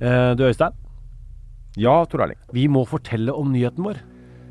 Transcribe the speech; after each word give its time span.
Eh, 0.00 0.34
du 0.38 0.44
Øystein, 0.46 0.72
Ja, 1.78 2.04
Tor 2.06 2.20
Erling. 2.24 2.38
vi 2.52 2.66
må 2.68 2.84
fortelle 2.86 3.32
om 3.34 3.52
nyheten 3.52 3.84
vår. 3.84 3.96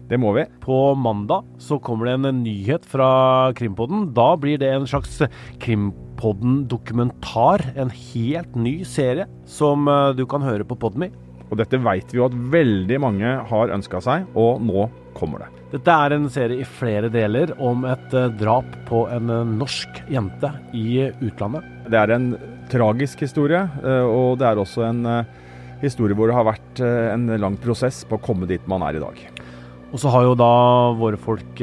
Det 0.08 0.17
må 0.20 0.33
vi. 0.33 0.46
På 0.62 0.96
mandag 0.96 1.43
så 1.59 1.80
kommer 1.82 2.05
det 2.05 2.14
en 2.25 2.43
nyhet 2.43 2.85
fra 2.85 3.51
Krimpodden. 3.53 4.14
Da 4.14 4.35
blir 4.37 4.57
det 4.57 4.69
en 4.71 4.85
slags 4.87 5.21
Krimpodden-dokumentar. 5.60 7.73
En 7.75 7.89
helt 7.89 8.55
ny 8.55 8.84
serie 8.86 9.25
som 9.46 9.88
eh, 9.88 10.14
du 10.16 10.25
kan 10.25 10.41
høre 10.41 10.64
på 10.64 10.75
Podmy. 10.80 11.12
Og 11.52 11.57
dette 11.57 11.77
veit 11.79 12.11
vi 12.11 12.18
jo 12.20 12.25
at 12.27 12.34
veldig 12.36 13.00
mange 13.00 13.45
har 13.50 13.68
ønska 13.71 14.02
seg, 14.04 14.25
og 14.36 14.61
nå 14.61 14.89
kommer 15.18 15.39
det. 15.39 15.48
Dette 15.71 15.91
er 15.91 16.11
en 16.16 16.29
serie 16.32 16.59
i 16.61 16.66
flere 16.68 17.09
deler 17.11 17.52
om 17.59 17.84
et 17.88 18.14
eh, 18.16 18.29
drap 18.39 18.66
på 18.88 19.07
en 19.11 19.27
norsk 19.57 19.89
jente 20.11 20.52
i 20.75 21.09
utlandet. 21.23 21.64
Det 21.91 21.98
er 22.00 22.11
en 22.16 22.29
tragisk 22.71 23.23
historie, 23.25 23.63
eh, 23.84 24.05
og 24.05 24.38
det 24.41 24.47
er 24.49 24.61
også 24.61 24.85
en 24.88 25.02
eh, 25.09 25.34
historie 25.84 26.17
hvor 26.17 26.30
det 26.30 26.38
har 26.38 26.48
vært 26.48 26.81
eh, 26.84 27.09
en 27.13 27.27
lang 27.41 27.58
prosess 27.62 28.03
på 28.08 28.17
å 28.17 28.23
komme 28.23 28.49
dit 28.49 28.63
man 28.70 28.85
er 28.88 28.98
i 28.98 29.03
dag. 29.03 29.20
Og 29.88 29.99
så 30.02 30.12
har 30.12 30.25
jo 30.27 30.35
da 30.35 30.53
våre 30.99 31.16
folk 31.16 31.61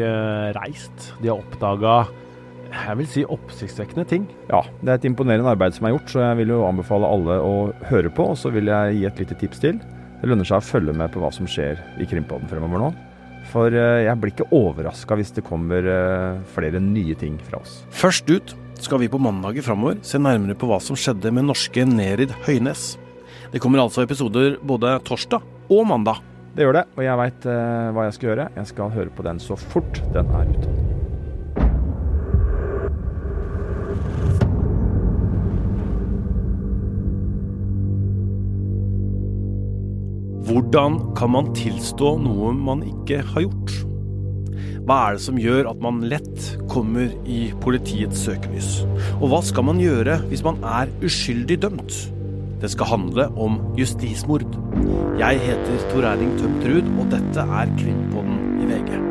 reist. 0.57 1.11
De 1.21 1.29
har 1.29 1.43
oppdaga 1.43 2.07
jeg 2.75 2.97
vil 2.99 3.07
si 3.07 3.23
oppsiktsvekkende 3.31 4.07
ting. 4.09 4.25
Ja, 4.49 4.63
det 4.81 4.89
er 4.89 4.97
et 4.97 5.05
imponerende 5.07 5.53
arbeid 5.53 5.77
som 5.77 5.85
er 5.87 5.93
gjort, 5.93 6.09
så 6.11 6.23
jeg 6.25 6.39
vil 6.41 6.55
jo 6.55 6.65
anbefale 6.67 7.07
alle 7.07 7.37
å 7.45 7.53
høre 7.91 8.11
på. 8.11 8.31
Og 8.33 8.41
så 8.41 8.51
vil 8.51 8.73
jeg 8.73 8.97
gi 8.97 9.05
et 9.07 9.21
lite 9.23 9.37
tips 9.45 9.61
til. 9.63 9.79
Det 10.23 10.31
lønner 10.31 10.49
seg 10.49 10.59
å 10.59 10.67
følge 10.73 10.97
med 10.97 11.13
på 11.15 11.21
hva 11.23 11.31
som 11.37 11.47
skjer 11.47 11.79
i 12.01 12.09
Krimpodden 12.09 12.51
fremover 12.51 12.83
nå. 12.83 12.91
For 13.53 13.77
jeg 13.77 14.17
blir 14.19 14.33
ikke 14.33 14.49
overraska 14.57 15.21
hvis 15.21 15.37
det 15.37 15.45
kommer 15.47 15.87
flere 16.57 16.81
nye 16.83 17.15
ting 17.21 17.37
fra 17.45 17.61
oss. 17.61 17.83
Først 17.93 18.33
ut 18.33 18.57
skal 18.83 19.01
vi 19.01 19.09
på 19.09 19.21
mandager 19.23 19.65
framover 19.65 20.01
se 20.07 20.19
nærmere 20.19 20.57
på 20.59 20.69
hva 20.71 20.81
som 20.83 20.99
skjedde 20.99 21.33
med 21.35 21.47
norske 21.49 21.85
Nerid 21.89 22.35
Høynes. 22.47 22.95
Det 23.53 23.63
kommer 23.63 23.83
altså 23.83 24.03
episoder 24.03 24.59
både 24.63 24.97
torsdag 25.07 25.45
og 25.71 25.87
mandag. 25.89 26.23
Det 26.55 26.67
gjør 26.67 26.81
det, 26.81 26.85
og 26.95 27.03
jeg 27.07 27.19
veit 27.19 27.47
hva 27.95 28.09
jeg 28.09 28.17
skal 28.19 28.31
gjøre. 28.31 28.51
Jeg 28.59 28.71
skal 28.71 28.93
høre 28.95 29.15
på 29.15 29.27
den 29.27 29.43
så 29.43 29.59
fort 29.59 30.03
den 30.15 30.35
er 30.35 30.53
ute. 30.55 30.75
Hvordan 40.45 41.01
kan 41.17 41.33
man 41.33 41.55
tilstå 41.57 42.15
noe 42.23 42.53
man 42.55 42.85
ikke 42.87 43.23
har 43.33 43.47
gjort? 43.47 43.94
Hva 44.85 44.97
er 45.01 45.15
det 45.17 45.25
som 45.25 45.39
gjør 45.41 45.71
at 45.71 45.79
man 45.81 46.03
lett 46.11 46.49
kommer 46.69 47.09
i 47.25 47.47
politiets 47.65 48.27
søkelys? 48.27 48.83
Og 49.17 49.31
hva 49.33 49.41
skal 49.41 49.65
man 49.71 49.81
gjøre 49.81 50.19
hvis 50.29 50.45
man 50.45 50.61
er 50.61 50.93
uskyldig 51.01 51.57
dømt? 51.63 51.97
Det 52.61 52.69
skal 52.75 52.91
handle 52.93 53.31
om 53.41 53.57
justismord. 53.81 54.45
Jeg 55.17 55.41
heter 55.41 55.89
Tor 55.89 56.11
Erling 56.13 56.37
Tømtrud, 56.37 56.93
og 57.01 57.11
dette 57.17 57.49
er 57.63 57.75
Krimpodden 57.81 58.61
i 58.61 58.69
VG. 58.75 59.04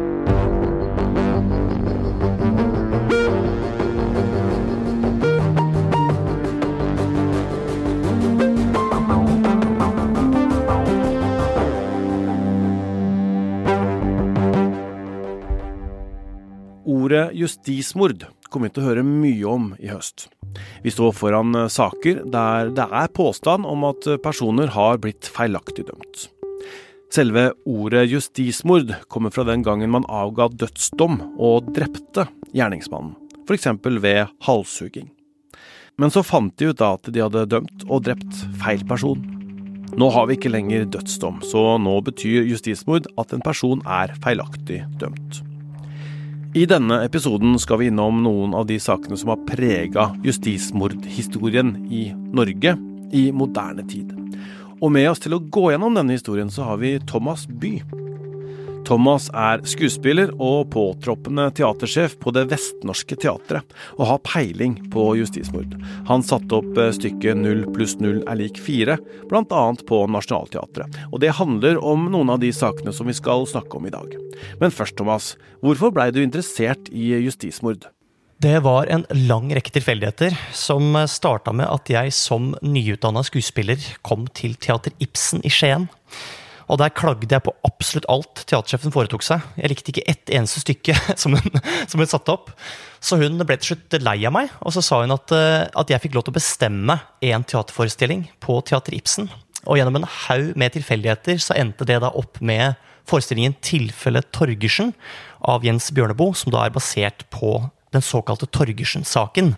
Ordet 17.03 17.33
justismord 17.35 18.21
kommer 18.47 18.69
vi 18.69 18.75
til 18.75 18.83
å 18.83 18.89
høre 18.91 19.03
mye 19.03 19.47
om 19.49 19.71
i 19.81 19.89
høst. 19.91 20.29
Vi 20.85 20.91
står 20.93 21.11
foran 21.17 21.55
eh, 21.57 21.71
saker 21.71 22.21
der 22.31 22.69
det 22.75 22.85
er 22.85 23.11
påstand 23.11 23.67
om 23.67 23.83
at 23.89 24.07
personer 24.23 24.71
har 24.71 25.01
blitt 25.03 25.27
feilaktig 25.27 25.87
dømt. 25.89 26.27
Selve 27.13 27.49
ordet 27.69 28.05
justismord 28.07 28.93
kommer 29.11 29.33
fra 29.33 29.43
den 29.49 29.65
gangen 29.65 29.91
man 29.93 30.07
avga 30.07 30.47
dødsdom 30.63 31.19
og 31.35 31.73
drepte 31.75 32.29
gjerningsmannen, 32.55 33.13
f.eks. 33.43 33.67
ved 34.01 34.31
halshugging. 34.47 35.11
Men 35.99 36.13
så 36.13 36.23
fant 36.25 36.55
de 36.57 36.71
ut 36.71 36.79
da 36.79 36.95
at 36.95 37.09
de 37.13 37.21
hadde 37.21 37.49
dømt 37.51 37.87
og 37.89 38.07
drept 38.07 38.43
feil 38.63 38.81
person. 38.89 39.21
Nå 39.99 40.09
har 40.15 40.29
vi 40.29 40.39
ikke 40.39 40.53
lenger 40.53 40.87
dødsdom, 40.95 41.43
så 41.45 41.75
nå 41.77 41.99
betyr 42.05 42.47
justismord 42.49 43.11
at 43.19 43.35
en 43.35 43.43
person 43.45 43.83
er 43.85 44.15
feilaktig 44.23 44.85
dømt. 45.01 45.43
I 46.53 46.65
denne 46.69 46.99
episoden 47.01 47.55
skal 47.57 47.79
vi 47.81 47.87
innom 47.89 48.19
noen 48.21 48.51
av 48.53 48.67
de 48.69 48.75
sakene 48.77 49.17
som 49.17 49.31
har 49.33 49.39
prega 49.47 50.11
justismordhistorien 50.21 51.71
i 51.89 52.03
Norge 52.13 52.75
i 53.09 53.23
moderne 53.33 53.81
tid. 53.89 54.11
Og 54.77 54.93
med 54.93 55.09
oss 55.09 55.23
til 55.23 55.33
å 55.33 55.41
gå 55.41 55.71
gjennom 55.71 55.97
denne 55.97 56.13
historien 56.13 56.53
så 56.53 56.67
har 56.67 56.77
vi 56.83 56.99
Thomas 57.09 57.47
By. 57.49 57.79
Thomas 58.83 59.29
er 59.31 59.61
skuespiller 59.69 60.33
og 60.43 60.73
påtroppende 60.73 61.45
teatersjef 61.55 62.17
på 62.19 62.33
Det 62.35 62.43
Vestnorske 62.51 63.15
Teatret, 63.15 63.63
og 63.95 64.09
har 64.09 64.21
peiling 64.27 64.75
på 64.91 65.05
justismord. 65.19 65.71
Han 66.09 66.25
satte 66.25 66.59
opp 66.59 66.77
stykket 66.97 67.39
Null 67.39 67.63
pluss 67.75 67.95
null 68.01 68.19
er 68.27 68.39
lik 68.41 68.59
fire, 68.59 68.97
blant 69.31 69.55
annet 69.55 69.85
på 69.87 70.01
Nationaltheatret. 70.11 70.99
Og 71.11 71.23
det 71.23 71.35
handler 71.39 71.79
om 71.79 72.09
noen 72.11 72.35
av 72.35 72.43
de 72.43 72.51
sakene 72.55 72.91
som 72.95 73.07
vi 73.07 73.15
skal 73.15 73.47
snakke 73.49 73.79
om 73.79 73.87
i 73.87 73.93
dag. 73.93 74.19
Men 74.59 74.75
først, 74.75 74.97
Thomas, 74.99 75.33
hvorfor 75.63 75.95
blei 75.95 76.11
du 76.11 76.19
interessert 76.23 76.91
i 76.91 77.13
justismord? 77.23 77.87
Det 78.43 78.57
var 78.65 78.89
en 78.91 79.05
lang 79.29 79.51
rekke 79.55 79.71
tilfeldigheter 79.71 80.35
som 80.51 80.97
starta 81.07 81.53
med 81.55 81.69
at 81.71 81.87
jeg 81.87 82.11
som 82.11 82.51
nyutdanna 82.59 83.23
skuespiller 83.23 83.79
kom 84.03 84.27
til 84.35 84.57
Teater 84.59 84.91
Ibsen 84.99 85.45
i 85.47 85.51
Skien. 85.53 85.87
Og 86.71 86.79
der 86.79 86.93
klagde 86.95 87.29
jeg 87.29 87.43
på 87.43 87.53
absolutt 87.67 88.07
alt 88.11 88.45
teatersjefen 88.47 88.93
foretok 88.93 89.25
seg. 89.25 89.43
Jeg 89.59 89.71
likte 89.71 89.91
ikke 89.93 90.05
ett 90.09 90.31
eneste 90.31 90.63
stykke 90.63 90.95
som 91.21 91.35
hun, 91.35 91.61
som 91.89 92.01
hun 92.01 92.09
satte 92.09 92.33
opp. 92.33 92.53
Så 93.03 93.19
hun 93.19 93.41
ble 93.43 93.57
til 93.59 93.73
slutt 93.73 93.97
lei 94.03 94.19
av 94.27 94.35
meg, 94.35 94.53
og 94.63 94.75
så 94.75 94.83
sa 94.85 95.01
hun 95.03 95.15
at, 95.15 95.33
at 95.33 95.91
jeg 95.91 96.05
fikk 96.05 96.15
lov 96.15 96.27
til 96.27 96.35
å 96.35 96.39
bestemme 96.39 96.99
én 97.23 97.43
teaterforestilling 97.43 98.29
på 98.43 98.61
Teater 98.69 98.95
Ibsen. 98.95 99.27
Og 99.67 99.79
gjennom 99.79 99.99
en 99.99 100.07
haug 100.27 100.53
med 100.59 100.75
tilfeldigheter 100.75 101.39
så 101.43 101.55
endte 101.59 101.87
det 101.87 102.01
da 102.03 102.11
opp 102.15 102.39
med 102.43 102.79
forestillingen 103.09 103.55
'Tilfelle 103.59 104.23
Torgersen' 104.31 104.93
av 105.43 105.65
Jens 105.67 105.91
Bjørneboe, 105.91 106.35
som 106.35 106.53
da 106.55 106.63
er 106.63 106.75
basert 106.75 107.25
på 107.31 107.69
den 107.91 108.01
såkalte 108.01 108.47
Torgersen-saken. 108.47 109.55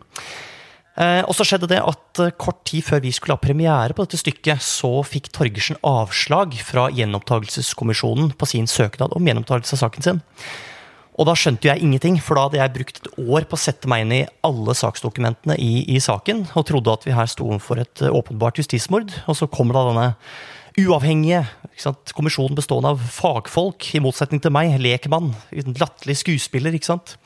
Eh, 0.95 1.21
og 1.27 1.35
så 1.35 1.43
skjedde 1.43 1.67
det 1.67 1.81
at 1.83 2.21
eh, 2.23 2.35
kort 2.39 2.61
tid 2.67 2.85
før 2.87 3.01
vi 3.03 3.11
skulle 3.15 3.35
ha 3.35 3.41
premiere 3.41 3.95
på 3.95 4.05
dette 4.05 4.19
stykket, 4.21 4.63
så 4.63 5.01
fikk 5.03 5.27
Torgersen 5.35 5.79
avslag 5.83 6.55
fra 6.63 6.87
Gjenopptakelseskommisjonen 6.95 8.31
på 8.39 8.47
sin 8.47 8.69
søknad 8.71 9.15
om 9.17 9.27
gjenopptakelse 9.27 9.75
av 9.75 9.83
saken 9.83 10.07
sin. 10.07 10.23
Og 11.15 11.27
da 11.27 11.35
skjønte 11.39 11.67
jeg 11.69 11.83
ingenting, 11.83 12.17
for 12.23 12.35
da 12.35 12.45
hadde 12.45 12.59
jeg 12.59 12.73
brukt 12.75 12.97
et 13.01 13.11
år 13.23 13.47
på 13.47 13.55
å 13.55 13.59
sette 13.59 13.91
meg 13.91 14.03
inn 14.03 14.15
i 14.17 14.25
alle 14.47 14.75
saksdokumentene 14.75 15.55
i, 15.59 15.85
i 15.95 15.99
saken, 16.03 16.45
og 16.55 16.67
trodde 16.67 16.95
at 16.95 17.07
vi 17.07 17.15
her 17.15 17.27
sto 17.31 17.47
overfor 17.49 17.83
et 17.83 18.03
eh, 18.03 18.15
åpenbart 18.15 18.63
justismord. 18.63 19.11
Og 19.27 19.39
så 19.39 19.51
kommer 19.51 19.75
da 19.75 19.85
denne 19.89 20.07
uavhengige 20.79 21.43
kommisjonen 22.15 22.55
bestående 22.55 22.95
av 22.95 23.03
fagfolk, 23.15 23.91
i 23.95 24.03
motsetning 24.03 24.43
til 24.43 24.55
meg, 24.55 24.75
lekmann, 24.79 25.33
latterlig 25.51 26.19
skuespiller, 26.23 26.75
ikke 26.75 26.93
sant. 26.93 27.17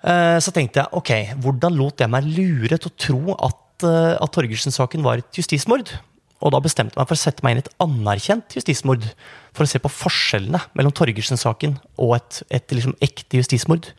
Så 0.00 0.52
tenkte 0.56 0.80
jeg 0.80 0.96
ok, 0.96 1.10
hvordan 1.44 1.74
lot 1.76 2.00
jeg 2.00 2.08
meg 2.08 2.24
lure 2.24 2.78
til 2.78 2.88
å 2.88 2.96
tro 2.96 3.34
at, 3.36 3.84
at 3.84 4.32
Torgersen-saken 4.32 5.04
var 5.04 5.20
et 5.20 5.36
justismord? 5.36 5.92
Og 6.40 6.54
da 6.54 6.60
bestemte 6.64 6.96
jeg 6.96 7.02
meg 7.02 7.10
for 7.10 7.18
å 7.18 7.20
sette 7.20 7.44
meg 7.44 7.52
inn 7.52 7.60
i 7.60 7.64
et 7.66 7.72
anerkjent 7.84 8.56
justismord. 8.56 9.04
For 9.52 9.66
å 9.66 9.68
se 9.68 9.80
på 9.82 9.92
forskjellene 9.92 10.62
mellom 10.78 10.94
Torgersen-saken 10.96 11.76
og 12.00 12.14
et, 12.16 12.40
et 12.48 12.76
liksom 12.76 12.96
ekte 13.04 13.42
justismord. 13.42 13.90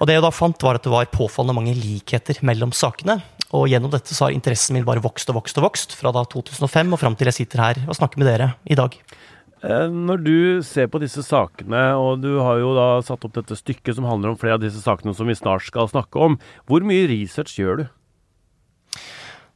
Og 0.00 0.10
det 0.10 0.16
jeg 0.16 0.24
da 0.24 0.32
fant, 0.34 0.66
var 0.66 0.78
at 0.78 0.86
det 0.86 0.92
var 0.92 1.06
påfallende 1.12 1.54
mange 1.60 1.76
likheter 1.78 2.40
mellom 2.46 2.74
sakene. 2.74 3.20
Og 3.54 3.68
gjennom 3.70 3.92
dette 3.92 4.16
så 4.16 4.26
har 4.26 4.34
interessen 4.34 4.74
min 4.74 4.86
bare 4.86 5.02
vokst 5.04 5.30
og 5.30 5.38
vokst 5.38 5.60
og 5.60 5.68
vokst. 5.68 5.94
Fra 5.94 6.10
da 6.14 6.24
2005 6.26 6.96
og 6.96 7.00
fram 7.00 7.14
til 7.18 7.30
jeg 7.30 7.38
sitter 7.38 7.62
her 7.62 7.82
og 7.86 7.98
snakker 8.00 8.18
med 8.18 8.32
dere 8.32 8.50
i 8.66 8.78
dag. 8.78 8.98
Når 9.64 10.20
du 10.20 10.38
ser 10.66 10.90
på 10.92 11.00
disse 11.00 11.22
sakene, 11.24 11.86
og 11.96 12.20
du 12.20 12.34
har 12.42 12.60
jo 12.60 12.74
da 12.76 12.88
satt 13.06 13.24
opp 13.24 13.36
dette 13.38 13.56
stykket 13.56 13.96
som 13.96 14.04
handler 14.08 14.34
om 14.34 14.38
flere 14.40 14.58
av 14.58 14.64
disse 14.64 14.82
sakene 14.84 15.14
som 15.16 15.30
vi 15.30 15.36
snart 15.38 15.64
skal 15.64 15.88
snakke 15.88 16.20
om, 16.20 16.36
hvor 16.68 16.84
mye 16.84 17.08
research 17.08 17.56
gjør 17.56 17.84
du? 17.84 17.84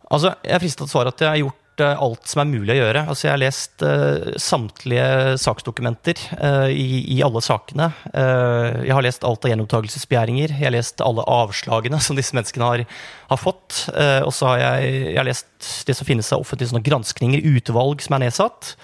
Altså, 0.09 0.33
Jeg 0.43 0.55
er 0.57 0.63
fristet 0.63 0.81
til 0.81 0.89
å 0.89 0.95
svare 0.95 1.13
at 1.13 1.21
jeg 1.21 1.29
har 1.29 1.43
gjort 1.43 1.65
alt 1.85 2.27
som 2.27 2.41
er 2.43 2.49
mulig 2.49 2.73
å 2.75 2.79
gjøre. 2.79 3.03
Altså, 3.07 3.27
Jeg 3.27 3.33
har 3.35 3.43
lest 3.43 3.85
uh, 3.85 4.31
samtlige 4.41 5.37
saksdokumenter 5.39 6.23
uh, 6.41 6.71
i, 6.73 7.05
i, 7.15 7.21
alle 7.23 7.43
sakene. 7.45 7.91
Jeg 8.09 8.95
har 8.97 9.05
lest 9.05 9.27
alt 9.29 9.45
av 9.45 9.53
gjenopptakelsesbegjæringer. 9.53 10.57
Jeg 10.57 10.65
har 10.65 10.75
lest 10.75 11.05
alle 11.05 11.27
avslagene 11.29 12.01
som 12.03 12.19
disse 12.19 12.35
menneskene 12.35 12.71
har, 12.73 12.87
har 13.29 13.41
fått. 13.41 13.85
og 14.25 14.33
så 14.35 14.55
har 14.55 14.65
jeg, 14.65 14.97
jeg 15.13 15.21
har 15.21 15.29
lest 15.29 15.71
det 15.87 15.95
som 15.99 16.09
finnes 16.09 16.33
av 16.33 16.43
offentlige 16.43 16.73
sånne 16.73 16.87
granskninger, 16.89 17.45
utvalg 17.59 18.03
som 18.03 18.17
er 18.17 18.27
nedsatt. 18.27 18.75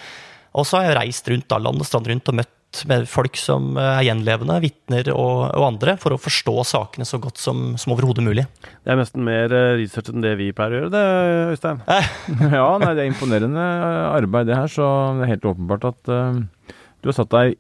Og 0.55 0.67
så 0.69 0.79
har 0.79 0.91
jeg 0.91 0.99
reist 1.01 1.31
rundt 1.33 1.49
da, 1.51 1.59
land 1.63 1.83
og 1.83 1.89
strand 1.89 2.11
rundt 2.11 2.31
og 2.31 2.39
møtt 2.41 2.53
med 2.91 3.05
folk 3.07 3.37
som 3.39 3.77
er 3.79 4.01
gjenlevende, 4.09 4.57
vitner 4.65 5.11
og, 5.13 5.45
og, 5.55 5.65
andre, 5.69 5.95
for 6.01 6.15
å 6.15 6.19
forstå 6.19 6.55
sakene 6.67 7.07
så 7.07 7.21
godt 7.23 7.39
som, 7.39 7.77
som 7.79 7.95
overhodet 7.95 8.25
mulig. 8.27 8.47
Det 8.83 8.91
er 8.91 8.99
nesten 8.99 9.23
mer 9.27 9.53
research 9.79 10.11
enn 10.11 10.25
det 10.25 10.35
vi 10.41 10.51
pleier 10.57 10.75
å 10.75 10.81
gjøre, 10.81 10.93
det, 10.95 11.05
Øystein? 11.55 11.83
ja, 12.59 12.67
nei, 12.83 12.93
det 12.97 13.05
er 13.05 13.11
imponerende 13.13 13.67
arbeid, 14.11 14.51
det 14.51 14.59
her. 14.59 14.71
Så 14.71 14.89
det 15.21 15.27
er 15.27 15.35
helt 15.37 15.49
åpenbart 15.55 15.87
at 15.93 16.11
uh, 16.11 16.75
du 17.05 17.11
har 17.11 17.19
satt 17.19 17.35
deg 17.35 17.59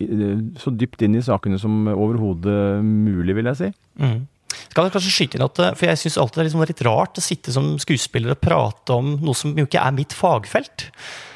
så 0.58 0.72
dypt 0.72 1.02
inn 1.04 1.18
i 1.18 1.24
sakene 1.24 1.60
som 1.62 1.84
overhodet 1.92 2.80
mulig, 2.82 3.36
vil 3.38 3.50
jeg 3.52 3.60
si. 3.60 3.68
Mm. 4.00 4.22
Skal 4.54 4.88
jeg 4.88 4.94
kanskje 4.94 5.12
skyte 5.12 5.38
inn 5.38 5.44
at, 5.44 5.60
for 5.78 5.86
Jeg 5.86 6.00
syns 6.00 6.16
alltid 6.18 6.38
det 6.38 6.42
er 6.42 6.48
liksom 6.48 6.64
litt 6.66 6.82
rart 6.86 7.20
å 7.20 7.22
sitte 7.22 7.52
som 7.54 7.74
skuespiller 7.82 8.34
og 8.34 8.42
prate 8.42 8.96
om 8.96 9.14
noe 9.22 9.36
som 9.38 9.52
jo 9.54 9.66
ikke 9.68 9.82
er 9.82 9.94
mitt 9.94 10.14
fagfelt. 10.16 10.88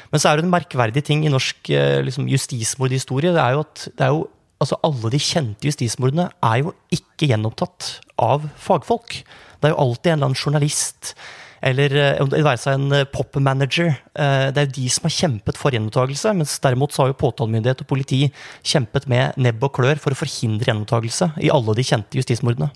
Men 0.09 0.21
så 0.21 0.29
er 0.29 0.39
det 0.39 0.47
en 0.47 0.53
merkverdig 0.53 1.03
ting 1.05 1.25
i 1.25 1.31
norsk 1.31 1.71
eh, 1.73 1.99
liksom, 2.05 2.29
justismordhistorie. 2.31 3.33
Det 3.35 3.43
er 3.43 3.57
jo 3.57 3.65
at 3.65 3.83
det 3.89 4.05
er 4.05 4.15
jo, 4.15 4.23
altså 4.59 4.79
Alle 4.83 5.11
de 5.13 5.19
kjente 5.23 5.69
justismordene 5.69 6.29
er 6.43 6.63
jo 6.63 6.73
ikke 6.91 7.29
gjenopptatt 7.29 7.91
av 8.19 8.49
fagfolk. 8.59 9.21
Det 9.59 9.69
er 9.69 9.75
jo 9.75 9.83
alltid 9.85 10.11
en 10.11 10.17
eller 10.17 10.31
annen 10.31 10.41
journalist 10.41 11.13
eller 11.59 11.91
eh, 11.91 12.21
det 12.31 12.43
være 12.47 12.61
seg 12.61 12.77
en 12.77 13.05
pop-manager. 13.11 13.91
Det 14.15 14.61
er 14.61 14.67
jo 14.69 14.75
de 14.77 14.85
som 14.95 15.09
har 15.09 15.15
kjempet 15.15 15.59
for 15.59 15.75
gjenopptakelse, 15.75 16.31
mens 16.39 16.55
derimot 16.63 16.95
så 16.95 17.03
har 17.03 17.11
jo 17.11 17.19
påtalemyndighet 17.19 17.83
og 17.83 17.89
politi 17.89 18.21
kjempet 18.63 19.09
med 19.11 19.35
nebb 19.39 19.65
og 19.67 19.75
klør 19.75 19.99
for 19.99 20.15
å 20.15 20.19
forhindre 20.21 20.71
gjenopptakelse 20.71 21.33
i 21.43 21.51
alle 21.53 21.75
de 21.75 21.85
kjente 21.85 22.19
justismordene. 22.19 22.71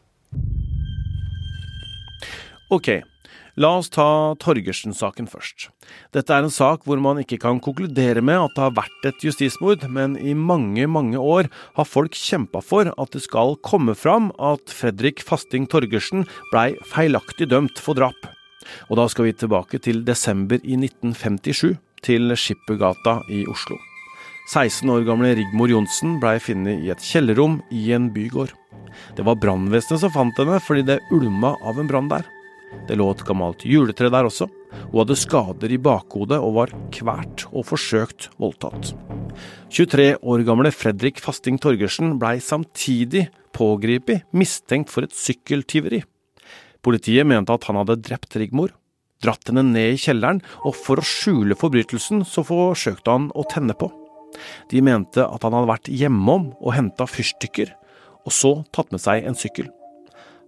Ok, 2.73 2.89
la 3.59 3.69
oss 3.79 3.91
ta 3.93 4.33
Torgersen-saken 4.41 5.27
først. 5.29 5.67
Dette 6.15 6.33
er 6.33 6.45
en 6.45 6.53
sak 6.53 6.87
hvor 6.87 7.01
man 7.01 7.21
ikke 7.21 7.39
kan 7.43 7.61
konkludere 7.63 8.23
med 8.25 8.41
at 8.41 8.55
det 8.55 8.63
har 8.65 8.75
vært 8.79 9.07
et 9.09 9.25
justismord, 9.25 9.85
men 9.89 10.17
i 10.17 10.33
mange, 10.33 10.87
mange 10.89 11.19
år 11.19 11.49
har 11.77 11.89
folk 11.89 12.17
kjempa 12.17 12.63
for 12.65 12.89
at 12.89 13.13
det 13.13 13.23
skal 13.25 13.57
komme 13.65 13.95
fram 13.97 14.31
at 14.41 14.73
Fredrik 14.73 15.23
Fasting 15.25 15.67
Torgersen 15.69 16.27
blei 16.51 16.71
feilaktig 16.93 17.49
dømt 17.53 17.81
for 17.81 17.99
drap. 17.99 18.29
Og 18.89 18.97
da 18.99 19.07
skal 19.11 19.27
vi 19.27 19.37
tilbake 19.37 19.79
til 19.83 20.03
desember 20.07 20.61
i 20.63 20.77
1957, 20.79 21.73
til 22.03 22.33
Skippergata 22.35 23.21
i 23.31 23.45
Oslo. 23.47 23.77
16 24.51 24.89
år 24.91 25.05
gamle 25.07 25.29
Rigmor 25.37 25.71
Johnsen 25.71 26.17
blei 26.19 26.35
funnet 26.43 26.81
i 26.83 26.91
et 26.91 27.03
kjellerrom 27.03 27.61
i 27.71 27.85
en 27.95 28.09
bygård. 28.11 28.51
Det 29.15 29.23
var 29.23 29.39
brannvesenet 29.39 30.03
som 30.03 30.11
fant 30.11 30.39
henne 30.41 30.59
fordi 30.63 30.83
det 30.89 30.99
ulma 31.15 31.53
av 31.63 31.79
en 31.79 31.87
brann 31.87 32.11
der. 32.11 32.27
Det 32.87 32.97
lå 32.99 33.07
et 33.13 33.23
gammelt 33.27 33.63
juletre 33.67 34.09
der 34.11 34.27
også. 34.27 34.49
Hun 34.91 34.99
hadde 35.01 35.17
skader 35.19 35.71
i 35.71 35.79
bakhodet 35.81 36.39
og 36.41 36.55
var 36.57 36.73
kvært 36.93 37.45
og 37.51 37.67
forsøkt 37.69 38.29
voldtatt. 38.41 38.93
23 39.73 40.17
år 40.19 40.43
gamle 40.47 40.71
Fredrik 40.73 41.21
Fasting 41.23 41.59
Torgersen 41.61 42.17
blei 42.21 42.37
samtidig 42.43 43.27
pågrepet 43.55 44.25
mistenkt 44.35 44.91
for 44.93 45.05
et 45.05 45.15
sykkeltyveri. 45.15 46.03
Politiet 46.83 47.27
mente 47.29 47.53
at 47.55 47.67
han 47.69 47.79
hadde 47.79 48.01
drept 48.03 48.35
Rigmor, 48.35 48.73
dratt 49.23 49.47
henne 49.47 49.63
ned 49.69 49.95
i 49.95 50.01
kjelleren, 50.01 50.41
og 50.67 50.75
for 50.75 50.99
å 50.99 51.07
skjule 51.07 51.57
forbrytelsen 51.57 52.25
så 52.27 52.43
forsøkte 52.47 53.13
han 53.13 53.29
å 53.31 53.45
tenne 53.49 53.77
på. 53.77 53.87
De 54.71 54.81
mente 54.83 55.23
at 55.23 55.45
han 55.45 55.55
hadde 55.55 55.69
vært 55.69 55.93
hjemom 55.93 56.51
og 56.59 56.75
henta 56.75 57.07
fyrstikker, 57.07 57.71
og 58.23 58.35
så 58.35 58.53
tatt 58.75 58.91
med 58.91 59.03
seg 59.03 59.23
en 59.27 59.37
sykkel. 59.37 59.69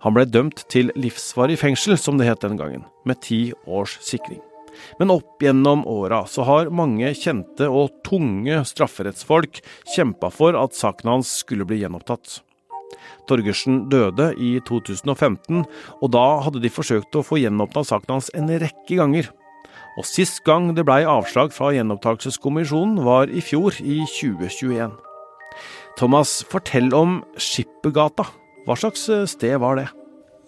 Han 0.05 0.13
ble 0.13 0.27
dømt 0.29 0.67
til 0.69 0.91
livsvarig 0.93 1.57
fengsel, 1.57 1.97
som 1.97 2.19
det 2.19 2.27
het 2.29 2.43
den 2.45 2.59
gangen, 2.59 2.85
med 3.09 3.23
ti 3.25 3.49
års 3.65 3.97
sikring. 4.05 4.43
Men 4.99 5.13
opp 5.13 5.41
gjennom 5.41 5.85
åra 5.89 6.25
så 6.29 6.45
har 6.45 6.69
mange 6.69 7.09
kjente 7.17 7.65
og 7.71 7.95
tunge 8.05 8.59
strafferettsfolk 8.69 9.61
kjempa 9.95 10.29
for 10.33 10.57
at 10.59 10.75
saken 10.77 11.15
hans 11.15 11.31
skulle 11.41 11.65
bli 11.65 11.79
gjenopptatt. 11.81 12.41
Torgersen 13.25 13.85
døde 13.89 14.29
i 14.37 14.59
2015, 14.67 15.65
og 15.65 16.13
da 16.13 16.25
hadde 16.45 16.61
de 16.61 16.69
forsøkt 16.69 17.17
å 17.17 17.25
få 17.25 17.41
gjenopptatt 17.41 17.89
saken 17.89 18.17
hans 18.17 18.29
en 18.37 18.51
rekke 18.51 18.99
ganger. 18.99 19.31
Og 19.97 20.05
sist 20.05 20.43
gang 20.45 20.73
det 20.77 20.85
blei 20.85 21.01
avslag 21.07 21.53
fra 21.55 21.71
gjenopptakelseskommisjonen, 21.73 23.01
var 23.07 23.31
i 23.31 23.41
fjor, 23.41 23.79
i 23.81 24.03
2021. 24.19 24.93
Thomas, 25.97 26.41
fortell 26.51 26.91
om 26.93 27.21
Skippergata. 27.39 28.27
Hva 28.65 28.75
slags 28.79 29.05
eh, 29.13 29.27
sted 29.29 29.55
var 29.61 29.79
det? 29.79 29.85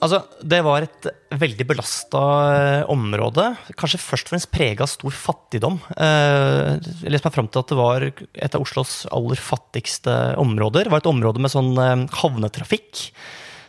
Altså, 0.02 0.22
Det 0.42 0.60
var 0.66 0.86
et 0.86 1.08
veldig 1.42 1.66
belasta 1.70 2.22
eh, 2.54 2.84
område. 2.94 3.50
Kanskje 3.78 4.02
først 4.02 4.30
og 4.30 4.34
fremst 4.36 4.52
prega 4.54 4.86
av 4.86 4.92
stor 4.92 5.14
fattigdom. 5.14 5.80
Eh, 5.98 6.78
jeg 7.04 7.14
leste 7.14 7.30
meg 7.30 7.38
fram 7.38 7.50
til 7.50 7.64
at 7.64 7.74
det 7.74 7.80
var 7.80 8.08
et 8.10 8.58
av 8.58 8.66
Oslos 8.66 9.00
aller 9.14 9.42
fattigste 9.42 10.18
områder. 10.42 10.86
Det 10.86 10.94
var 10.94 11.04
et 11.04 11.12
område 11.14 11.42
med 11.42 11.54
sånn 11.54 11.74
havnetrafikk. 12.18 13.08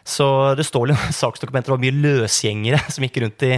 Så 0.08 0.26
det 0.56 0.64
står 0.68 0.92
i 0.92 0.98
saksdokumenter 1.22 1.76
det 1.76 1.84
mye 1.84 2.02
løsgjengere 2.08 2.82
som 2.88 3.04
gikk 3.04 3.20
rundt 3.24 3.44
i, 3.48 3.54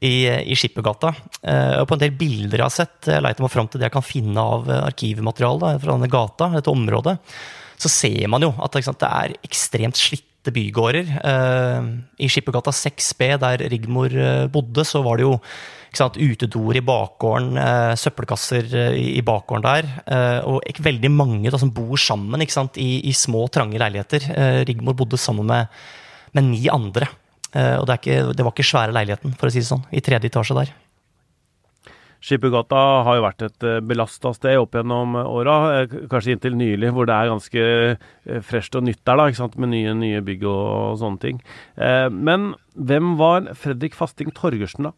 i, 0.00 0.14
i 0.48 0.56
Skippergata. 0.56 1.12
Og 1.12 1.88
på 1.88 1.96
en 1.96 2.04
del 2.06 2.14
bilder 2.16 2.62
jeg 2.62 2.68
har 2.70 2.76
sett, 2.76 3.10
jeg 3.12 3.24
leiter 3.24 3.44
meg 3.44 3.52
fram 3.52 3.68
til 3.68 3.80
det 3.80 3.90
jeg 3.90 3.96
kan 3.98 4.06
finne 4.06 4.44
av 4.56 4.72
arkivmateriale 4.80 5.74
fra 5.82 5.96
denne 5.96 6.12
gata, 6.12 6.48
dette 6.56 6.72
området, 6.72 7.18
så 7.82 7.90
ser 7.90 8.28
man 8.30 8.44
jo 8.44 8.52
at 8.62 8.78
sant, 8.84 9.00
det 9.02 9.10
er 9.10 9.34
ekstremt 9.42 9.98
slitte 9.98 10.54
bygårder. 10.54 11.12
Uh, 11.22 11.92
I 12.22 12.30
Skippergata 12.30 12.72
6B, 12.74 13.36
der 13.42 13.64
Rigmor 13.70 14.14
uh, 14.14 14.50
bodde, 14.52 14.84
så 14.86 15.02
var 15.04 15.18
det 15.18 15.26
jo 15.26 15.36
sant, 15.92 16.16
utedoer 16.16 16.78
i 16.80 16.84
bakgården, 16.86 17.58
uh, 17.58 17.94
søppelkasser 17.98 18.70
i, 18.98 19.20
bakgården 19.26 19.66
der. 19.66 19.90
og 20.48 20.62
ikke 20.68 20.86
veldig 20.86 21.10
mange 21.12 21.50
da, 21.52 21.60
som 21.60 21.72
bor 21.74 22.00
sammen 22.00 22.46
sant, 22.48 22.78
i, 22.80 23.02
i, 23.10 23.12
små, 23.12 23.44
trange 23.52 23.80
leiligheter. 23.82 24.30
Rigmor 24.68 24.96
bodde 24.98 25.20
sammen 25.20 25.46
med, 25.46 25.82
med 26.32 26.48
ni 26.48 26.64
andre. 26.72 27.10
og 27.52 27.84
det, 27.86 28.00
ikke, 28.00 28.32
det 28.32 28.46
var 28.46 28.54
ikke 28.54 28.70
svære 28.70 28.96
leiligheten, 28.96 29.36
for 29.36 29.50
å 29.50 29.52
si 29.52 29.60
det 29.60 29.68
sånn, 29.68 29.84
i 29.92 30.00
tredje 30.00 30.32
etasje 30.32 30.56
der. 30.56 30.72
Skippergata 32.22 32.80
har 33.06 33.18
jo 33.18 33.24
vært 33.24 33.44
et 33.48 33.64
eh, 33.66 33.80
belasta 33.82 34.30
sted 34.36 34.60
opp 34.60 34.76
gjennom 34.78 35.16
åra, 35.18 35.56
eh, 35.80 35.94
kanskje 36.10 36.36
inntil 36.36 36.54
nylig, 36.58 36.92
hvor 36.94 37.08
det 37.08 37.16
er 37.16 37.30
ganske 37.32 37.64
eh, 37.64 38.42
fresht 38.46 38.78
og 38.78 38.86
nytt 38.86 39.00
der, 39.02 39.18
da, 39.18 39.26
ikke 39.26 39.40
sant? 39.40 39.56
med 39.58 39.72
nye, 39.72 39.94
nye 39.98 40.20
bygg 40.24 40.44
og, 40.46 40.60
og 40.92 41.00
sånne 41.00 41.22
ting. 41.22 41.40
Men 42.12 42.52
hvem 42.78 43.16
var 43.18 43.50
Fredrik 43.58 43.96
Fasting 43.98 44.30
Torgersen, 44.36 44.86
da? 44.88 44.94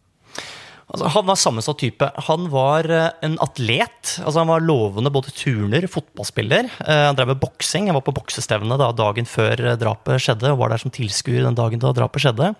Altså, 0.84 1.08
han 1.14 1.24
var 1.24 1.38
sammensatt 1.40 1.78
type. 1.80 2.06
Han 2.26 2.50
var 2.52 2.86
en 2.92 3.38
atlet. 3.42 4.18
altså 4.20 4.42
Han 4.42 4.50
var 4.52 4.66
lovende 4.66 5.12
både 5.14 5.32
turner, 5.32 5.86
fotballspiller. 5.88 6.68
Han 6.84 7.16
drev 7.16 7.32
med 7.32 7.40
boksing. 7.40 7.88
Jeg 7.88 7.96
var 7.96 8.04
på 8.04 8.14
boksestevne 8.14 8.76
da, 8.78 8.90
dagen 8.94 9.26
før 9.26 9.62
drapet 9.80 10.20
skjedde, 10.22 10.52
og 10.52 10.60
var 10.60 10.74
der 10.74 10.84
som 10.84 10.92
tilskuer 10.94 11.46
den 11.46 11.56
dagen 11.56 11.82
da 11.82 11.94
drapet 11.96 12.26
skjedde. 12.26 12.52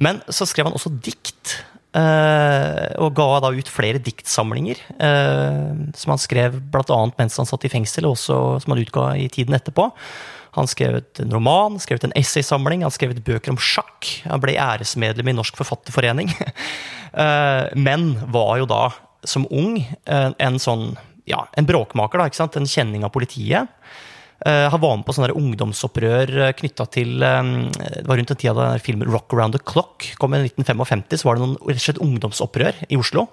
Men 0.00 0.22
så 0.32 0.48
skrev 0.48 0.70
han 0.70 0.78
også 0.80 0.94
dikt. 1.04 1.60
Uh, 1.90 2.86
og 3.02 3.16
ga 3.18 3.40
da 3.42 3.48
ut 3.50 3.66
flere 3.66 3.98
diktsamlinger 3.98 4.78
uh, 5.00 5.72
som 5.98 6.12
han 6.12 6.20
skrev 6.22 6.60
bl.a. 6.70 6.98
mens 7.16 7.38
han 7.40 7.48
satt 7.50 7.66
i 7.66 7.70
fengsel, 7.72 8.06
og 8.06 8.14
også 8.14 8.36
som 8.62 8.74
han 8.74 8.82
utga 8.84 9.08
i 9.18 9.26
tiden 9.32 9.56
etterpå. 9.58 9.88
Han 10.54 10.70
skrev 10.70 11.00
en 11.22 11.34
roman, 11.34 11.78
skrev 11.82 12.02
en 12.06 12.14
essaysamling, 12.18 12.84
han 12.86 12.94
skrev 12.94 13.16
bøker 13.26 13.50
om 13.54 13.58
sjakk. 13.58 14.06
Han 14.22 14.42
ble 14.42 14.54
æresmedlem 14.58 15.32
i 15.32 15.36
Norsk 15.38 15.58
Forfatterforening. 15.58 16.30
uh, 17.14 17.66
men 17.86 18.12
var 18.30 18.60
jo 18.62 18.70
da, 18.70 18.84
som 19.26 19.44
ung, 19.50 19.82
en 20.06 20.62
sånn 20.62 20.94
ja, 21.28 21.44
en 21.58 21.66
bråkmaker, 21.68 22.18
da, 22.18 22.30
ikke 22.30 22.40
sant? 22.40 22.56
en 22.56 22.70
kjenning 22.70 23.04
av 23.06 23.12
politiet. 23.14 23.70
Uh, 24.40 24.70
han 24.72 24.80
var 24.80 24.94
med 24.96 25.04
på 25.04 25.12
sånne 25.12 25.34
ungdomsopprør 25.36 26.30
uh, 26.38 26.52
knytta 26.56 26.86
til 26.88 27.20
um, 27.20 27.66
Det 27.68 28.06
var 28.08 28.16
rundt 28.16 28.30
den 28.32 28.38
tida 28.40 28.54
da 28.56 28.68
filmen 28.80 29.10
'Rock 29.10 29.34
Around 29.36 29.58
the 29.58 29.60
Clock' 29.60 30.14
kom 30.16 30.32
i 30.32 30.40
1955. 30.46 31.20
Så 31.20 31.28
var 31.28 31.36
det 31.36 31.44
noen 31.44 31.58
rett 31.68 32.00
ungdomsopprør 32.00 32.86
i 32.88 32.96
Oslo. 32.96 33.26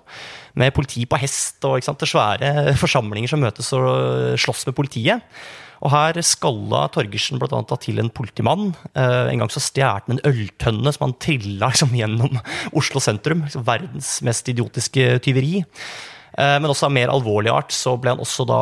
Med 0.59 0.75
politi 0.75 1.05
på 1.07 1.19
hest 1.21 1.63
og 1.69 1.79
sant, 1.85 2.03
svære 2.03 2.73
forsamlinger 2.83 3.31
som 3.31 3.39
møtes 3.39 3.71
og 3.77 4.35
slåss 4.35 4.67
med 4.67 4.75
politiet. 4.75 5.23
Og 5.77 5.93
her 5.93 6.19
skalla 6.25 6.87
Torgersen 6.91 7.39
annet 7.39 7.73
til 7.85 8.01
en 8.01 8.09
politimann. 8.09 8.71
En 8.97 9.43
gang 9.43 9.51
så 9.53 9.61
stjal 9.61 10.01
han 10.07 10.17
en 10.17 10.23
øltønne 10.25 10.89
som 10.89 11.05
han 11.05 11.13
trilla 11.21 11.69
liksom, 11.69 11.93
gjennom 11.93 12.39
Oslo 12.73 12.99
sentrum. 12.99 13.45
Liksom, 13.45 13.63
verdens 13.63 14.15
mest 14.25 14.49
idiotiske 14.49 15.19
tyveri. 15.21 15.61
Eh, 16.37 16.57
men 16.61 16.69
også 16.69 16.87
av 16.87 16.93
mer 16.93 17.09
alvorlig 17.09 17.49
art 17.49 17.73
så 17.73 17.95
ble 17.97 18.13
han 18.13 18.21
også 18.21 18.45
da 18.49 18.61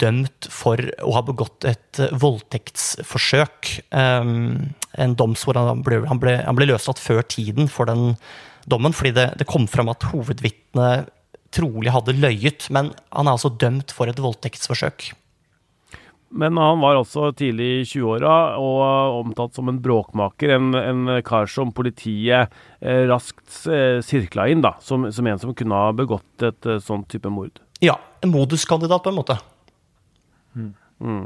dømt 0.00 0.48
for 0.52 0.80
å 1.00 1.14
ha 1.16 1.24
begått 1.24 1.64
et 1.68 2.00
voldtektsforsøk. 2.20 3.72
Eh, 3.96 4.30
en 5.04 5.18
doms 5.18 5.46
hvor 5.46 5.58
han 5.58 5.82
ble, 5.86 6.02
han 6.10 6.20
ble, 6.22 6.36
han 6.44 6.58
ble 6.58 6.68
løslatt 6.68 7.02
før 7.02 7.24
tiden 7.24 7.70
for 7.72 7.88
den 7.90 8.14
dommen, 8.70 8.94
fordi 8.96 9.14
det, 9.16 9.28
det 9.40 9.48
kom 9.48 9.66
fram 9.68 9.90
at 9.92 10.06
hovedvitnet 10.12 11.10
trolig 11.54 11.92
hadde 11.94 12.16
løyet. 12.18 12.68
Men 12.74 12.92
han 13.10 13.28
er 13.28 13.36
altså 13.36 13.52
dømt 13.52 13.94
for 13.94 14.10
et 14.10 14.20
voldtektsforsøk. 14.20 15.12
Men 16.34 16.58
han 16.58 16.80
var 16.82 16.98
også 16.98 17.28
tidlig 17.38 17.66
i 17.78 17.82
20-åra 17.86 18.34
og 18.58 19.20
omtalt 19.20 19.54
som 19.54 19.70
en 19.70 19.78
bråkmaker. 19.82 20.56
En, 20.56 20.74
en 20.74 21.12
kar 21.26 21.46
som 21.50 21.70
politiet 21.74 22.50
eh, 22.80 23.04
raskt 23.10 23.60
eh, 23.70 24.00
sirkla 24.02 24.48
inn 24.50 24.64
da, 24.64 24.74
som, 24.82 25.06
som, 25.14 25.30
en 25.30 25.38
som 25.38 25.54
kunne 25.54 25.78
ha 25.78 25.94
begått 25.94 26.42
et 26.42 26.66
eh, 26.66 26.82
sånt 26.82 27.06
type 27.12 27.30
mord. 27.30 27.62
Ja, 27.84 28.00
en 28.24 28.34
moduskandidat 28.34 29.06
på 29.06 29.14
en 29.14 29.18
måte. 29.20 29.38
Mm. 30.58 30.74
Mm. 30.98 31.24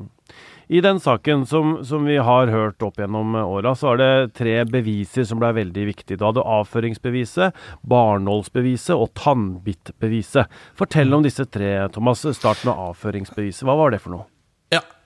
I 0.68 0.80
den 0.84 1.00
saken 1.00 1.46
som, 1.48 1.78
som, 1.88 2.04
vi 2.04 2.20
har 2.20 2.52
hørt 2.52 2.84
opp 2.84 3.00
gjennom 3.00 3.32
åra, 3.40 3.72
så 3.72 3.94
er 3.94 4.00
det 4.02 4.32
tre 4.36 4.56
beviser 4.68 5.24
som 5.24 5.40
ble 5.40 5.54
veldig 5.56 5.88
viktige. 5.88 6.20
Du 6.20 6.26
hadde 6.28 6.44
avføringsbeviset, 6.44 7.56
barnålsbeviset 7.88 8.92
og 8.92 9.14
tannbittbeviset. 9.16 10.52
Fortell 10.76 11.16
om 11.16 11.24
disse 11.24 11.48
tre, 11.48 11.78
Thomas. 11.96 12.28
Start 12.36 12.68
med 12.68 12.76
avføringsbeviset. 12.76 13.64
Hva 13.64 13.80
var 13.80 13.96
det 13.96 14.04
for 14.04 14.18
noe? 14.18 14.28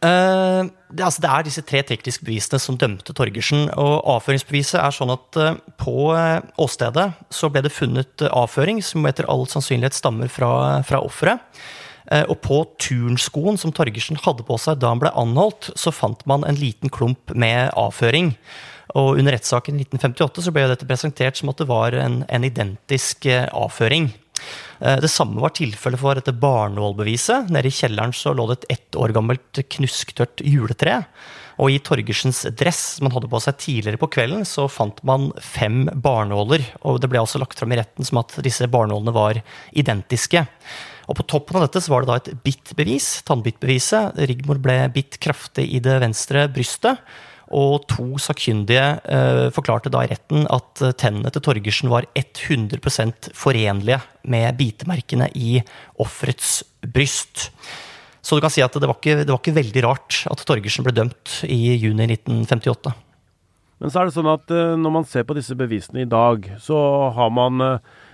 Eh, 0.03 0.65
det, 0.91 1.05
altså 1.05 1.23
det, 1.23 1.31
er 1.31 1.45
disse 1.47 1.63
tre 1.67 1.83
tekniske 1.87 2.27
bevisene 2.27 2.59
som 2.61 2.79
dømte 2.79 3.15
Torgersen. 3.15 3.69
og 3.79 4.03
Avføringsbeviset 4.17 4.81
er 4.81 4.95
sånn 4.95 5.13
at 5.15 5.39
uh, 5.39 5.53
på 5.79 6.11
eh, 6.17 6.43
åstedet 6.59 7.13
så 7.31 7.51
ble 7.53 7.63
det 7.63 7.75
funnet 7.75 8.25
avføring 8.27 8.83
som 8.83 9.07
etter 9.07 9.29
all 9.31 9.47
sannsynlighet 9.51 9.97
stammer 9.97 10.33
fra, 10.33 10.83
fra 10.87 11.03
offeret. 11.05 11.63
Og 12.29 12.35
på 12.45 12.57
turnskoen 12.83 13.57
som 13.57 13.71
Torgersen 13.73 14.19
hadde 14.21 14.43
på 14.45 14.57
seg 14.61 14.81
da 14.83 14.91
han 14.91 15.01
ble 15.01 15.13
anholdt, 15.17 15.71
så 15.79 15.95
fant 15.95 16.21
man 16.29 16.43
en 16.45 16.59
liten 16.59 16.91
klump 16.93 17.31
med 17.33 17.71
avføring. 17.79 18.35
Og 18.99 19.23
under 19.23 19.33
rettssaken 19.33 19.79
i 19.79 19.87
1958 19.87 20.45
så 20.45 20.53
ble 20.53 20.67
dette 20.69 20.89
presentert 20.91 21.39
som 21.39 21.49
at 21.55 21.63
det 21.63 21.69
var 21.71 21.97
en, 21.97 22.19
en 22.27 22.45
identisk 22.45 23.31
avføring. 23.31 24.11
Eh, 24.81 24.99
det 25.03 25.11
samme 25.13 25.41
var 25.43 25.55
tilfellet 25.57 26.01
for 26.01 26.19
dette 26.19 26.35
barnålbeviset. 26.35 27.51
Nede 27.53 27.71
i 27.71 27.75
kjelleren 27.75 28.15
så 28.17 28.35
lå 28.35 28.49
det 28.51 28.63
et 28.63 28.79
ett 28.79 28.99
år 28.99 29.15
gammelt 29.15 29.63
knusktørt 29.77 30.43
juletre. 30.45 31.03
Og 31.63 31.71
i 31.71 31.81
Torgersens 31.85 32.47
dress 32.59 32.81
som 32.97 33.07
han 33.07 33.15
hadde 33.17 33.31
på 33.31 33.41
seg 33.45 33.59
tidligere 33.61 34.01
på 34.01 34.09
kvelden, 34.15 34.47
så 34.49 34.65
fant 34.73 34.99
man 35.07 35.31
fem 35.45 35.85
barnåler. 35.93 36.65
Og 36.89 36.99
det 37.03 37.11
ble 37.13 37.21
også 37.23 37.43
lagt 37.43 37.61
fram 37.61 37.75
i 37.75 37.79
retten 37.79 38.09
som 38.09 38.23
at 38.23 38.35
disse 38.45 38.67
barnålene 38.73 39.15
var 39.15 39.43
identiske. 39.71 40.47
Og 41.11 41.19
på 41.19 41.27
toppen 41.29 41.59
av 41.59 41.67
dette 41.67 41.83
så 41.83 41.93
var 41.93 42.03
det 42.03 42.11
da 42.11 42.19
et 42.21 42.33
bittbevis, 42.47 43.11
tannbittbeviset. 43.29 44.19
Rigmor 44.31 44.63
ble 44.63 44.79
bitt 44.95 45.21
kraftig 45.23 45.69
i 45.77 45.83
det 45.85 45.99
venstre 46.03 46.47
brystet. 46.53 47.03
Og 47.53 47.85
to 47.91 48.17
sakkyndige 48.23 48.85
eh, 49.05 49.47
forklarte 49.55 49.93
da 49.93 50.05
i 50.05 50.11
retten 50.11 50.47
at 50.53 50.83
eh, 50.83 50.95
tennene 50.99 51.33
til 51.33 51.45
Torgersen 51.45 51.93
var 51.93 52.09
100% 52.19 53.33
forenlige 53.37 54.01
med 54.33 54.59
bitemerkene 54.59 55.29
i 55.37 55.59
offerets 56.03 56.63
bryst. 56.83 57.51
Så 58.23 58.39
du 58.39 58.45
kan 58.45 58.53
si 58.55 58.63
at 58.65 58.75
det 58.75 58.89
var, 58.89 58.97
ikke, 58.97 59.23
det 59.25 59.33
var 59.33 59.41
ikke 59.43 59.59
veldig 59.59 59.85
rart 59.85 60.23
at 60.31 60.45
Torgersen 60.47 60.87
ble 60.87 60.95
dømt 60.97 61.43
i 61.49 61.75
juni 61.75 62.07
1958. 62.09 62.95
Men 63.83 63.91
så 63.91 64.01
er 64.01 64.09
det 64.09 64.17
sånn 64.17 64.31
at 64.33 64.55
eh, 64.55 64.77
når 64.79 64.97
man 65.01 65.09
ser 65.09 65.27
på 65.29 65.37
disse 65.37 65.59
bevisene 65.59 66.07
i 66.07 66.09
dag, 66.09 66.47
så 66.63 66.79
har 67.17 67.35
man 67.35 67.61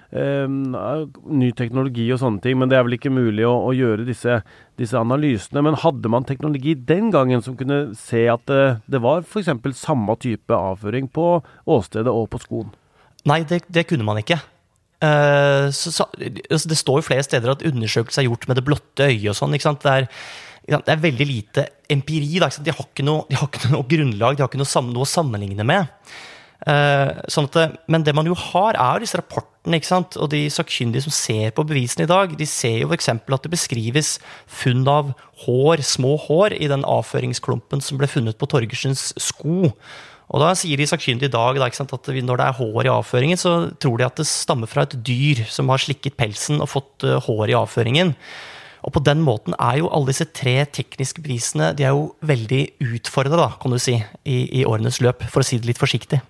ny 0.08 1.50
teknologi 1.52 2.06
og 2.14 2.20
sånne 2.22 2.40
ting, 2.40 2.56
men 2.56 2.70
det 2.70 2.78
er 2.78 2.84
vel 2.86 2.96
ikke 2.96 3.12
mulig 3.12 3.44
å, 3.44 3.52
å 3.68 3.74
gjøre 3.76 4.06
disse, 4.08 4.38
disse, 4.80 4.96
analysene. 4.96 5.60
Men 5.66 5.76
hadde 5.82 6.08
man 6.08 6.24
teknologi 6.24 6.72
den 6.74 7.10
gangen 7.12 7.44
som 7.44 7.58
kunne 7.58 7.90
se 7.98 8.24
at 8.32 8.46
det, 8.48 8.80
det 8.88 9.02
var 9.04 9.26
f.eks. 9.26 9.52
samme 9.76 10.16
type 10.20 10.54
avføring 10.56 11.10
på 11.12 11.42
åstedet 11.68 12.08
og 12.08 12.30
på 12.32 12.40
skoen? 12.40 12.72
Nei, 13.28 13.42
det, 13.44 13.66
det 13.68 13.84
kunne 13.90 14.06
man 14.06 14.22
ikke. 14.22 14.40
Uh, 14.98 15.68
så, 15.70 15.92
så, 15.94 16.08
altså, 16.16 16.70
det 16.72 16.78
står 16.80 16.98
jo 16.98 17.06
flere 17.06 17.22
steder 17.26 17.52
at 17.52 17.62
undersøkelser 17.68 18.24
er 18.24 18.30
gjort 18.30 18.48
med 18.48 18.58
det 18.58 18.64
blotte 18.66 19.10
øyet 19.12 19.28
og 19.30 19.36
sånn. 19.38 19.54
Det 19.54 19.92
er, 19.92 20.08
det 20.72 20.94
er 20.94 21.04
veldig 21.04 21.28
lite 21.28 21.66
empiri. 21.92 22.40
De, 22.40 22.72
har 22.72 23.04
noe, 23.04 23.28
de, 23.28 23.38
har 23.38 23.52
ikke 23.52 23.74
noe, 23.76 23.86
grunnlag, 23.92 24.40
de 24.40 24.46
har 24.46 24.50
ikke 24.50 24.62
noe, 24.64 24.84
noe 24.88 25.06
å 25.06 25.12
sammenligne 25.12 25.68
med. 25.68 25.92
Uh, 26.66 27.14
sånn 27.30 27.46
at, 27.46 27.78
men 27.86 28.02
det 28.02 28.10
man 28.18 28.26
jo 28.26 28.34
har, 28.34 28.74
er 28.74 28.98
jo 28.98 29.04
disse 29.04 29.20
rapportene. 29.20 29.78
ikke 29.78 29.90
sant? 29.92 30.16
Og 30.18 30.30
de 30.32 30.40
sakkyndige 30.50 31.04
som 31.06 31.14
ser 31.14 31.52
på 31.54 31.64
bevisene 31.68 32.08
i 32.08 32.10
dag, 32.10 32.34
de 32.34 32.48
ser 32.50 32.80
jo 32.82 32.90
f.eks. 32.90 33.12
at 33.14 33.46
det 33.46 33.52
beskrives 33.52 34.16
funn 34.50 34.82
av 34.90 35.12
hår, 35.44 35.84
små 35.86 36.16
hår 36.26 36.56
i 36.58 36.70
den 36.70 36.82
avføringsklumpen 36.88 37.84
som 37.84 38.00
ble 38.00 38.10
funnet 38.10 38.40
på 38.40 38.50
Torgersens 38.50 39.12
sko. 39.22 39.70
Og 40.28 40.42
da 40.42 40.50
sier 40.58 40.76
de 40.76 40.86
sakkyndige 40.88 41.30
i 41.30 41.32
dag 41.32 41.56
da, 41.56 41.68
at 41.70 42.10
når 42.10 42.40
det 42.40 42.46
er 42.48 42.58
hår 42.58 42.88
i 42.88 42.92
avføringen, 42.92 43.40
så 43.40 43.70
tror 43.80 44.00
de 44.00 44.08
at 44.08 44.18
det 44.18 44.26
stammer 44.28 44.68
fra 44.68 44.84
et 44.84 44.98
dyr 45.06 45.46
som 45.48 45.70
har 45.72 45.80
slikket 45.80 46.18
pelsen 46.18 46.60
og 46.60 46.72
fått 46.74 47.06
uh, 47.06 47.16
hår 47.24 47.54
i 47.54 47.56
avføringen. 47.56 48.12
Og 48.82 48.92
på 48.94 49.02
den 49.06 49.22
måten 49.24 49.56
er 49.58 49.78
jo 49.80 49.92
alle 49.94 50.10
disse 50.10 50.26
tre 50.34 50.60
tekniske 50.70 51.22
bevisene 51.22 51.70
de 51.78 51.86
er 51.86 51.94
jo 51.94 52.12
veldig 52.26 52.60
utfordra, 52.82 53.52
kan 53.62 53.74
du 53.74 53.78
si, 53.82 53.96
i, 54.26 54.38
i 54.60 54.66
årenes 54.68 55.00
løp, 55.04 55.24
for 55.30 55.42
å 55.42 55.46
si 55.46 55.58
det 55.58 55.70
litt 55.70 55.80
forsiktig. 55.80 56.20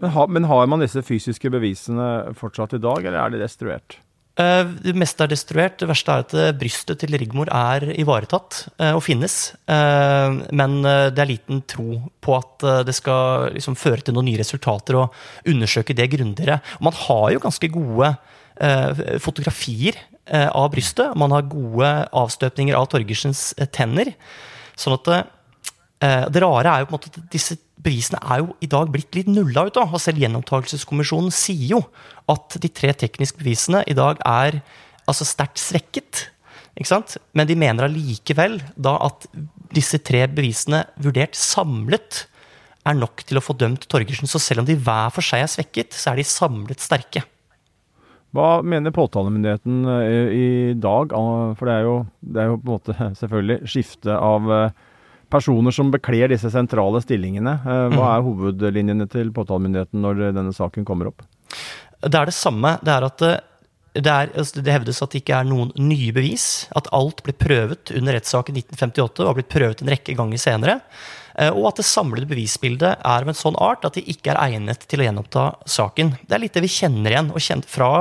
Men, 0.00 0.14
ha, 0.14 0.26
men, 0.26 0.48
har 0.50 0.70
man 0.70 0.82
disse 0.82 1.02
fysiske 1.04 1.50
bevisene 1.52 2.32
fortsatt 2.38 2.76
i 2.78 2.82
dag, 2.82 3.04
eller 3.04 3.20
er 3.20 3.34
de 3.34 3.42
destruert? 3.42 3.98
Uh, 4.32 4.64
det 4.80 4.94
meste 4.96 5.26
er 5.26 5.28
destruert. 5.28 5.74
Det 5.82 5.88
verste 5.90 6.12
er 6.14 6.22
at 6.24 6.34
uh, 6.38 6.46
brystet 6.56 7.02
til 7.02 7.12
Rigmor 7.20 7.50
er 7.52 7.84
ivaretatt 8.00 8.62
uh, 8.80 8.94
og 8.94 9.02
finnes. 9.04 9.52
men 9.68 10.72
det 10.82 11.20
er 11.20 11.28
liten 11.28 11.62
tro 11.68 11.98
på 12.20 12.34
at 12.36 12.64
det 12.86 12.94
skal 12.96 13.52
liksom, 13.54 13.76
føre 13.78 14.02
til 14.04 14.16
noen 14.16 14.26
nye 14.30 14.40
resultater 14.40 14.98
og 14.98 15.14
undersøke 15.48 15.96
det 15.96 16.08
grundigere. 16.12 16.60
Man 16.80 16.96
har 16.96 17.30
jo 17.32 17.42
ganske 17.42 17.68
gode 17.72 18.14
fotografier 19.22 19.96
av 20.28 20.68
brystet. 20.74 21.16
Man 21.18 21.32
har 21.32 21.48
gode 21.50 21.92
avstøpninger 22.12 22.76
av 22.76 22.90
Torgersens 22.92 23.54
tenner. 23.72 24.12
Sånn 24.76 24.98
at 24.98 25.08
det 26.34 26.44
rare 26.44 26.74
er 26.74 26.82
jo 26.82 26.90
på 26.90 26.94
en 26.94 26.98
måte 26.98 27.12
at 27.14 27.32
disse 27.32 27.56
bevisene 27.82 28.20
er 28.22 28.42
jo 28.42 28.52
i 28.62 28.68
dag 28.70 28.90
blitt 28.92 29.14
litt 29.16 29.30
nulla 29.30 29.66
ut. 29.68 29.78
av. 29.80 29.94
Og 29.94 30.02
selv 30.02 30.22
Gjenopptakelseskommisjonen 30.22 31.32
sier 31.34 31.76
jo 31.76 31.80
at 32.30 32.58
de 32.62 32.70
tre 32.70 32.92
tekniske 32.94 33.40
bevisene 33.40 33.82
i 33.90 33.96
dag 33.98 34.20
er 34.26 34.60
altså 35.10 35.26
sterkt 35.26 35.60
svekket. 35.62 36.28
Men 37.36 37.48
de 37.48 37.56
mener 37.58 37.84
allikevel 37.84 38.60
da 38.80 38.96
at 39.04 39.26
disse 39.74 40.00
tre 40.04 40.24
bevisene 40.30 40.86
vurdert 41.02 41.36
samlet 41.36 42.26
er 42.88 42.96
nok 42.98 43.22
til 43.26 43.38
å 43.38 43.44
få 43.44 43.54
dømt 43.58 43.84
Torgersen. 43.90 44.30
Så 44.30 44.40
selv 44.42 44.62
om 44.62 44.68
de 44.68 44.78
hver 44.78 45.12
for 45.14 45.24
seg 45.24 45.44
er 45.44 45.52
svekket, 45.52 45.94
så 45.94 46.12
er 46.12 46.22
de 46.22 46.26
samlet 46.26 46.82
sterke. 46.82 47.24
Hva 48.32 48.62
mener 48.64 48.94
påtalemyndigheten 48.96 49.82
eh, 49.92 50.32
i 50.32 50.48
dag? 50.80 51.12
For 51.58 51.68
det 51.68 51.74
er 51.74 51.84
jo, 51.84 51.96
det 52.24 52.40
er 52.40 52.48
jo 52.48 52.56
på 52.56 52.64
en 52.64 52.72
måte 52.72 52.96
selvfølgelig 53.20 53.72
skifte 53.74 54.16
av 54.16 54.48
eh, 54.56 54.80
personer 55.32 55.74
som 55.74 55.92
bekler 55.92 56.32
disse 56.32 56.50
sentrale 56.52 57.00
stillingene. 57.04 57.54
Eh, 57.62 57.86
hva 57.94 58.02
mm. 58.02 58.10
er 58.10 58.26
hovedlinjene 58.26 59.08
til 59.12 59.32
påtalemyndigheten 59.34 60.04
når 60.04 60.28
denne 60.36 60.52
saken 60.56 60.86
kommer 60.88 61.10
opp? 61.12 61.24
Det 62.02 62.18
er 62.18 62.28
det 62.28 62.36
samme. 62.36 62.76
Det 62.84 62.92
er 62.92 63.08
at 63.08 63.24
eh, 63.28 63.40
det, 63.92 64.08
er, 64.12 64.30
altså, 64.32 64.60
det, 64.60 64.72
hevdes 64.72 65.02
at 65.04 65.12
det 65.12 65.22
ikke 65.22 65.40
er 65.40 65.48
noen 65.48 65.72
nye 65.80 66.12
bevis. 66.14 66.46
At 66.78 66.90
alt 66.96 67.24
ble 67.26 67.34
prøvet 67.36 67.92
under 67.96 68.16
rettssaken 68.16 68.60
1958 68.62 69.24
og 69.24 69.32
har 69.32 69.40
blitt 69.40 69.52
prøvet 69.52 69.82
en 69.82 69.92
rekke 69.92 70.16
ganger 70.18 70.40
senere. 70.40 70.78
Eh, 71.34 71.52
og 71.52 71.72
at 71.72 71.82
det 71.82 71.88
samlede 71.88 72.28
bevisbildet 72.30 72.94
er 72.94 73.26
av 73.26 73.28
en 73.28 73.38
sånn 73.38 73.58
art 73.60 73.86
at 73.88 73.98
det 73.98 74.06
ikke 74.12 74.34
er 74.34 74.42
egnet 74.50 74.88
til 74.88 75.02
å 75.02 75.08
gjenoppta 75.08 75.46
saken. 75.78 76.16
Det 76.26 76.36
er 76.36 76.44
litt 76.44 76.56
det 76.56 76.64
vi 76.64 76.72
kjenner 76.72 77.14
igjen, 77.14 77.32
og 77.32 77.44
kjent 77.44 77.68
fra 77.68 77.92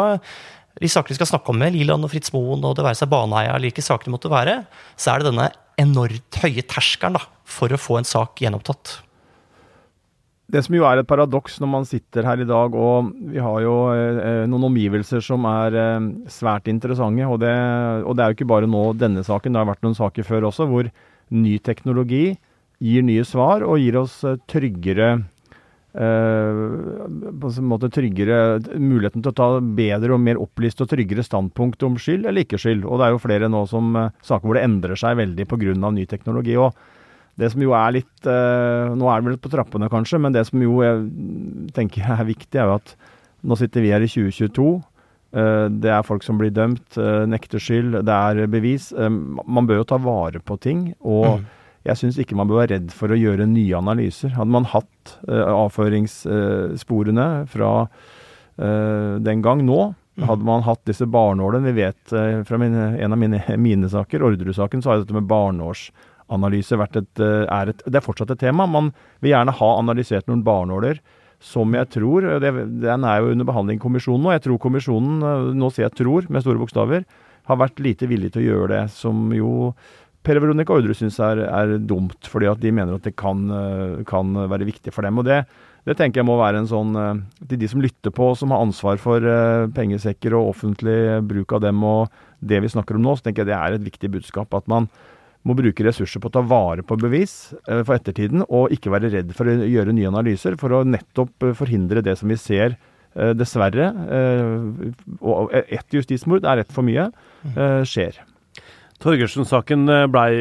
de 0.81 0.89
sakene 0.89 1.13
vi 1.13 1.19
skal 1.19 1.29
snakke 1.33 1.51
om 1.51 1.59
med 1.59 1.75
Liland 1.75 2.07
og 2.07 2.11
Fritz 2.13 2.31
Moen 2.33 2.63
og 2.65 2.77
det 2.77 2.85
være 2.85 2.97
seg 3.01 3.09
Baneheia 3.11 3.53
eller 3.53 3.69
hvilke 3.69 3.83
saker 3.85 4.07
det 4.07 4.13
måtte 4.13 4.31
være, 4.31 4.61
så 4.95 5.11
er 5.11 5.21
det 5.21 5.27
denne 5.29 5.49
enormt 5.81 6.41
høye 6.43 6.63
terskelen 6.63 7.21
for 7.47 7.73
å 7.73 7.79
få 7.79 7.99
en 7.99 8.07
sak 8.07 8.43
gjenopptatt. 8.43 8.99
Det 10.51 10.59
som 10.65 10.75
jo 10.75 10.83
er 10.83 10.99
et 10.99 11.07
paradoks 11.07 11.61
når 11.63 11.69
man 11.71 11.85
sitter 11.87 12.25
her 12.27 12.41
i 12.43 12.47
dag, 12.47 12.73
og 12.75 13.11
vi 13.31 13.39
har 13.39 13.61
jo 13.63 13.75
eh, 13.95 14.43
noen 14.51 14.67
omgivelser 14.67 15.23
som 15.23 15.45
er 15.47 15.77
eh, 15.79 16.07
svært 16.31 16.67
interessante, 16.71 17.23
og 17.23 17.39
det, 17.39 17.53
og 18.03 18.17
det, 18.17 18.23
er 18.23 18.31
jo 18.31 18.39
ikke 18.39 18.49
bare 18.51 18.67
nå 18.67 18.89
denne 18.99 19.23
saken, 19.23 19.55
det 19.55 19.61
har 19.61 19.69
vært 19.69 19.85
noen 19.85 19.95
saker 19.95 20.27
før 20.27 20.49
også, 20.49 20.67
hvor 20.67 20.89
ny 21.31 21.55
teknologi 21.63 22.33
gir 22.83 23.05
nye 23.05 23.23
svar 23.27 23.63
og 23.63 23.79
gir 23.79 24.01
oss 24.01 24.17
eh, 24.27 24.39
tryggere 24.51 25.21
på 25.91 27.49
en 27.51 27.67
måte 27.67 27.89
tryggere 27.91 28.61
muligheten 28.79 29.23
til 29.23 29.31
å 29.33 29.35
ta 29.35 29.47
bedre 29.59 30.15
og 30.15 30.23
mer 30.23 30.39
opplyst 30.39 30.79
og 30.83 30.87
tryggere 30.93 31.25
standpunkt 31.25 31.83
om 31.83 31.97
skyld 31.99 32.29
eller 32.29 32.45
ikke 32.45 32.59
skyld. 32.61 32.85
Og 32.87 32.99
det 32.99 33.07
er 33.07 33.15
jo 33.15 33.23
flere 33.23 33.49
nå 33.51 33.65
som 33.67 33.91
uh, 33.99 34.07
saker 34.23 34.47
hvor 34.47 34.59
det 34.59 34.65
endrer 34.67 34.99
seg 34.99 35.19
veldig 35.19 35.47
pga. 35.51 35.75
ny 35.91 36.05
teknologi. 36.05 36.55
og 36.55 36.71
det 37.35 37.51
som 37.51 37.61
jo 37.63 37.71
er 37.73 37.91
litt 37.95 38.27
uh, 38.27 38.93
Nå 38.95 39.07
er 39.07 39.21
det 39.21 39.29
vel 39.29 39.39
på 39.39 39.51
trappene, 39.51 39.89
kanskje, 39.89 40.19
men 40.19 40.33
det 40.33 40.45
som 40.47 40.61
jo 40.61 40.81
jeg 40.83 41.03
tenker 41.75 42.07
er 42.07 42.23
viktig, 42.23 42.59
er 42.59 42.71
jo 42.71 42.79
at 42.79 42.95
nå 43.43 43.55
sitter 43.57 43.81
vi 43.81 43.91
her 43.91 44.03
i 44.03 44.07
2022. 44.07 44.81
Uh, 45.35 45.67
det 45.71 45.91
er 45.91 46.07
folk 46.07 46.23
som 46.23 46.39
blir 46.39 46.51
dømt, 46.55 46.95
nekter 47.27 47.59
skyld, 47.59 48.03
det 48.05 48.15
er 48.15 48.47
bevis. 48.47 48.93
man 48.95 49.67
bør 49.67 49.81
jo 49.81 49.89
ta 49.91 49.97
vare 49.99 50.39
på 50.39 50.55
ting. 50.55 50.93
og 51.01 51.41
mm 51.41 51.49
jeg 51.87 51.97
syns 51.97 52.19
ikke 52.21 52.37
man 52.37 52.49
bør 52.49 52.61
være 52.61 52.75
redd 52.75 52.91
for 52.93 53.13
å 53.13 53.17
gjøre 53.17 53.47
nye 53.49 53.77
analyser. 53.79 54.35
Hadde 54.35 54.53
man 54.53 54.67
hatt 54.69 55.15
uh, 55.25 55.65
avføringssporene 55.65 57.27
fra 57.49 57.71
uh, 57.87 59.15
den 59.25 59.41
gang 59.41 59.63
nå, 59.65 59.79
mm. 59.89 60.27
hadde 60.29 60.45
man 60.45 60.65
hatt 60.67 60.83
disse 60.85 61.07
barnålene 61.09 61.71
Vi 61.71 61.77
vet 61.79 62.13
uh, 62.13 62.43
fra 62.45 62.59
mine, 62.61 62.91
en 63.01 63.17
av 63.17 63.21
mine, 63.21 63.41
mine 63.69 63.89
saker, 63.89 64.27
Orderud-saken, 64.29 64.83
så 64.83 64.93
har 64.93 65.01
dette 65.01 65.17
med 65.17 65.29
barnårsanalyse 65.31 66.77
vært 66.81 67.01
et, 67.01 67.23
er 67.23 67.73
et 67.73 67.81
Det 67.87 67.97
er 67.97 68.05
fortsatt 68.05 68.35
et 68.35 68.43
tema. 68.45 68.69
Man 68.69 68.93
vil 69.23 69.33
gjerne 69.33 69.57
ha 69.57 69.73
analysert 69.79 70.29
noen 70.29 70.45
barnåler 70.45 71.01
som 71.41 71.73
jeg 71.73 71.89
tror 71.89 72.27
det, 72.37 72.51
Den 72.83 73.01
er 73.09 73.23
jo 73.23 73.31
under 73.33 73.47
behandling 73.49 73.79
i 73.79 73.81
kommisjonen 73.81 74.27
nå. 74.27 74.35
Jeg 74.35 74.45
tror 74.45 74.61
kommisjonen, 74.61 75.55
nå 75.57 75.71
sier 75.73 75.87
jeg 75.87 75.97
'tror' 75.97 76.29
med 76.29 76.43
store 76.45 76.61
bokstaver, 76.61 77.07
har 77.49 77.57
vært 77.57 77.81
lite 77.81 78.05
villig 78.05 78.33
til 78.33 78.43
å 78.43 78.49
gjøre 78.49 78.69
det, 78.75 78.83
som 78.93 79.31
jo 79.33 79.71
Per 80.21 80.37
Veronica 80.37 80.75
Ordre 80.75 80.93
syns 80.97 81.17
er, 81.23 81.43
er, 81.47 81.75
dumt, 81.81 82.29
fordi 82.29 82.49
at 82.51 82.61
de 82.61 82.71
mener 82.75 82.97
at 82.97 83.07
det 83.07 83.15
kan, 83.17 83.41
kan 84.05 84.35
være 84.51 84.67
viktig 84.69 84.93
for 84.93 85.07
dem. 85.07 85.17
og 85.17 85.29
det 85.29 85.43
det 85.81 85.95
tenker 85.97 86.21
jeg 86.21 86.27
må 86.27 86.35
være 86.37 86.59
en 86.61 86.67
sånn 86.69 86.91
Til 87.49 87.57
de 87.57 87.65
som 87.65 87.81
lytter 87.81 88.13
på, 88.13 88.27
som 88.37 88.51
har 88.53 88.61
ansvar 88.61 88.99
for 89.01 89.23
pengesekker 89.73 90.35
og 90.37 90.51
offentlig 90.51 91.23
bruk 91.25 91.55
av 91.57 91.63
dem 91.63 91.81
og 91.81 92.11
det 92.37 92.59
vi 92.61 92.69
snakker 92.69 92.99
om 92.99 93.01
nå, 93.01 93.15
så 93.17 93.25
tenker 93.25 93.41
jeg 93.41 93.49
det 93.49 93.57
er 93.57 93.77
et 93.79 93.87
viktig 93.87 94.11
budskap. 94.13 94.53
At 94.53 94.69
man 94.69 94.85
må 95.47 95.55
bruke 95.57 95.85
ressurser 95.85 96.21
på 96.21 96.29
å 96.29 96.35
ta 96.35 96.43
vare 96.45 96.85
på 96.85 96.97
bevis 97.01 97.35
eh, 97.65 97.81
for 97.81 97.97
ettertiden, 97.97 98.45
og 98.47 98.73
ikke 98.75 98.93
være 98.93 99.11
redd 99.13 99.35
for 99.37 99.49
å 99.49 99.57
gjøre 99.65 99.95
nye 99.97 100.09
analyser 100.11 100.57
for 100.61 100.77
å 100.77 100.83
nettopp 100.87 101.47
eh, 101.47 101.55
forhindre 101.57 102.03
det 102.05 102.17
som 102.19 102.31
vi 102.31 102.37
ser 102.39 102.75
eh, 102.75 103.33
dessverre, 103.37 103.91
og 105.21 105.55
ett 105.61 105.97
justismord 105.97 106.45
er 106.47 106.63
ett 106.63 106.73
for 106.73 106.85
mye, 106.87 107.09
skjer. 107.87 108.21
Torgersen-saken 109.01 109.89
blei 110.13 110.33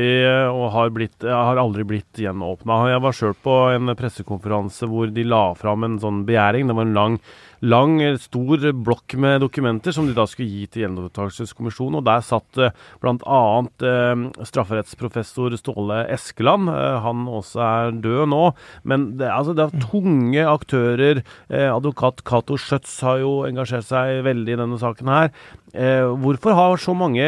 og 0.53 0.67
har, 0.75 0.91
blitt, 0.93 1.25
har, 1.25 1.57
aldri 1.61 1.87
blitt 1.89 2.21
gjenåpna. 2.21 2.81
Jeg 2.93 3.03
var 3.07 3.17
sjøl 3.17 3.37
på 3.41 3.55
en 3.73 3.95
pressekonferanse 3.97 4.89
hvor 4.91 5.09
de 5.15 5.25
la 5.25 5.47
fram 5.57 5.87
en 5.87 5.97
sånn 6.03 6.27
begjæring. 6.29 6.69
Det 6.69 6.77
var 6.77 6.89
en 6.89 6.99
lang 6.99 7.17
lang, 7.61 7.99
stor 8.21 8.65
blokk 8.73 9.15
med 9.21 9.43
dokumenter 9.45 9.95
som 9.95 10.07
de 10.09 10.15
da 10.17 10.25
skulle 10.29 10.49
gi 10.49 10.67
til 10.71 10.85
Gjenopptakelseskommisjonen. 10.85 12.01
Og 12.01 12.07
der 12.09 12.25
satt 12.25 12.61
eh, 12.61 12.75
bl.a. 13.03 13.41
Eh, 13.91 14.25
strafferettsprofessor 14.49 15.57
Ståle 15.61 16.03
Eskeland. 16.15 16.71
Eh, 16.73 16.99
han 17.05 17.27
også 17.29 17.63
er 17.65 17.97
død 18.05 18.33
nå. 18.33 18.43
Men 18.89 19.11
det, 19.21 19.31
altså, 19.33 19.57
det 19.57 19.67
er 19.67 19.87
tunge 19.87 20.47
aktører. 20.49 21.23
Advokat 21.51 22.25
Cato 22.27 22.57
Schjøtz 22.61 23.01
har 23.05 23.21
jo 23.23 23.33
engasjert 23.49 23.89
seg 23.89 24.23
veldig 24.27 24.55
i 24.55 24.61
denne 24.61 24.79
saken 24.81 25.11
her. 25.11 25.33
Hvorfor 26.21 26.57
har 26.57 26.81
så 26.83 26.95
mange 26.97 27.27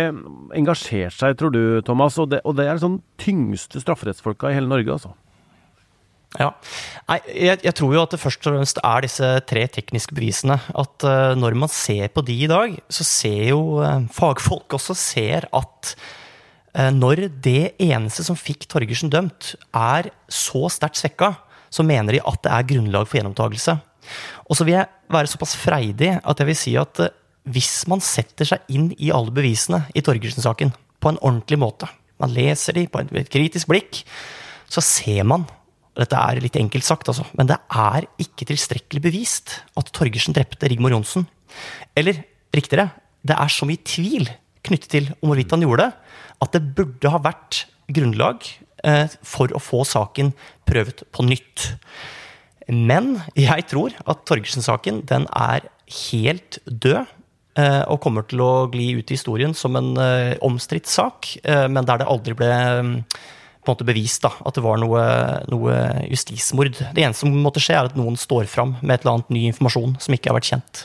engasjert 0.56 1.14
seg, 1.14 1.36
tror 1.38 1.52
du, 1.54 1.62
Thomas? 1.86 2.18
Og 2.22 2.32
det, 2.32 2.42
og 2.48 2.56
det 2.58 2.68
er 2.68 2.80
sånn 2.82 3.00
tyngste 3.20 3.82
strafferettsfolka 3.82 4.50
i 4.50 4.56
hele 4.58 4.70
Norge, 4.70 4.96
altså. 4.96 5.12
Ja. 6.40 6.48
Nei, 7.10 7.18
jeg, 7.28 7.60
jeg, 7.66 7.74
tror 7.76 7.92
jo 7.92 8.02
at 8.06 8.14
det 8.14 8.22
først 8.22 8.46
og 8.46 8.54
fremst 8.54 8.80
er 8.80 9.04
disse 9.04 9.28
tre 9.48 9.66
tekniske 9.68 10.16
bevisene. 10.16 10.56
At 10.78 11.04
uh, 11.04 11.34
når 11.36 11.56
man 11.64 11.72
ser 11.72 12.08
på 12.14 12.24
de 12.24 12.38
i 12.46 12.50
dag, 12.50 12.78
så 12.88 13.06
ser 13.06 13.50
jo 13.50 13.82
uh, 13.82 14.00
fagfolk 14.14 14.78
også 14.78 14.96
ser 14.96 15.48
at 15.52 15.94
uh, 16.78 16.90
når 16.94 17.26
det 17.44 17.74
eneste 17.82 18.24
som 18.24 18.38
fikk 18.38 18.64
Torgersen 18.70 19.12
dømt, 19.12 19.54
er 19.76 20.12
så 20.32 20.68
sterkt 20.72 21.02
svekka, 21.02 21.34
så 21.72 21.84
mener 21.84 22.16
de 22.16 22.24
at 22.24 22.44
det 22.44 22.52
er 22.52 22.68
grunnlag 22.74 23.08
for 23.08 23.20
gjenopptakelse. 23.20 23.76
Og 24.48 24.56
så 24.56 24.64
vil 24.66 24.78
jeg 24.78 25.12
være 25.12 25.30
såpass 25.30 25.56
freidig 25.60 26.14
at 26.16 26.40
jeg 26.40 26.48
vil 26.48 26.58
si 26.58 26.76
at 26.80 27.06
hvis 27.52 27.82
man 27.90 28.02
setter 28.04 28.46
seg 28.46 28.72
inn 28.72 28.92
i 29.02 29.10
alle 29.14 29.32
bevisene 29.34 29.84
i 29.98 30.02
Torgersen-saken 30.04 30.72
på 31.02 31.10
en 31.10 31.20
ordentlig 31.20 31.58
måte, 31.58 31.88
man 32.22 32.32
leser 32.32 32.76
de 32.76 32.86
på 32.90 33.02
et 33.02 33.30
kritisk 33.32 33.70
blikk, 33.72 34.02
så 34.70 34.82
ser 34.84 35.26
man 35.28 35.46
dette 35.98 36.16
er 36.16 36.40
litt 36.40 36.56
enkelt 36.56 36.86
sagt, 36.86 37.10
altså, 37.10 37.26
men 37.36 37.50
det 37.50 37.58
er 37.68 38.06
ikke 38.22 38.46
tilstrekkelig 38.48 39.02
bevist 39.04 39.58
at 39.78 39.92
Torgersen 39.92 40.36
drepte 40.36 40.70
Rigmor 40.70 40.94
Johnsen. 40.94 41.26
Eller 41.98 42.22
riktigere, 42.54 42.90
det 43.22 43.36
er 43.36 43.52
så 43.52 43.68
mye 43.68 43.82
tvil 43.84 44.30
knyttet 44.64 44.90
til 44.94 45.10
om 45.20 45.30
hvorvidt 45.30 45.52
han 45.52 45.64
gjorde 45.64 45.88
det, 45.88 46.16
at 46.42 46.56
det 46.56 46.62
burde 46.78 47.12
ha 47.12 47.20
vært 47.22 47.64
grunnlag 47.92 48.46
eh, 48.86 49.12
for 49.26 49.52
å 49.52 49.60
få 49.62 49.82
saken 49.88 50.32
prøvd 50.68 51.04
på 51.12 51.26
nytt. 51.28 51.68
Men 52.72 53.18
jeg 53.36 53.66
tror 53.70 53.94
at 54.06 54.24
Torgersen-saken 54.28 55.02
den 55.10 55.28
er 55.28 55.68
helt 56.08 56.62
død. 56.66 57.10
Eh, 57.52 57.82
og 57.92 58.00
kommer 58.00 58.24
til 58.24 58.40
å 58.40 58.64
gli 58.72 58.94
ut 58.96 59.10
i 59.10 59.16
historien 59.18 59.52
som 59.52 59.76
en 59.76 59.90
eh, 60.00 60.38
omstridt 60.40 60.88
sak, 60.88 61.34
eh, 61.44 61.66
men 61.68 61.84
der 61.84 62.00
det 62.00 62.08
aldri 62.08 62.32
ble 62.38 62.52
på 63.62 63.70
en 63.70 63.76
måte 63.76 63.86
bevist 63.86 64.24
da, 64.24 64.32
at 64.42 64.56
det 64.58 64.64
var 64.64 64.80
noe, 64.82 65.02
noe, 65.52 65.76
justismord. 66.10 66.74
Det 66.74 67.04
eneste 67.04 67.22
som 67.22 67.36
måtte 67.44 67.62
skje, 67.62 67.76
er 67.78 67.90
at 67.92 67.98
noen 67.98 68.18
står 68.18 68.50
fram 68.50 68.74
med 68.80 68.96
et 68.96 69.04
eller 69.04 69.20
annet 69.20 69.30
ny 69.30 69.44
informasjon 69.52 69.94
som 70.02 70.16
ikke 70.16 70.32
har 70.32 70.40
vært 70.40 70.50
kjent. 70.50 70.82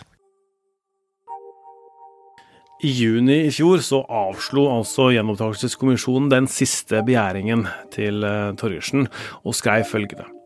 I 2.85 2.91
juni 2.93 3.39
i 3.47 3.53
fjor 3.53 3.81
så 3.81 4.03
avslo 4.05 4.67
altså 4.69 5.09
Gjenopptakelseskommisjonen 5.15 6.29
den 6.29 6.45
siste 6.51 7.01
begjæringen 7.01 7.65
til 7.95 8.21
eh, 8.21 8.53
Torgersen, 8.61 9.09
og 9.41 9.57
skrev 9.57 9.87
følgende. 9.89 10.36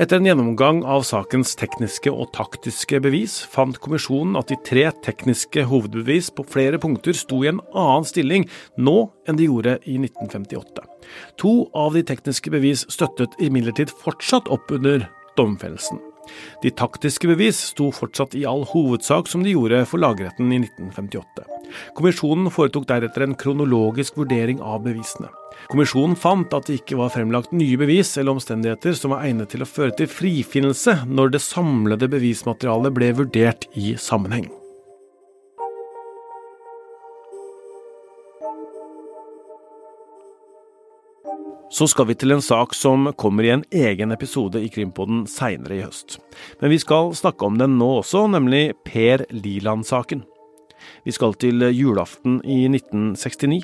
Etter 0.00 0.18
en 0.18 0.26
gjennomgang 0.26 0.82
av 0.88 1.04
sakens 1.06 1.52
tekniske 1.58 2.10
og 2.10 2.32
taktiske 2.36 3.00
bevis, 3.04 3.38
fant 3.52 3.78
kommisjonen 3.82 4.38
at 4.40 4.50
de 4.50 4.58
tre 4.66 4.86
tekniske 5.04 5.66
hovedbevis 5.70 6.32
på 6.34 6.46
flere 6.48 6.80
punkter 6.82 7.16
sto 7.16 7.42
i 7.44 7.50
en 7.52 7.62
annen 7.70 8.08
stilling 8.08 8.48
nå 8.80 8.96
enn 9.28 9.40
de 9.40 9.48
gjorde 9.50 9.78
i 9.84 9.98
1958. 10.00 10.86
To 11.42 11.54
av 11.76 11.96
de 11.96 12.04
tekniske 12.06 12.52
bevis 12.52 12.86
støttet 12.92 13.36
imidlertid 13.42 13.92
fortsatt 14.02 14.50
opp 14.52 14.72
under 14.74 15.06
domfellelsen. 15.38 16.00
De 16.62 16.70
taktiske 16.70 17.28
bevis 17.30 17.58
sto 17.72 17.90
fortsatt 17.94 18.36
i 18.38 18.44
all 18.48 18.64
hovedsak 18.68 19.30
som 19.30 19.44
de 19.44 19.54
gjorde 19.54 19.82
for 19.88 20.02
lagretten 20.02 20.52
i 20.52 20.60
1958. 20.62 21.46
Kommisjonen 21.96 22.50
foretok 22.52 22.86
deretter 22.90 23.24
en 23.26 23.36
kronologisk 23.38 24.18
vurdering 24.20 24.60
av 24.60 24.82
bevisene. 24.86 25.30
Kommisjonen 25.70 26.16
fant 26.18 26.52
at 26.56 26.68
det 26.68 26.80
ikke 26.80 26.98
var 27.00 27.12
fremlagt 27.14 27.52
nye 27.56 27.78
bevis 27.80 28.16
eller 28.18 28.36
omstendigheter 28.36 28.96
som 28.98 29.14
var 29.14 29.26
egnet 29.26 29.52
til 29.52 29.64
å 29.64 29.68
føre 29.68 29.94
til 29.98 30.10
frifinnelse 30.10 31.02
når 31.08 31.36
det 31.36 31.44
samlede 31.44 32.10
bevismaterialet 32.10 32.96
ble 32.96 33.12
vurdert 33.22 33.68
i 33.78 33.94
sammenheng. 34.00 34.48
Så 41.70 41.86
skal 41.86 42.08
vi 42.08 42.16
til 42.18 42.34
en 42.34 42.42
sak 42.42 42.74
som 42.74 43.12
kommer 43.14 43.46
i 43.46 43.52
en 43.54 43.62
egen 43.70 44.10
episode 44.10 44.58
i 44.58 44.70
Krimpodden 44.74 45.22
seinere 45.30 45.76
i 45.76 45.84
høst. 45.84 46.18
Men 46.58 46.72
vi 46.72 46.80
skal 46.82 47.12
snakke 47.14 47.46
om 47.46 47.60
den 47.60 47.76
nå 47.78 47.92
også, 48.00 48.24
nemlig 48.32 48.72
Per 48.82 49.22
Liland-saken. 49.30 50.24
Vi 51.06 51.14
skal 51.14 51.36
til 51.38 51.62
julaften 51.70 52.40
i 52.42 52.64
1969. 52.66 53.62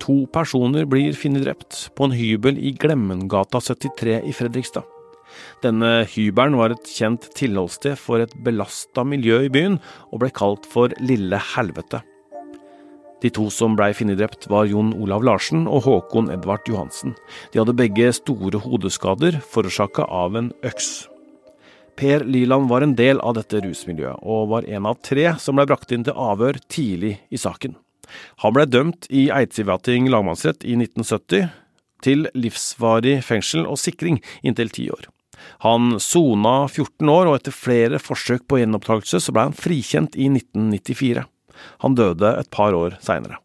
To 0.00 0.16
personer 0.32 0.88
blir 0.88 1.16
funnet 1.16 1.44
drept 1.44 1.86
på 1.96 2.08
en 2.08 2.16
hybel 2.16 2.56
i 2.56 2.72
Glemmengata 2.72 3.60
73 3.60 4.22
i 4.24 4.32
Fredrikstad. 4.36 4.88
Denne 5.60 6.06
hybelen 6.08 6.56
var 6.56 6.72
et 6.72 6.88
kjent 6.88 7.28
tilholdssted 7.36 8.00
for 8.00 8.24
et 8.24 8.32
belasta 8.46 9.04
miljø 9.04 9.42
i 9.44 9.52
byen, 9.52 9.80
og 10.08 10.24
ble 10.24 10.32
kalt 10.32 10.68
for 10.72 10.94
Lille 11.04 11.40
Helvete. 11.52 12.00
De 13.24 13.30
to 13.32 13.48
som 13.50 13.76
blei 13.78 13.92
funnet 13.96 14.18
drept, 14.20 14.48
var 14.52 14.68
Jon 14.68 14.92
Olav 15.00 15.24
Larsen 15.24 15.64
og 15.64 15.86
Håkon 15.86 16.28
Edvard 16.34 16.68
Johansen. 16.68 17.16
De 17.52 17.62
hadde 17.62 17.76
begge 17.76 18.10
store 18.16 18.60
hodeskader 18.60 19.40
forårsaka 19.52 20.04
av 20.04 20.36
en 20.36 20.52
øks. 20.66 21.06
Per 21.96 22.26
Liland 22.28 22.68
var 22.68 22.84
en 22.84 22.92
del 22.96 23.20
av 23.24 23.38
dette 23.38 23.62
rusmiljøet, 23.64 24.20
og 24.20 24.50
var 24.52 24.68
en 24.68 24.88
av 24.90 25.00
tre 25.00 25.30
som 25.40 25.56
blei 25.56 25.64
brakt 25.68 25.94
inn 25.96 26.04
til 26.04 26.16
avhør 26.16 26.60
tidlig 26.68 27.16
i 27.32 27.40
saken. 27.40 27.78
Han 28.44 28.54
blei 28.54 28.66
dømt 28.68 29.08
i 29.08 29.26
Eidsivating 29.32 30.10
lagmannsrett 30.12 30.66
i 30.68 30.76
1970 30.76 31.48
til 32.04 32.28
livsvarig 32.36 33.22
fengsel 33.24 33.64
og 33.64 33.80
sikring 33.80 34.20
inntil 34.44 34.70
ti 34.74 34.90
år. 34.92 35.08
Han 35.64 35.96
sona 36.02 36.66
14 36.68 37.08
år, 37.08 37.30
og 37.30 37.38
etter 37.38 37.54
flere 37.54 38.00
forsøk 38.02 38.44
på 38.48 38.60
gjenopptakelse 38.60 39.22
så 39.24 39.34
blei 39.34 39.48
han 39.48 39.56
frikjent 39.56 40.18
i 40.20 40.28
1994. 40.32 41.24
Han 41.84 41.98
døde 41.98 42.36
et 42.40 42.50
par 42.54 42.76
år 42.76 42.98
seinere. 43.04 43.40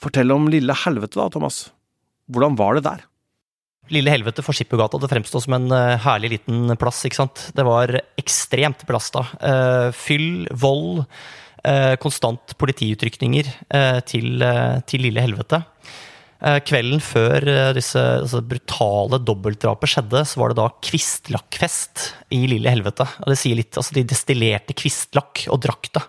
Fortell 0.00 0.32
om 0.32 0.48
Lille 0.50 0.74
Helvete 0.84 1.20
da, 1.20 1.28
Thomas. 1.32 1.68
Hvordan 2.30 2.56
var 2.58 2.78
det 2.78 2.86
der? 2.86 3.06
Lille 3.90 4.12
Helvete 4.12 4.42
for 4.46 4.54
Skippergata 4.54 5.00
det 5.02 5.10
fremstod 5.10 5.44
som 5.44 5.56
en 5.56 5.70
uh, 5.72 5.98
herlig 6.04 6.36
liten 6.36 6.76
plass. 6.78 7.02
ikke 7.06 7.22
sant? 7.22 7.48
Det 7.56 7.66
var 7.66 7.92
ekstremt 8.20 8.84
belasta. 8.86 9.24
Uh, 9.42 9.88
fyll, 9.96 10.46
vold, 10.54 11.02
uh, 11.66 11.96
konstant 12.02 12.54
politiutrykninger 12.60 13.50
til, 14.06 14.46
til, 14.86 15.04
Lille 15.06 15.26
Helvete. 15.26 15.64
Kvelden 16.40 17.02
før 17.04 17.44
disse 17.76 18.00
altså, 18.00 18.38
brutale 18.40 19.18
dobbeltdrapet 19.20 19.90
skjedde, 19.92 20.22
så 20.24 20.40
var 20.40 20.52
det 20.52 20.56
da 20.56 20.70
kvistlakkfest 20.86 22.06
i 22.32 22.46
Lille 22.48 22.72
Helvete. 22.72 23.04
Og 23.20 23.28
det 23.28 23.36
sier 23.42 23.58
litt, 23.58 23.76
altså 23.76 23.98
De 23.98 24.06
destillerte 24.08 24.72
kvistlakk 24.72 25.44
og 25.52 25.60
drakk 25.66 25.90
det. 25.98 26.06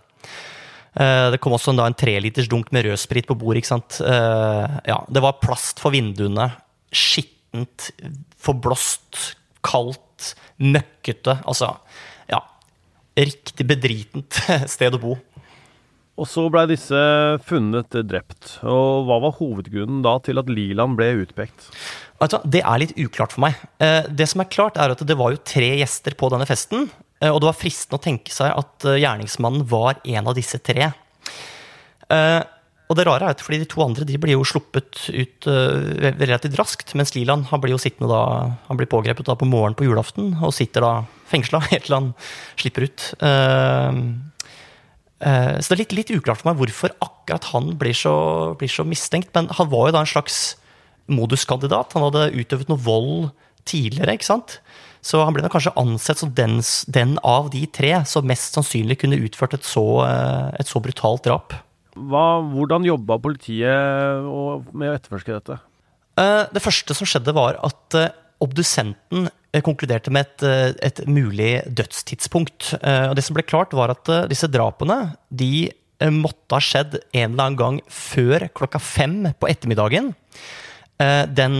Eh, 0.99 1.27
det 1.31 1.39
kom 1.43 1.55
også 1.55 1.71
en, 1.71 1.79
da, 1.79 1.87
en 1.87 1.97
treliters 1.97 2.49
dunk 2.51 2.71
med 2.75 2.89
rødsprit 2.89 3.29
på 3.29 3.37
bordet. 3.39 3.61
ikke 3.61 3.71
sant? 3.71 4.01
Eh, 4.03 4.77
ja, 4.91 4.99
det 5.07 5.23
var 5.23 5.39
plast 5.43 5.79
for 5.83 5.95
vinduene. 5.95 6.49
Skittent, 6.91 7.91
forblåst, 8.41 9.37
kaldt, 9.63 10.33
møkkete. 10.61 11.39
Altså, 11.49 11.75
ja 12.31 12.41
Riktig 13.17 13.65
bedritent 13.67 14.39
sted 14.71 14.95
å 14.95 15.01
bo. 15.01 15.17
Og 16.21 16.27
så 16.29 16.43
blei 16.53 16.67
disse 16.69 16.99
funnet 17.47 17.95
drept. 18.05 18.57
Og 18.67 19.07
Hva 19.07 19.17
var 19.23 19.37
hovedgrunnen 19.39 20.03
da 20.05 20.17
til 20.23 20.41
at 20.41 20.51
Liland 20.51 20.99
ble 20.99 21.13
utpekt? 21.23 21.71
Det 22.45 22.61
er 22.61 22.81
litt 22.83 22.93
uklart 22.99 23.33
for 23.33 23.47
meg. 23.47 23.55
Eh, 23.81 24.05
det 24.11 24.27
som 24.29 24.43
er 24.43 24.51
klart 24.51 24.77
er 24.77 24.93
at 24.93 25.01
Det 25.07 25.17
var 25.17 25.33
jo 25.33 25.41
tre 25.41 25.71
gjester 25.79 26.13
på 26.19 26.29
denne 26.29 26.45
festen. 26.45 26.91
Eh, 27.21 27.29
og 27.29 27.41
det 27.41 27.49
var 27.51 27.57
fristende 27.57 27.99
å 27.99 28.03
tenke 28.03 28.33
seg 28.33 28.49
at 28.55 28.87
eh, 28.89 28.99
gjerningsmannen 29.03 29.67
var 29.69 30.01
en 30.01 30.31
av 30.31 30.37
disse 30.37 30.59
tre. 30.63 30.89
Eh, 32.11 32.41
og 32.91 32.97
det 32.97 33.05
rare 33.07 33.23
er 33.29 33.37
at 33.37 33.43
fordi 33.43 33.61
de 33.61 33.69
to 33.71 33.79
andre 33.85 34.03
de 34.07 34.17
blir 34.19 34.35
jo 34.35 34.43
sluppet 34.43 35.05
ut 35.15 35.47
relativt 35.47 36.57
raskt, 36.59 36.91
mens 36.99 37.13
Liland 37.15 37.47
han 37.47 37.61
blir 37.63 37.71
jo 37.71 37.79
sittende 37.79 38.11
da, 38.11 38.23
han 38.67 38.75
blir 38.75 38.89
pågrepet 38.91 39.29
da 39.29 39.35
på 39.39 39.47
morgenen 39.47 39.77
på 39.79 39.87
julaften 39.87 40.33
og 40.43 40.51
sitter 40.51 40.83
da 40.83 40.89
fengsla 41.31 41.61
helt 41.69 41.87
til 41.87 41.95
han 41.95 42.09
slipper 42.59 42.83
ut. 42.89 42.99
Så 45.21 45.63
det 45.69 45.77
er 45.77 45.81
litt, 45.85 45.95
litt, 45.95 46.11
uklart 46.11 46.41
for 46.41 46.49
meg 46.49 46.59
hvorfor 46.59 46.91
akkurat 46.99 47.47
han 47.53 47.71
blir 47.79 47.95
så, 47.95 48.15
blir 48.59 48.67
så, 48.75 48.83
mistenkt. 48.83 49.31
Men 49.39 49.47
han 49.55 49.71
var 49.71 49.87
jo 49.87 49.95
da 49.95 50.03
en 50.03 50.11
slags 50.11 50.41
moduskandidat. 51.07 51.95
Han 51.95 52.09
hadde 52.09 52.33
utøvet 52.43 52.67
noe 52.73 52.87
vold 52.91 53.31
tidligere, 53.71 54.19
ikke 54.19 54.33
sant? 54.33 54.59
Så 55.01 55.23
han 55.25 55.33
ble 55.33 55.49
kanskje 55.49 55.73
ansett 55.81 56.21
som 56.21 56.31
den, 56.37 56.59
den, 56.93 57.15
av 57.25 57.49
de 57.53 57.65
tre 57.73 57.95
som 58.05 58.27
mest 58.29 58.53
sannsynlig 58.57 58.99
kunne 59.01 59.19
utført 59.25 59.57
et 59.57 59.65
så, 59.65 59.85
et 60.59 60.69
så 60.69 60.81
brutalt 60.83 61.25
drap. 61.25 61.57
Hva, 61.97 62.39
hvordan 62.53 62.85
jobba 62.87 63.17
politiet 63.19 64.23
med 64.71 64.87
å 64.87 64.95
etterforske 64.95 65.33
dette? 65.33 65.57
Eh, 66.19 66.43
det 66.51 66.63
første 66.63 66.95
som 66.95 67.07
skjedde, 67.07 67.33
var 67.35 67.59
at 67.65 67.97
eh, 67.97 68.09
obdusenten 68.43 69.29
eh, 69.29 69.63
konkluderte 69.63 70.13
med 70.13 70.27
et, 70.27 70.81
et 70.91 71.03
mulig 71.07 71.53
dødstidspunkt. 71.67 72.73
Og 72.81 73.15
det 73.17 73.25
som 73.25 73.37
ble 73.37 73.45
klart, 73.47 73.75
var 73.77 73.93
at 73.93 74.09
disse 74.31 74.49
drapene 74.51 75.13
de 75.29 75.69
måtte 76.11 76.57
ha 76.57 76.61
skjedd 76.65 76.95
en 76.97 77.27
eller 77.27 77.43
annen 77.43 77.59
gang 77.59 77.75
før 77.93 78.47
klokka 78.57 78.79
fem 78.81 79.19
på 79.37 79.49
ettermiddagen 79.51 80.09
den, 80.97 81.59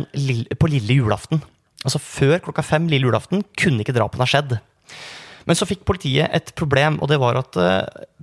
på 0.57 0.69
lille 0.69 0.95
julaften. 0.97 1.43
Altså 1.81 2.01
før 2.01 2.37
klokka 2.45 2.63
fem 2.65 2.85
lille 2.91 3.09
julaften 3.09 3.43
kunne 3.57 3.81
ikke 3.83 3.95
drapene 3.95 4.25
ha 4.25 4.29
skjedd. 4.29 4.57
Men 5.49 5.57
så 5.57 5.65
fikk 5.65 5.85
politiet 5.89 6.29
et 6.29 6.51
problem, 6.57 6.99
og 7.01 7.09
det 7.09 7.17
var 7.21 7.39
at 7.39 7.57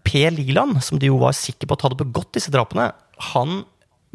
Per 0.06 0.34
Liland, 0.36 0.78
som 0.86 1.00
de 1.00 1.10
jo 1.10 1.18
var 1.18 1.34
sikre 1.36 1.66
på 1.66 1.74
at 1.74 1.86
hadde 1.88 1.98
begått 1.98 2.36
disse 2.36 2.52
drapene, 2.54 2.92
han 3.32 3.62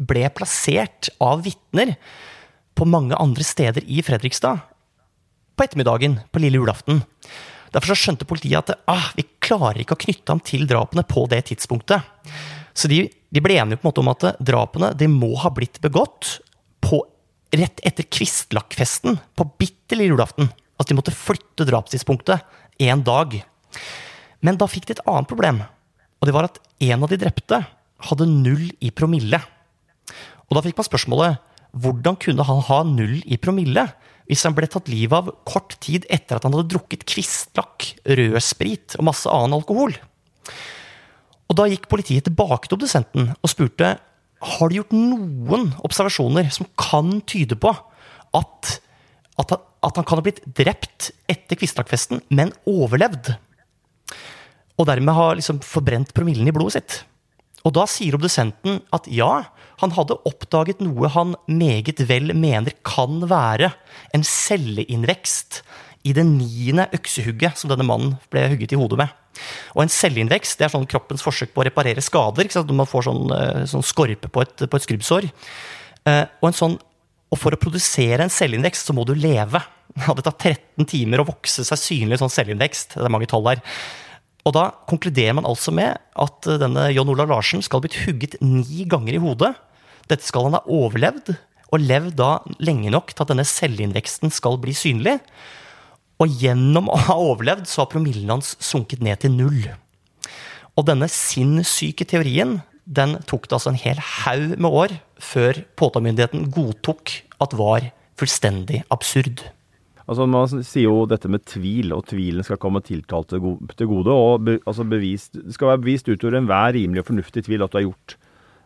ble 0.00 0.24
plassert 0.34 1.10
av 1.22 1.44
vitner 1.44 1.94
på 2.74 2.86
mange 2.88 3.16
andre 3.20 3.44
steder 3.46 3.84
i 3.86 4.00
Fredrikstad 4.02 4.62
på 5.54 5.66
ettermiddagen 5.66 6.18
på 6.32 6.42
lille 6.42 6.58
julaften. 6.58 7.04
Derfor 7.74 7.92
så 7.92 7.98
skjønte 7.98 8.26
politiet 8.26 8.72
at 8.72 8.88
ah, 8.90 9.10
vi 9.18 9.26
klarer 9.42 9.82
ikke 9.82 9.96
å 9.96 10.02
knytte 10.06 10.30
ham 10.32 10.42
til 10.42 10.66
drapene 10.70 11.04
på 11.06 11.26
det 11.30 11.44
tidspunktet. 11.50 12.06
Så 12.74 12.90
de, 12.90 13.04
de 13.06 13.42
ble 13.42 13.58
enige 13.60 13.78
på 13.78 13.86
en 13.86 13.90
måte 13.90 14.02
om 14.02 14.10
at 14.10 14.26
drapene 14.42 14.92
de 14.98 15.10
må 15.10 15.32
ha 15.42 15.50
blitt 15.54 15.80
begått 15.82 16.38
rett 17.60 17.82
etter 17.86 18.06
Kvistlakkfesten 18.06 19.18
på 19.36 19.46
bitte 19.60 19.98
lille 19.98 20.14
julaften. 20.14 20.50
At 20.80 20.90
de 20.90 20.96
måtte 20.98 21.14
flytte 21.14 21.66
drapstidspunktet 21.68 22.42
én 22.82 23.04
dag. 23.06 23.36
Men 24.44 24.58
da 24.60 24.68
fikk 24.70 24.88
de 24.88 24.96
et 24.96 25.04
annet 25.08 25.30
problem. 25.30 25.62
Og 26.20 26.28
det 26.28 26.34
var 26.34 26.48
at 26.48 26.60
en 26.84 27.04
av 27.04 27.10
de 27.10 27.18
drepte 27.20 27.60
hadde 28.08 28.28
null 28.28 28.68
i 28.84 28.90
promille. 28.94 29.40
Og 30.48 30.56
da 30.56 30.62
fikk 30.64 30.78
man 30.78 30.88
spørsmålet 30.88 31.52
hvordan 31.74 32.18
kunne 32.22 32.46
han 32.46 32.60
ha 32.68 32.82
null 32.86 33.18
i 33.26 33.38
promille 33.40 33.82
hvis 34.28 34.44
han 34.46 34.54
ble 34.56 34.68
tatt 34.70 34.86
livet 34.88 35.16
av 35.18 35.32
kort 35.48 35.74
tid 35.84 36.06
etter 36.12 36.38
at 36.38 36.46
han 36.46 36.54
hadde 36.54 36.70
drukket 36.72 37.02
kvistlakk, 37.10 37.90
rødsprit 38.06 38.96
og 38.96 39.08
masse 39.10 39.28
annen 39.28 39.58
alkohol? 39.58 39.96
Og 41.44 41.58
da 41.58 41.66
gikk 41.68 41.90
politiet 41.90 42.24
tilbake 42.28 42.68
til 42.68 42.78
obdusenten 42.78 43.34
og 43.34 43.52
spurte 43.52 43.96
har 44.44 44.70
de 44.70 44.80
gjort 44.80 44.94
noen 44.94 45.70
observasjoner 45.86 46.50
som 46.54 46.68
kan 46.80 47.18
tyde 47.28 47.56
på 47.60 47.72
at, 48.34 48.74
at, 49.40 49.56
at 49.56 49.98
han 50.00 50.06
kan 50.06 50.20
ha 50.20 50.24
blitt 50.24 50.42
drept 50.44 51.12
etter 51.30 51.58
kvistlakkfesten, 51.58 52.22
men 52.34 52.52
overlevd. 52.68 53.34
Og 54.74 54.88
dermed 54.90 55.16
har 55.16 55.36
liksom 55.38 55.62
forbrent 55.64 56.12
promillen 56.16 56.48
i 56.50 56.54
blodet 56.54 56.76
sitt. 56.78 57.00
Og 57.64 57.72
da 57.78 57.86
sier 57.88 58.16
obdusenten 58.16 58.82
at 58.92 59.06
ja, 59.08 59.46
han 59.80 59.94
hadde 59.96 60.18
oppdaget 60.28 60.82
noe 60.84 61.08
han 61.14 61.32
meget 61.48 62.02
vel 62.10 62.34
mener 62.36 62.76
kan 62.86 63.22
være 63.30 63.72
en 64.14 64.26
celleinnvekst 64.28 65.62
i 66.04 66.12
det 66.12 66.26
niende 66.28 66.90
øksehugget 66.92 67.56
som 67.56 67.72
denne 67.72 67.86
mannen 67.88 68.18
ble 68.32 68.44
hugget 68.52 68.74
i 68.76 68.80
hodet 68.80 69.00
med. 69.00 69.14
Og 69.74 69.84
en 69.84 69.92
celleinnvekst 69.92 70.60
det 70.60 70.68
er 70.68 70.74
sånn 70.74 70.88
kroppens 70.90 71.24
forsøk 71.24 71.54
på 71.54 71.62
å 71.62 71.68
reparere 71.68 72.04
skader. 72.04 72.50
Når 72.54 72.80
man 72.80 72.90
får 72.90 73.08
sånn, 73.08 73.24
eh, 73.36 73.62
sånn 73.70 73.86
skorpe 73.86 74.30
på 74.32 74.44
et, 74.44 74.66
på 74.68 74.80
et 74.80 74.86
skrubbsår. 74.86 75.28
Eh, 76.10 76.24
og, 76.40 76.50
sånn, 76.56 76.76
og, 76.78 77.40
for 77.40 77.56
å 77.56 77.60
produsere 77.60 78.26
en 78.26 78.32
celleinnvekst 78.32 78.90
så 78.90 78.96
må 78.96 79.06
du 79.08 79.14
leve. 79.16 79.62
Det 80.16 80.24
tar 80.26 80.38
13 80.56 80.88
timer 80.90 81.22
å 81.22 81.28
vokse 81.28 81.66
seg 81.66 81.80
synlig 81.80 82.20
sånn 82.22 82.32
celleinnvekst. 82.32 82.98
Det 82.98 83.06
er 83.06 83.14
mange 83.14 83.30
tall 83.30 83.46
her. 83.52 83.62
Og 84.44 84.52
da 84.52 84.68
konkluderer 84.90 85.36
man 85.36 85.48
altså 85.48 85.72
med 85.74 85.96
at 86.20 86.48
eh, 86.50 86.60
denne 86.60 86.90
John 86.92 87.10
Olav 87.12 87.30
Larsen 87.32 87.64
skal 87.64 87.80
ha 87.80 87.86
blitt 87.86 88.02
hugget 88.04 88.38
ni 88.44 88.84
ganger 88.90 89.16
i 89.16 89.22
hodet. 89.22 89.54
Dette 90.10 90.26
skal 90.26 90.50
han 90.50 90.58
ha 90.58 90.64
overlevd, 90.68 91.32
og 91.72 91.82
levd 91.82 92.16
da 92.18 92.36
lenge 92.62 92.92
nok 92.92 93.14
til 93.14 93.24
at 93.24 93.30
denne 93.32 93.46
celleinnveksten 93.48 94.32
skal 94.34 94.60
bli 94.62 94.74
synlig. 94.76 95.16
Og 96.22 96.36
gjennom 96.40 96.90
å 96.92 96.98
ha 97.08 97.16
overlevd, 97.18 97.66
så 97.66 97.82
har 97.82 97.90
promillen 97.90 98.30
hans 98.36 98.54
sunket 98.62 99.02
ned 99.04 99.22
til 99.24 99.34
null. 99.34 99.64
Og 100.74 100.86
denne 100.88 101.08
sinnssyke 101.10 102.06
teorien 102.08 102.60
den 102.84 103.16
tok 103.24 103.48
det 103.48 103.56
altså 103.56 103.72
en 103.72 103.80
hel 103.80 104.00
haug 104.02 104.56
med 104.60 104.78
år 104.82 104.94
før 105.22 105.62
påtalemyndigheten 105.80 106.50
godtok 106.52 107.14
at 107.40 107.54
var 107.56 107.90
fullstendig 108.20 108.82
absurd. 108.92 109.46
Altså 110.04 110.26
Man 110.28 110.50
sier 110.52 110.84
jo 110.84 111.06
dette 111.08 111.30
med 111.32 111.46
tvil, 111.48 111.94
og 111.96 112.04
tvilen 112.10 112.44
skal 112.44 112.60
komme 112.60 112.82
tiltalte 112.84 113.40
til 113.40 113.88
gode. 113.88 114.12
og 114.12 114.44
be, 114.44 114.58
altså 114.66 114.84
bevist, 114.84 115.32
Det 115.32 115.54
skal 115.54 115.72
være 115.72 115.80
bevist 115.80 116.08
utover 116.08 116.36
enhver 116.36 116.74
rimelig 116.76 117.00
og 117.00 117.08
fornuftig 117.08 117.46
tvil 117.46 117.64
at 117.64 117.72
du 117.72 117.78
har 117.78 117.86
gjort 117.88 118.16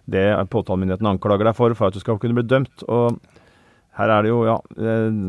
det 0.09 0.27
påtalemyndigheten 0.51 1.07
anklager 1.07 1.45
deg 1.45 1.55
for, 1.55 1.75
for 1.77 1.89
at 1.89 1.95
du 1.95 2.01
skal 2.01 2.19
kunne 2.19 2.35
bli 2.35 2.43
dømt. 2.49 2.83
Og 2.89 3.21
her 4.01 4.11
er 4.11 4.23
det 4.25 4.33
jo, 4.33 4.41
ja 4.49 4.57
eh, 4.81 5.23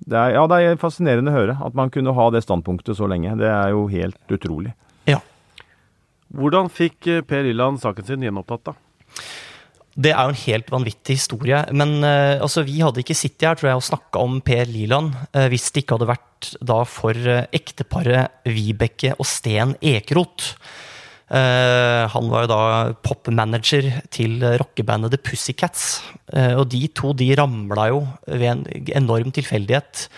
det 0.00 0.16
er, 0.16 0.34
ja, 0.36 0.46
det 0.48 0.60
er 0.64 0.80
fascinerende 0.80 1.32
å 1.32 1.36
høre 1.36 1.56
at 1.60 1.76
man 1.76 1.92
kunne 1.92 2.14
ha 2.16 2.28
det 2.32 2.44
standpunktet 2.46 2.96
så 2.98 3.08
lenge. 3.10 3.34
Det 3.40 3.48
er 3.50 3.74
jo 3.74 3.84
helt 3.92 4.32
utrolig. 4.32 4.72
Ja. 5.08 5.20
Hvordan 6.36 6.70
fikk 6.72 7.10
eh, 7.10 7.24
Per 7.26 7.48
Illand 7.50 7.82
saken 7.82 8.06
sin 8.06 8.24
gjenopptatt, 8.24 8.70
da? 8.70 8.76
Det 10.00 10.12
er 10.14 10.22
jo 10.22 10.32
en 10.32 10.44
helt 10.46 10.70
vanvittig 10.72 11.16
historie. 11.18 11.58
Men 11.76 11.98
uh, 12.04 12.40
altså, 12.40 12.62
vi 12.64 12.78
hadde 12.80 13.02
ikke 13.02 13.18
sittet 13.18 13.48
her 13.48 13.58
tror 13.58 13.72
jeg, 13.72 13.80
og 13.80 13.88
snakka 13.88 14.22
om 14.22 14.38
Per 14.44 14.70
Liland 14.70 15.16
uh, 15.34 15.46
hvis 15.50 15.68
det 15.74 15.82
ikke 15.84 15.98
hadde 15.98 16.12
vært 16.12 16.52
da 16.64 16.78
for 16.88 17.18
uh, 17.26 17.42
ekteparet 17.52 18.46
Vibeke 18.48 19.12
og 19.18 19.28
Sten 19.28 19.74
Ekeroth. 19.82 20.54
Han 21.30 22.30
var 22.32 22.42
jo 22.42 22.48
da 22.50 22.62
popmanager 23.06 23.86
til 24.10 24.40
rockebandet 24.58 25.12
The 25.14 25.20
Pussycats. 25.22 26.02
og 26.34 26.64
de 26.72 26.80
to 26.90 27.12
de 27.14 27.28
ramla 27.38 27.84
jo 27.92 28.00
ved 28.26 28.48
en 28.50 28.64
enorm 28.98 29.30
tilfeldighet 29.30 30.08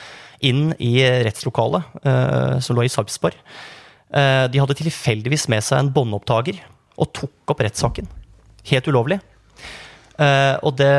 inn 0.41 0.71
i 0.81 0.95
rettslokalet 1.27 2.01
som 2.65 2.79
lå 2.79 2.87
i 2.87 2.93
Sarpsborg. 2.93 3.37
de 4.09 4.63
hadde 4.63 4.79
tilfeldigvis 4.81 5.51
med 5.53 5.61
seg 5.61 5.83
en 5.83 5.93
båndopptaker 5.93 6.63
og 6.97 7.13
tok 7.13 7.53
opp 7.53 7.61
rettssaken. 7.61 8.09
Helt 8.73 8.89
ulovlig. 8.89 9.21
Uh, 10.21 10.61
og 10.61 10.77
det 10.77 10.93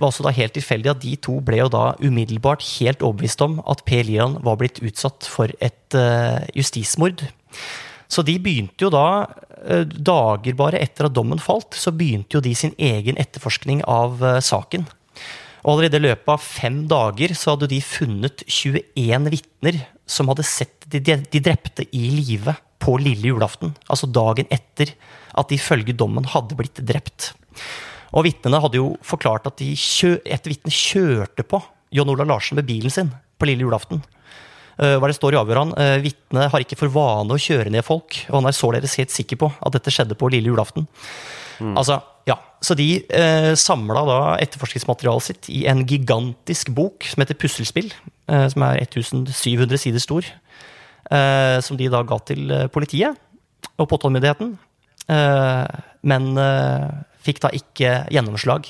var 0.00 0.08
også 0.08 0.24
da 0.24 0.32
helt 0.34 0.54
tilfeldig 0.56 0.94
at 0.94 1.02
de 1.02 1.12
to 1.20 1.36
ble 1.44 1.60
jo 1.60 1.68
da 1.72 1.90
umiddelbart 2.00 2.64
helt 2.78 3.04
overbevist 3.04 3.42
om 3.44 3.58
at 3.68 3.84
Per 3.86 4.06
Lian 4.08 4.38
var 4.46 4.56
blitt 4.60 4.80
utsatt 4.80 5.28
for 5.28 5.52
et 5.60 5.96
uh, 5.98 6.40
justismord. 6.56 7.26
Så 8.12 8.22
de 8.26 8.36
begynte 8.42 8.86
jo 8.86 8.92
da, 8.94 9.26
uh, 9.66 9.82
dager 9.86 10.58
bare 10.58 10.82
etter 10.82 11.08
at 11.08 11.16
dommen 11.16 11.42
falt, 11.42 11.74
så 11.74 11.94
begynte 11.94 12.38
jo 12.38 12.44
de 12.44 12.54
sin 12.58 12.74
egen 12.78 13.18
etterforskning 13.20 13.82
av 13.88 14.22
saken. 14.44 14.86
Og 15.66 15.72
allerede 15.72 15.98
i 15.98 16.04
løpet 16.04 16.30
av 16.30 16.42
fem 16.42 16.84
dager 16.86 17.34
så 17.34 17.56
hadde 17.56 17.68
de 17.72 17.80
funnet 17.82 18.44
21 18.46 19.30
vitner 19.32 19.80
som 20.06 20.30
hadde 20.30 20.46
sett 20.46 20.86
de, 20.86 21.00
de 21.02 21.42
drepte 21.42 21.88
i 21.90 22.04
live 22.14 22.54
på 22.82 22.94
lille 23.02 23.32
julaften. 23.32 23.74
Altså 23.90 24.06
dagen 24.06 24.46
etter 24.54 24.92
at 25.34 25.50
de 25.50 25.58
ifølge 25.58 25.96
dommen 25.96 26.28
hadde 26.30 26.58
blitt 26.58 26.78
drept. 26.86 27.32
Og 28.14 28.28
vitnene 28.28 28.60
hadde 28.62 28.78
jo 28.78 28.92
forklart 29.04 29.48
at 29.50 29.58
de 29.58 29.72
et 29.74 30.46
vitne 30.46 30.72
kjørte 30.72 31.42
på 31.42 31.60
John 31.94 32.12
Olav 32.12 32.30
Larsen 32.30 32.60
med 32.60 32.68
bilen 32.68 32.92
sin 32.92 33.10
på 33.36 33.48
lille 33.50 33.66
julaften. 33.66 34.04
Uh, 34.76 34.96
hva 35.00 35.08
det 35.08 35.16
står 35.16 35.36
i 35.36 35.40
avhørene, 35.40 35.76
uh, 35.76 35.96
Vitnet 36.04 36.50
har 36.52 36.64
ikke 36.64 36.78
for 36.78 36.92
vane 36.92 37.32
å 37.32 37.40
kjøre 37.40 37.72
ned 37.72 37.84
folk, 37.86 38.18
og 38.28 38.40
han 38.40 38.50
er 38.50 38.56
således 38.56 38.98
helt 39.00 39.14
sikker 39.14 39.40
på 39.40 39.50
at 39.54 39.76
dette 39.76 39.92
skjedde 39.94 40.18
på 40.18 40.30
lille 40.32 40.52
julaften. 40.52 40.88
Mm. 41.60 41.72
Altså, 41.80 42.00
ja, 42.28 42.36
Så 42.60 42.74
de 42.74 43.04
eh, 43.14 43.52
samla 43.56 44.02
da 44.08 44.16
etterforskningsmaterialet 44.42 45.24
sitt 45.24 45.48
i 45.52 45.62
en 45.70 45.84
gigantisk 45.86 46.72
bok 46.74 47.06
som 47.06 47.22
heter 47.22 47.38
Puslespill, 47.38 47.92
eh, 48.28 48.46
som 48.50 48.64
er 48.66 48.80
1700 48.82 49.78
sider 49.78 50.02
stor. 50.02 50.26
eh, 51.10 51.60
som 51.62 51.76
de 51.78 51.86
da 51.88 52.02
ga 52.02 52.18
til 52.18 52.50
politiet 52.74 53.14
og 53.78 53.88
påtalemyndigheten. 53.88 54.58
men 56.02 56.24
fikk 57.26 57.42
da 57.42 57.52
ikke 57.54 57.92
gjennomslag. 58.14 58.68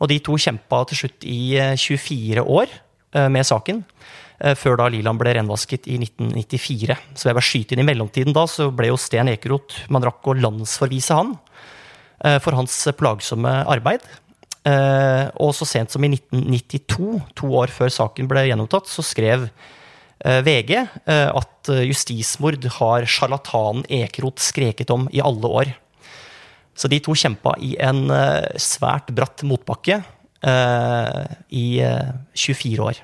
Og 0.00 0.08
de 0.08 0.20
to 0.24 0.36
kjempa 0.40 0.82
til 0.88 1.02
slutt 1.02 1.26
i 1.28 1.58
24 1.76 2.40
eh, 2.40 2.46
år 2.46 2.70
eh, 2.70 3.28
med 3.32 3.46
saken. 3.46 3.82
Eh, 4.40 4.56
før 4.56 4.78
da 4.80 4.88
Liland 4.88 5.20
ble 5.20 5.34
renvasket 5.36 5.88
i 5.90 5.98
1994. 6.00 6.96
Så 7.14 7.28
jeg 7.28 7.36
var 7.36 7.44
skyte 7.44 7.76
inn 7.76 7.82
i 7.84 7.88
mellomtiden 7.88 8.36
da, 8.36 8.46
så 8.48 8.70
ble 8.72 8.88
jo 8.88 9.00
Sten 9.00 9.28
Ekeroth 9.32 9.84
Man 9.92 10.06
rakk 10.06 10.30
å 10.30 10.36
landsforvise 10.38 11.20
han. 11.20 11.38
for 12.44 12.52
hans 12.52 12.74
plagsomme 13.00 13.48
arbeid. 13.64 14.02
Og 15.40 15.54
så 15.56 15.64
sent 15.64 15.88
som 15.88 16.04
i 16.04 16.10
1992, 16.12 17.14
to 17.32 17.48
år 17.56 17.72
før 17.72 17.88
saken 17.88 18.28
ble 18.28 18.42
gjennomtatt, 18.44 18.90
så 18.92 19.00
skrev 19.00 19.46
VG 20.20 20.74
at 21.08 21.70
justismord 21.88 22.68
har 22.76 23.08
sjarlatanen 23.08 23.88
Ekeroth 23.88 24.44
skreket 24.44 24.92
om 24.92 25.08
i 25.16 25.24
alle 25.24 25.48
år. 25.48 25.72
Så 26.76 26.92
de 26.92 27.00
to 27.00 27.16
kjempa 27.16 27.56
i 27.56 27.72
en 27.80 28.04
svært 28.60 29.08
bratt 29.16 29.40
motbakke 29.40 30.02
i 30.44 31.66
uh, 31.80 32.12
24 32.36 32.84
år. 32.84 33.00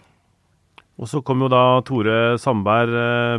Og 0.96 1.10
så 1.10 1.20
kom 1.20 1.42
jo 1.44 1.50
da 1.52 1.82
Tore 1.84 2.36
Sandberg, 2.40 2.94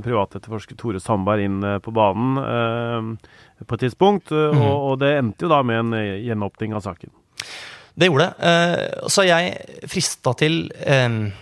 privatetterforsker 0.05 0.77
Tore 0.77 1.01
Sandberg 1.01 1.47
inn 1.47 1.63
på 1.81 1.93
banen 1.95 3.15
på 3.65 3.77
et 3.77 3.81
tidspunkt. 3.81 4.29
Mm. 4.29 4.59
Og, 4.61 4.75
og, 4.75 4.93
det 5.01 5.15
endte 5.17 5.47
jo 5.47 5.49
da 5.49 5.63
med 5.65 5.81
en 5.81 5.95
gjenåpning 6.21 6.75
av 6.77 6.85
saken. 6.85 7.09
Det 7.97 8.11
gjorde 8.11 8.27
det. 8.27 8.51
Så 9.09 9.25
jeg 9.25 9.87
frista 9.89 10.35
til 10.37 10.67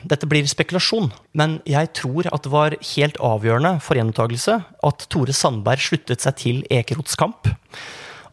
Dette 0.07 0.29
blir 0.31 0.47
spekulasjon, 0.47 1.09
men 1.35 1.57
jeg 1.67 1.91
tror 1.99 2.31
at 2.31 2.47
det 2.47 2.53
var 2.53 2.77
helt 2.93 3.19
avgjørende 3.19 3.73
for 3.83 3.99
gjenopptakelse 3.99 4.55
at 4.87 5.07
Tore 5.11 5.35
Sandberg 5.35 5.83
sluttet 5.83 6.23
seg 6.23 6.39
til 6.39 6.63
Ekerots 6.71 7.19
kamp. 7.19 7.51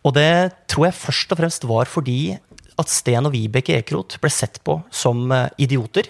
Og 0.02 0.14
det 0.16 0.54
tror 0.70 0.88
jeg 0.88 0.98
først 0.98 1.34
og 1.34 1.42
fremst 1.42 1.66
var 1.68 1.90
fordi 1.90 2.34
at 2.80 2.90
Sten 2.90 3.28
og 3.28 3.34
Vibeke 3.34 3.76
Ekerot 3.78 4.18
ble 4.22 4.30
sett 4.32 4.58
på 4.66 4.80
som 4.94 5.24
eh, 5.34 5.48
idioter. 5.62 6.08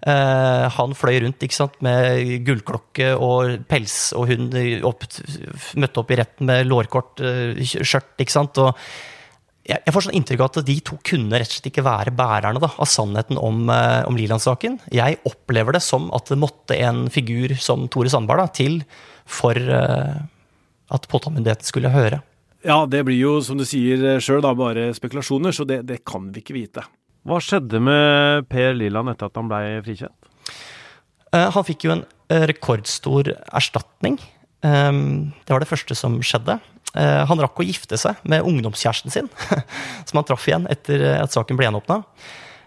Uh, 0.00 0.64
han 0.72 0.94
fløy 0.96 1.18
rundt 1.20 1.44
sant, 1.52 1.74
med 1.84 2.40
gullklokke 2.46 3.12
og 3.20 3.66
pels, 3.68 4.14
og 4.16 4.30
hun 4.30 4.48
opp, 4.88 5.04
møtte 5.76 6.00
opp 6.00 6.12
i 6.14 6.16
retten 6.22 6.48
med 6.48 6.68
lårkort 6.70 7.20
uh, 7.20 7.60
skjørt. 7.60 8.14
ikke 8.16 8.32
sant, 8.32 8.60
og 8.62 8.72
jeg, 9.68 9.92
får 9.92 10.06
sånn 10.06 10.16
inntrykk 10.16 10.40
av 10.40 10.48
at 10.48 10.66
de 10.70 10.78
to 10.88 10.96
kunne 11.04 11.36
rett 11.36 11.52
og 11.52 11.58
slett 11.58 11.68
ikke 11.68 11.84
være 11.84 12.14
bærerne 12.16 12.62
da, 12.64 12.72
av 12.80 12.88
sannheten 12.88 13.36
om, 13.36 13.66
uh, 13.68 14.00
om 14.08 14.16
Liland-saken. 14.16 14.80
Jeg 14.96 15.20
opplever 15.28 15.76
det 15.76 15.84
som 15.84 16.08
at 16.16 16.32
det 16.32 16.40
måtte 16.40 16.80
en 16.80 17.04
figur 17.12 17.52
som 17.60 17.84
Tore 17.92 18.12
Sandberg 18.12 18.48
til 18.56 18.80
for 19.30 19.54
at 20.90 21.04
påtalemyndigheten 21.06 21.68
skulle 21.68 21.92
høre. 21.94 22.18
Ja, 22.66 22.82
det 22.90 23.04
blir 23.06 23.20
jo, 23.20 23.36
som 23.44 23.60
du 23.60 23.64
sier 23.68 24.18
sjøl, 24.18 24.42
bare 24.58 24.88
spekulasjoner, 24.96 25.54
så 25.54 25.68
det, 25.68 25.84
det, 25.86 26.00
kan 26.08 26.26
vi 26.34 26.42
ikke 26.42 26.56
vite. 26.56 26.82
Hva 27.28 27.36
skjedde 27.44 27.80
med 27.84 28.46
Per 28.48 28.74
Liland 28.78 29.12
etter 29.12 29.28
at 29.28 29.36
han 29.36 29.48
ble 29.50 29.80
frikjent? 29.84 30.16
Uh, 31.30 31.48
han 31.52 31.66
fikk 31.66 31.86
jo 31.86 31.94
en 31.94 32.04
uh, 32.04 32.44
rekordstor 32.48 33.32
erstatning. 33.52 34.16
Um, 34.64 35.30
det 35.44 35.54
var 35.54 35.62
det 35.62 35.70
første 35.70 35.96
som 35.98 36.20
skjedde. 36.24 36.60
Han 36.90 37.38
rakk 37.38 37.60
å 37.62 37.62
gifte 37.62 37.94
seg 37.94 38.18
med 38.26 38.42
ungdomskjæresten 38.42 39.12
sin, 39.14 39.28
som 40.08 40.16
han 40.18 40.24
traff 40.26 40.42
igjen 40.48 40.64
etter 40.72 41.04
at 41.20 41.30
saken 41.30 41.54
ble 41.54 41.68
gjenåpna. 41.68 42.00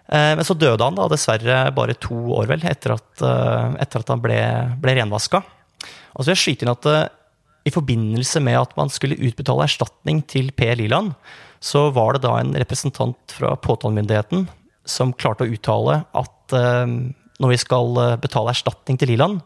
Men 0.08 0.48
så 0.48 0.56
døde 0.56 0.80
han 0.80 0.96
da 0.96 1.10
dessverre 1.12 1.58
bare 1.76 1.98
to 2.00 2.16
år 2.38 2.48
vel 2.54 2.64
etter 2.70 2.94
at, 2.96 3.10
etter 3.84 4.00
at 4.00 4.14
han 4.14 4.24
ble, 4.24 4.38
ble 4.80 4.96
renvaska. 4.96 5.42
Og 5.44 6.24
så 6.24 6.30
vil 6.30 6.38
jeg 6.38 6.44
skyte 6.46 6.64
inn 6.64 6.72
at 6.72 6.88
i 7.68 7.76
forbindelse 7.76 8.40
med 8.48 8.62
at 8.62 8.78
man 8.80 8.92
skulle 8.96 9.20
utbetale 9.20 9.68
erstatning 9.68 10.24
til 10.24 10.54
Per 10.56 10.80
Liland, 10.80 11.12
så 11.64 11.88
var 11.96 12.16
det 12.16 12.26
da 12.26 12.36
en 12.40 12.54
representant 12.60 13.36
fra 13.38 13.54
påtalemyndigheten 13.56 14.48
som 14.90 15.14
klarte 15.16 15.46
å 15.46 15.54
uttale 15.54 16.02
at 16.12 16.56
uh, 16.56 16.88
når 17.42 17.54
vi 17.54 17.60
skal 17.60 17.98
eh, 18.00 18.16
betale 18.22 18.52
erstatning 18.54 19.00
til 19.00 19.10
Liland, 19.10 19.40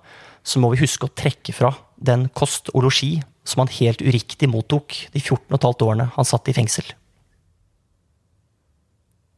så 0.44 0.60
må 0.62 0.70
vi 0.74 0.82
huske 0.82 1.08
å 1.08 1.14
trekke 1.18 1.54
fra 1.56 1.72
den 1.98 2.28
kost 2.36 2.70
og 2.74 2.84
losji 2.86 3.18
som 3.48 3.64
han 3.64 3.72
helt 3.78 4.04
uriktig 4.04 4.50
mottok 4.52 4.96
de 5.14 5.22
14 5.22 5.56
15 5.56 5.86
årene 5.88 6.10
han 6.14 6.28
satt 6.28 6.52
i 6.52 6.56
fengsel. 6.56 6.90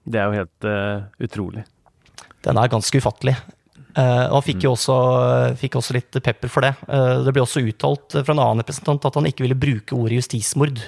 Det 0.10 0.20
er 0.20 0.28
jo 0.28 0.42
helt 0.42 0.68
uh, 0.68 1.06
utrolig. 1.22 1.64
Den 2.46 2.58
er 2.58 2.72
ganske 2.72 3.00
ufattelig. 3.00 3.36
Uh, 3.98 4.30
og 4.34 4.44
fikk 4.46 4.66
jo 4.66 4.74
også, 4.74 4.96
fikk 5.60 5.78
også, 5.80 5.96
litt 5.98 6.20
pepper 6.26 6.52
for 6.52 6.66
det. 6.66 6.74
Uh, 6.90 7.22
det 7.26 7.34
ble 7.36 7.44
også 7.44 7.62
uttalt 7.62 8.18
fra 8.18 8.34
en 8.34 8.42
annen 8.42 8.64
representant 8.64 9.06
at 9.06 9.20
han 9.20 9.30
ikke 9.30 9.46
ville 9.46 9.60
bruke 9.60 9.98
ordet 9.98 10.22
justismord. 10.24 10.82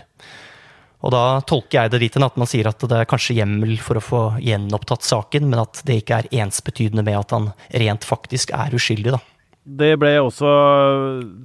Og 1.01 1.13
da 1.13 1.41
tolker 1.49 1.79
jeg 1.79 1.93
det 1.93 2.01
dit 2.03 2.17
hen 2.17 2.27
at 2.27 2.37
man 2.39 2.49
sier 2.49 2.69
at 2.69 2.81
det 2.85 2.99
er 2.99 3.09
kanskje 3.09 3.39
hjemmel 3.39 3.75
for 3.81 3.97
å 3.97 4.05
få 4.05 4.21
gjenopptatt 4.43 5.05
saken, 5.07 5.49
men 5.49 5.63
at 5.63 5.81
det 5.87 6.01
ikke 6.01 6.21
er 6.21 6.31
ensbetydende 6.43 7.05
med 7.07 7.19
at 7.23 7.35
han 7.35 7.51
rent 7.83 8.07
faktisk 8.07 8.53
er 8.57 8.75
uskyldig, 8.77 9.17
da. 9.17 9.21
Det 9.61 9.93
ble 10.01 10.15
også 10.17 10.51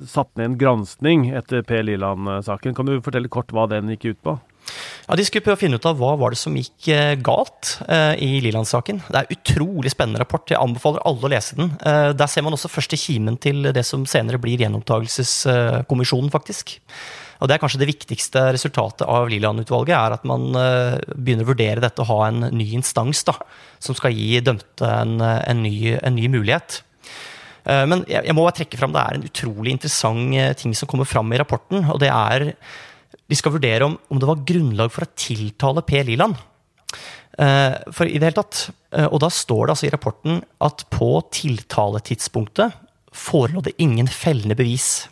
satt 0.08 0.30
ned 0.38 0.46
en 0.46 0.58
granskning 0.60 1.26
etter 1.36 1.60
Per 1.68 1.82
Liland-saken. 1.84 2.72
Kan 2.76 2.88
du 2.88 2.96
fortelle 3.04 3.28
kort 3.32 3.52
hva 3.52 3.66
den 3.68 3.92
gikk 3.92 4.06
ut 4.14 4.20
på? 4.24 4.36
Ja, 5.06 5.14
De 5.18 5.26
skulle 5.26 5.44
prøve 5.44 5.58
å 5.58 5.60
finne 5.60 5.78
ut 5.78 5.86
av 5.86 5.98
hva 6.00 6.14
var 6.18 6.32
det 6.32 6.40
som 6.40 6.56
gikk 6.56 6.88
eh, 6.90 7.12
galt 7.20 7.76
eh, 7.86 8.16
i 8.24 8.40
Liland-saken. 8.42 9.02
Det 9.04 9.20
er 9.20 9.28
en 9.28 9.36
utrolig 9.36 9.92
spennende 9.92 10.22
rapport. 10.22 10.48
Jeg 10.50 10.58
anbefaler 10.58 11.04
alle 11.06 11.28
å 11.28 11.30
lese 11.30 11.58
den. 11.60 11.70
Eh, 11.76 12.10
der 12.16 12.32
ser 12.32 12.46
man 12.46 12.56
også 12.56 12.72
første 12.72 12.98
kimen 12.98 13.36
til 13.42 13.68
det 13.76 13.84
som 13.86 14.08
senere 14.08 14.40
blir 14.42 14.64
gjenopptakelseskommisjonen, 14.64 16.32
faktisk. 16.34 16.78
Og 17.40 17.48
Det 17.48 17.56
er 17.56 17.60
kanskje 17.60 17.82
det 17.82 17.90
viktigste 17.90 18.42
resultatet 18.56 19.04
av 19.08 19.28
Liland-utvalget, 19.28 19.94
er 19.96 20.16
at 20.16 20.24
man 20.28 20.48
begynner 20.54 21.44
å 21.44 21.50
vurdere 21.52 21.84
dette 21.84 22.00
og 22.04 22.10
ha 22.10 22.20
en 22.30 22.48
ny 22.56 22.70
instans 22.78 23.22
da, 23.28 23.36
som 23.82 23.96
skal 23.98 24.14
gi 24.16 24.40
dømte 24.40 24.88
en, 24.88 25.20
en, 25.20 25.62
ny, 25.62 25.92
en 25.98 26.16
ny, 26.16 26.30
mulighet. 26.32 26.80
Men 27.66 28.06
jeg, 28.08 28.32
må 28.32 28.44
bare 28.46 28.60
trekke 28.60 28.78
fram 28.78 28.94
det 28.94 29.02
er 29.02 29.18
en 29.18 29.26
utrolig 29.26 29.74
interessant 29.74 30.60
ting 30.60 30.72
som 30.78 30.88
kommer 30.88 31.08
fram 31.08 31.32
i 31.34 31.40
rapporten. 31.42 31.84
og 31.90 32.00
det 32.00 32.12
er 32.12 32.52
de 33.26 33.38
skal 33.38 33.56
vurdere 33.56 33.86
om, 33.88 33.96
om 34.08 34.20
det 34.22 34.28
var 34.28 34.44
grunnlag 34.46 34.92
for 34.94 35.06
å 35.06 35.14
tiltale 35.18 35.82
Per 35.86 36.06
Liland. 36.06 36.38
For 37.36 38.08
i 38.08 38.16
det 38.16 38.30
hele 38.30 38.38
tatt, 38.38 38.68
Og 39.10 39.18
da 39.20 39.28
står 39.28 39.66
det 39.66 39.74
altså 39.74 39.88
i 39.88 39.92
rapporten 39.92 40.38
at 40.64 40.86
på 40.94 41.10
tiltaletidspunktet 41.34 42.78
forelå 43.16 43.64
det 43.64 43.74
ingen 43.82 44.08
fellende 44.08 44.56
bevis. 44.56 45.08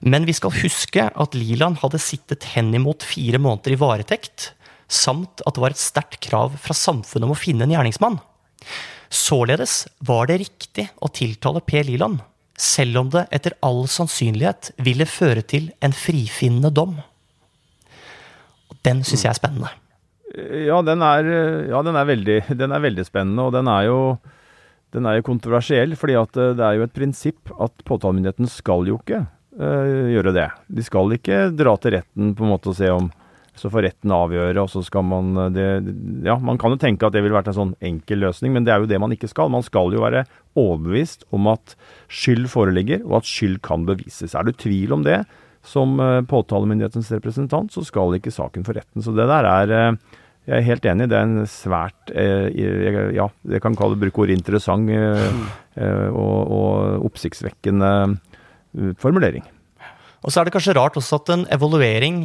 Men 0.00 0.24
vi 0.24 0.32
skal 0.36 0.54
huske 0.62 1.04
at 1.10 1.36
Liland 1.36 1.80
hadde 1.82 2.00
sittet 2.00 2.46
henimot 2.54 3.04
fire 3.04 3.40
måneder 3.42 3.74
i 3.74 3.80
varetekt, 3.80 4.52
samt 4.90 5.42
at 5.46 5.54
det 5.54 5.62
var 5.62 5.74
et 5.74 5.80
sterkt 5.80 6.18
krav 6.24 6.56
fra 6.60 6.76
samfunnet 6.76 7.28
om 7.28 7.34
å 7.34 7.38
finne 7.38 7.66
en 7.66 7.74
gjerningsmann. 7.74 8.18
Således 9.10 9.84
var 10.06 10.30
det 10.30 10.40
riktig 10.44 10.86
å 11.02 11.10
tiltale 11.12 11.62
Per 11.66 11.84
Liland, 11.86 12.22
selv 12.56 13.02
om 13.02 13.12
det 13.12 13.26
etter 13.34 13.56
all 13.66 13.84
sannsynlighet 13.90 14.72
ville 14.80 15.06
føre 15.08 15.44
til 15.44 15.68
en 15.84 15.94
frifinnende 15.96 16.72
dom. 16.74 16.96
Den 18.86 19.02
syns 19.04 19.26
jeg 19.26 19.34
er 19.34 19.38
spennende. 19.38 19.72
Ja, 20.64 20.78
den 20.86 21.02
er, 21.02 21.26
ja 21.68 21.80
den, 21.84 21.98
er 21.98 22.06
veldig, 22.06 22.38
den 22.54 22.72
er, 22.72 22.80
veldig, 22.80 23.04
spennende. 23.04 23.48
Og 23.48 23.52
den 23.52 23.68
er, 23.68 23.88
jo, 23.90 23.98
den 24.94 25.08
er 25.10 25.18
jo 25.18 25.26
kontroversiell, 25.26 25.92
fordi 25.98 26.16
det 26.38 26.64
er 26.64 26.78
jo 26.78 26.86
et 26.86 26.96
prinsipp 26.96 27.52
at 27.58 27.84
påtalemyndigheten 27.84 28.48
skal 28.48 28.88
jo 28.88 29.00
ikke 29.02 29.24
gjøre 29.58 30.32
det. 30.36 30.46
De 30.70 30.82
skal 30.86 31.16
ikke 31.16 31.48
dra 31.58 31.72
til 31.82 31.96
retten 31.96 32.34
på 32.38 32.46
en 32.46 32.52
måte 32.52 32.70
og 32.70 32.78
se 32.78 32.90
om 32.92 33.08
så 33.60 33.70
får 33.70 33.84
retten 33.88 34.14
avgjøre, 34.14 34.62
og 34.62 34.70
så 34.72 34.82
skal 34.84 35.04
man 35.06 35.34
eh, 35.36 35.50
det, 35.54 35.66
Ja, 36.26 36.38
man 36.40 36.58
kan 36.60 36.74
jo 36.74 36.80
tenke 36.80 37.06
at 37.06 37.16
det 37.16 37.22
ville 37.24 37.36
vært 37.36 37.50
en 37.52 37.58
sånn 37.58 37.74
enkel 37.84 38.22
løsning, 38.24 38.54
men 38.54 38.66
det 38.66 38.74
er 38.74 38.82
jo 38.82 38.90
det 38.90 39.00
man 39.02 39.12
ikke 39.14 39.30
skal. 39.30 39.52
Man 39.52 39.66
skal 39.66 39.92
jo 39.94 40.04
være 40.04 40.24
overbevist 40.58 41.26
om 41.36 41.50
at 41.52 41.76
skyld 42.12 42.48
foreligger, 42.52 43.04
og 43.08 43.20
at 43.20 43.28
skyld 43.28 43.60
kan 43.66 43.86
bevises. 43.88 44.34
Er 44.34 44.46
du 44.46 44.54
tvil 44.56 44.96
om 44.96 45.04
det, 45.06 45.22
som 45.66 45.98
eh, 46.00 46.22
påtalemyndighetens 46.30 47.12
representant, 47.18 47.72
så 47.74 47.84
skal 47.86 48.16
ikke 48.16 48.34
saken 48.34 48.66
for 48.66 48.78
retten. 48.78 49.04
Så 49.04 49.14
det 49.16 49.28
der 49.30 49.50
er 49.50 49.76
eh, 49.76 50.18
jeg 50.48 50.56
er 50.56 50.66
helt 50.66 50.86
enig. 50.88 51.10
Det 51.10 51.18
er 51.18 51.26
en 51.28 51.46
svært 51.46 52.10
eh, 52.16 52.48
Ja, 53.14 53.28
jeg 53.44 53.60
kan 53.62 53.76
kalle 53.78 53.94
det 53.94 54.06
bruke 54.06 54.24
ordet 54.24 54.38
interessant 54.38 54.88
og, 54.90 56.38
og 56.56 57.04
oppsiktsvekkende 57.06 57.90
formulering. 59.00 59.44
Og 60.20 60.32
så 60.32 60.40
er 60.40 60.48
det 60.48 60.54
kanskje 60.54 60.76
rart 60.76 60.98
også 61.00 61.20
at 61.20 61.32
en 61.34 61.46
evaluering 61.54 62.24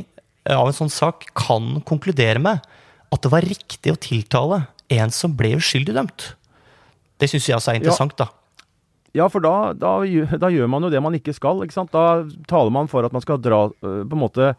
av 0.51 0.69
en 0.69 0.77
sånn 0.77 0.91
sak 0.93 1.29
kan 1.37 1.79
konkludere 1.87 2.41
med 2.41 2.63
at 3.13 3.21
det 3.23 3.31
var 3.31 3.45
riktig 3.47 3.93
å 3.93 3.99
tiltale 4.01 4.65
en 4.93 5.13
som 5.13 5.33
ble 5.37 5.55
uskyldig 5.57 5.95
dømt. 5.95 6.31
Det 7.21 7.29
syns 7.31 7.47
jeg 7.47 7.57
også 7.57 7.73
er 7.73 7.79
interessant, 7.79 8.17
ja. 8.19 8.25
da. 8.25 8.41
Ja, 9.15 9.29
for 9.31 9.39
da, 9.39 9.71
da, 9.79 9.97
da, 10.03 10.49
gjør 10.51 10.67
man 10.67 10.83
jo 10.83 10.91
det 10.91 10.99
man 10.99 11.15
ikke 11.15 11.33
skal. 11.33 11.61
ikke 11.63 11.77
sant? 11.77 11.93
Da 11.95 12.25
taler 12.51 12.73
man 12.75 12.89
for 12.91 13.07
at 13.07 13.13
man 13.15 13.23
skal 13.23 13.39
dra 13.39 13.69
på 13.79 14.03
en 14.03 14.19
måte 14.19 14.51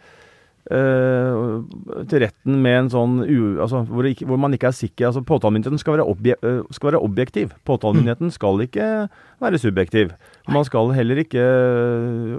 til 0.66 2.22
retten 2.24 2.56
med 2.58 2.76
en 2.80 2.88
sånn 2.90 3.20
u, 3.22 3.60
altså, 3.62 3.84
hvor, 3.86 4.08
ikke, 4.08 4.26
hvor, 4.26 4.40
man 4.42 4.56
ikke 4.56 4.72
er 4.72 4.74
sikker. 4.74 5.04
altså 5.10 5.22
Påtalemyndigheten 5.22 5.78
skal 5.78 5.94
være, 5.94 6.06
obje, 6.10 6.34
uh, 6.42 6.64
skal 6.74 6.90
være 6.90 7.02
objektiv. 7.06 7.52
Påtalemyndigheten 7.68 8.32
skal 8.34 8.64
ikke 8.64 8.88
være 9.44 9.60
subjektiv. 9.62 10.16
Man 10.52 10.66
skal 10.66 10.92
heller 10.94 11.18
ikke, 11.22 11.42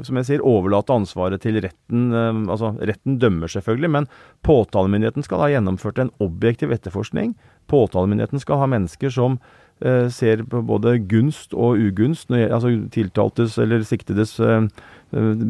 som 0.08 0.20
jeg 0.20 0.28
sier, 0.30 0.44
overlate 0.46 0.96
ansvaret 0.96 1.42
til 1.44 1.60
retten. 1.64 2.10
Uh, 2.14 2.44
altså, 2.48 2.72
Retten 2.80 3.18
dømmer 3.20 3.52
selvfølgelig, 3.52 3.92
men 3.98 4.10
påtalemyndigheten 4.48 5.26
skal 5.28 5.44
ha 5.44 5.52
gjennomført 5.52 6.00
en 6.04 6.14
objektiv 6.24 6.72
etterforskning. 6.76 7.36
Påtalemyndigheten 7.68 8.40
skal 8.40 8.62
ha 8.62 8.70
mennesker 8.72 9.12
som 9.14 9.38
eh, 9.84 10.08
ser 10.14 10.44
på 10.50 10.62
både 10.66 10.98
gunst 11.10 11.56
og 11.58 11.80
ugunst, 11.82 12.32
altså 12.32 12.74
tiltaltes 12.94 13.58
eller 13.62 13.84
siktedes 13.88 14.38
eh, 14.40 14.70
eh, 15.12 15.44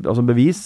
altså 0.00 0.24
bevis, 0.26 0.62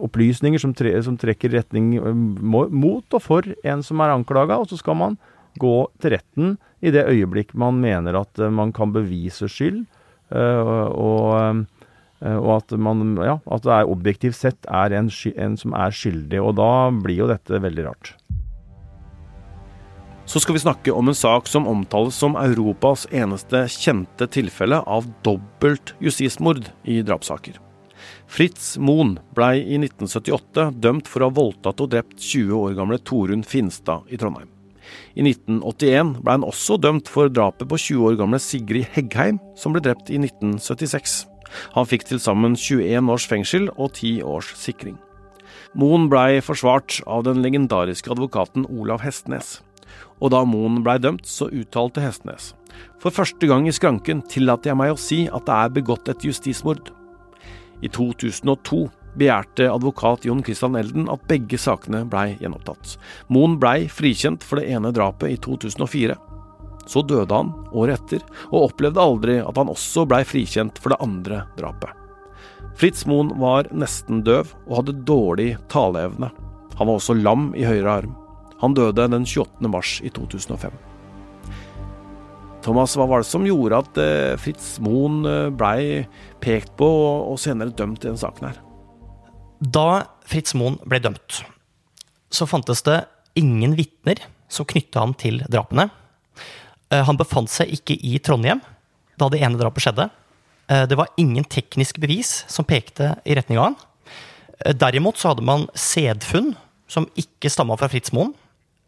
opplysninger 0.00 0.62
som, 0.62 0.74
tre, 0.76 0.94
som 1.04 1.18
trekker 1.20 1.52
retning 1.58 1.92
mot 2.00 3.04
og 3.04 3.22
for 3.24 3.52
en 3.64 3.84
som 3.86 4.00
er 4.00 4.16
anklaga, 4.16 4.58
og 4.58 4.70
så 4.70 4.80
skal 4.80 4.98
man 4.98 5.20
gå 5.60 5.76
til 6.00 6.14
retten 6.14 6.58
i 6.80 6.92
det 6.94 7.08
øyeblikk 7.10 7.52
man 7.58 7.80
mener 7.82 8.16
at 8.22 8.38
man 8.54 8.72
kan 8.72 8.94
bevise 8.94 9.48
skyld, 9.50 9.82
og, 10.30 11.64
og 12.22 12.50
at, 12.54 12.74
man, 12.78 13.16
ja, 13.24 13.38
at 13.50 13.66
det 13.66 13.74
er 13.74 13.90
objektivt 13.90 14.38
sett 14.38 14.68
er 14.70 14.94
en, 14.98 15.10
en 15.10 15.56
som 15.58 15.74
er 15.74 15.94
skyldig. 15.94 16.42
Og 16.42 16.56
da 16.60 16.72
blir 16.94 17.24
jo 17.24 17.30
dette 17.30 17.62
veldig 17.62 17.86
rart 17.88 18.14
så 20.30 20.38
skal 20.38 20.54
vi 20.54 20.60
snakke 20.62 20.92
om 20.94 21.08
en 21.10 21.14
sak 21.14 21.48
som 21.50 21.66
omtales 21.66 22.14
som 22.14 22.36
Europas 22.38 23.08
eneste 23.10 23.64
kjente 23.66 24.28
tilfelle 24.30 24.78
av 24.86 25.08
dobbelt 25.26 25.96
justismord 25.98 26.68
i 26.86 27.00
drapssaker. 27.02 27.56
Fritz 28.30 28.76
Moen 28.78 29.16
blei 29.34 29.56
i 29.64 29.80
1978 29.80 30.68
dømt 30.86 31.10
for 31.10 31.24
å 31.24 31.32
ha 31.32 31.38
voldtatt 31.40 31.82
og 31.82 31.90
drept 31.96 32.22
20 32.22 32.54
år 32.60 32.78
gamle 32.78 33.00
Torunn 33.02 33.42
Finstad 33.42 34.06
i 34.06 34.20
Trondheim. 34.22 34.46
I 35.14 35.24
1981 35.26 36.16
ble 36.22 36.36
han 36.36 36.46
også 36.46 36.78
dømt 36.80 37.10
for 37.10 37.32
drapet 37.32 37.68
på 37.70 37.78
20 37.78 38.08
år 38.08 38.18
gamle 38.20 38.40
Sigrid 38.42 38.90
Heggheim, 38.94 39.40
som 39.56 39.74
ble 39.74 39.82
drept 39.84 40.10
i 40.10 40.18
1976. 40.20 41.24
Han 41.74 41.88
fikk 41.88 42.06
til 42.08 42.22
sammen 42.22 42.54
21 42.56 43.10
års 43.10 43.26
fengsel 43.26 43.70
og 43.76 43.94
10 43.94 44.20
års 44.22 44.52
sikring. 44.58 44.98
Moen 45.78 46.08
blei 46.10 46.42
forsvart 46.42 47.00
av 47.06 47.26
den 47.26 47.42
legendariske 47.42 48.10
advokaten 48.10 48.66
Olav 48.70 49.02
Hestnes 49.02 49.58
og 50.20 50.32
da 50.34 50.44
Moen 50.46 50.80
blei 50.84 50.98
dømt, 51.00 51.26
så 51.26 51.48
uttalte 51.48 52.02
Hestnes 52.04 52.52
For 53.02 53.12
første 53.12 53.48
gang 53.48 53.66
i 53.68 53.74
skranken 53.74 54.22
tillater 54.30 54.72
jeg 54.72 54.80
meg 54.80 54.94
å 54.94 55.00
si 55.00 55.24
at 55.28 55.46
det 55.48 55.56
er 55.56 55.74
begått 55.74 56.08
et 56.12 56.24
justismord. 56.24 56.92
I 57.80 57.88
2002 57.88 58.84
begjærte 59.18 59.68
advokat 59.70 60.26
Jon 60.28 60.42
Christian 60.44 60.76
Elden 60.78 61.08
at 61.12 61.24
begge 61.30 61.58
sakene 61.60 62.04
blei 62.08 62.34
gjenopptatt. 62.40 62.96
Moen 63.32 63.58
blei 63.60 63.88
frikjent 63.90 64.44
for 64.46 64.60
det 64.60 64.70
ene 64.74 64.92
drapet 64.94 65.34
i 65.34 65.38
2004. 65.42 66.16
Så 66.90 67.02
døde 67.06 67.34
han 67.34 67.52
året 67.76 68.00
etter, 68.00 68.22
og 68.50 68.70
opplevde 68.70 69.02
aldri 69.02 69.38
at 69.42 69.58
han 69.60 69.70
også 69.70 70.06
blei 70.10 70.22
frikjent 70.26 70.80
for 70.82 70.94
det 70.94 71.00
andre 71.04 71.44
drapet. 71.58 71.94
Fritz 72.80 73.04
Moen 73.06 73.32
var 73.40 73.68
nesten 73.76 74.22
døv 74.24 74.54
og 74.66 74.80
hadde 74.80 75.00
dårlig 75.08 75.50
taleevne. 75.72 76.30
Han 76.78 76.88
var 76.88 76.96
også 76.96 77.18
lam 77.18 77.50
i 77.58 77.66
høyre 77.68 77.98
arm. 78.00 78.14
Han 78.60 78.76
døde 78.76 79.08
den 79.08 79.26
28. 79.26 79.68
mars 79.72 79.98
i 80.04 80.12
2005. 80.12 80.72
Thomas, 82.64 82.92
hva 82.96 83.06
var 83.08 83.22
det 83.22 83.28
som 83.30 83.46
gjorde 83.48 83.78
at 83.80 84.00
eh, 84.00 84.38
Fritz 84.40 84.74
Moen 84.84 85.22
eh, 85.28 85.52
blei 85.52 86.04
pekt 86.44 86.74
på 86.80 86.88
og 86.88 87.38
senere 87.40 87.72
dømt 87.72 88.04
i 88.04 88.10
denne 88.10 88.20
saken 88.20 88.50
her? 88.50 88.58
Da 89.60 90.06
Fritz 90.28 90.54
Moen 90.56 90.78
ble 90.88 91.00
dømt, 91.04 91.42
så 92.32 92.48
fantes 92.48 92.82
det 92.86 93.02
ingen 93.38 93.76
vitner 93.78 94.22
som 94.50 94.66
knytta 94.68 95.02
han 95.04 95.14
til 95.18 95.42
drapene. 95.50 95.88
Eh, 96.90 97.04
han 97.06 97.20
befant 97.20 97.52
seg 97.52 97.72
ikke 97.76 97.96
i 97.96 98.18
Trondheim 98.24 98.62
da 99.20 99.28
det 99.28 99.42
ene 99.44 99.60
drapet 99.60 99.84
skjedde. 99.84 100.08
Det 100.70 100.94
var 100.94 101.10
ingen 101.18 101.42
tekniske 101.50 101.98
bevis 101.98 102.44
som 102.46 102.62
pekte 102.64 103.08
i 103.26 103.34
retning 103.34 103.58
av 103.58 103.64
han. 103.66 103.74
Derimot 104.78 105.18
så 105.18 105.32
hadde 105.32 105.42
man 105.42 105.64
sædfunn 105.74 106.52
som 106.90 107.08
ikke 107.18 107.50
stamma 107.50 107.74
fra 107.76 107.88
Fritz 107.90 108.14
Moen. 108.14 108.30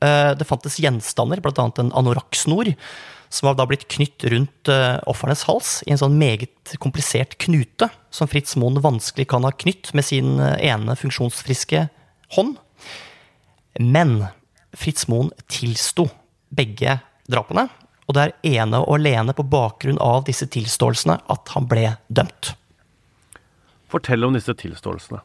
Eh, 0.03 0.33
det 0.39 0.49
fantes 0.49 0.81
gjenstander, 0.83 1.43
bl.a. 1.43 1.67
en 1.79 1.93
anorakksnor, 1.95 2.73
som 3.33 3.49
har 3.49 3.57
da 3.57 3.65
blitt 3.69 3.89
knytt 3.89 4.27
rundt 4.29 4.69
offernes 4.69 5.23
ofrenes 5.33 5.45
hals 5.49 5.71
i 5.87 5.93
en 5.95 6.01
sånn 6.01 6.19
meget 6.21 6.75
komplisert 6.83 7.39
knute, 7.41 7.89
som 8.11 8.29
Fritz 8.29 8.57
Moen 8.61 8.81
vanskelig 8.83 9.29
kan 9.33 9.45
ha 9.45 9.53
knytt 9.53 9.93
med 9.97 10.05
sin 10.05 10.39
eh, 10.41 10.59
ene 10.73 10.97
funksjonsfriske 10.97 11.87
hånd. 12.37 12.59
Men 13.81 14.27
Fritz 14.77 15.09
Moen 15.09 15.33
tilsto 15.49 16.09
begge 16.53 16.99
drapene, 17.31 17.69
og 18.07 18.17
det 18.17 18.25
er 18.25 18.63
ene 18.63 18.83
og 18.83 18.99
alene 18.99 19.33
på 19.37 19.47
bakgrunn 19.47 20.01
av 20.03 20.27
disse 20.29 20.49
tilståelsene 20.51 21.21
at 21.33 21.55
han 21.55 21.69
ble 21.71 21.95
dømt. 22.09 22.55
Fortell 23.93 24.25
om 24.25 24.37
disse 24.37 24.53
tilståelsene. 24.57 25.23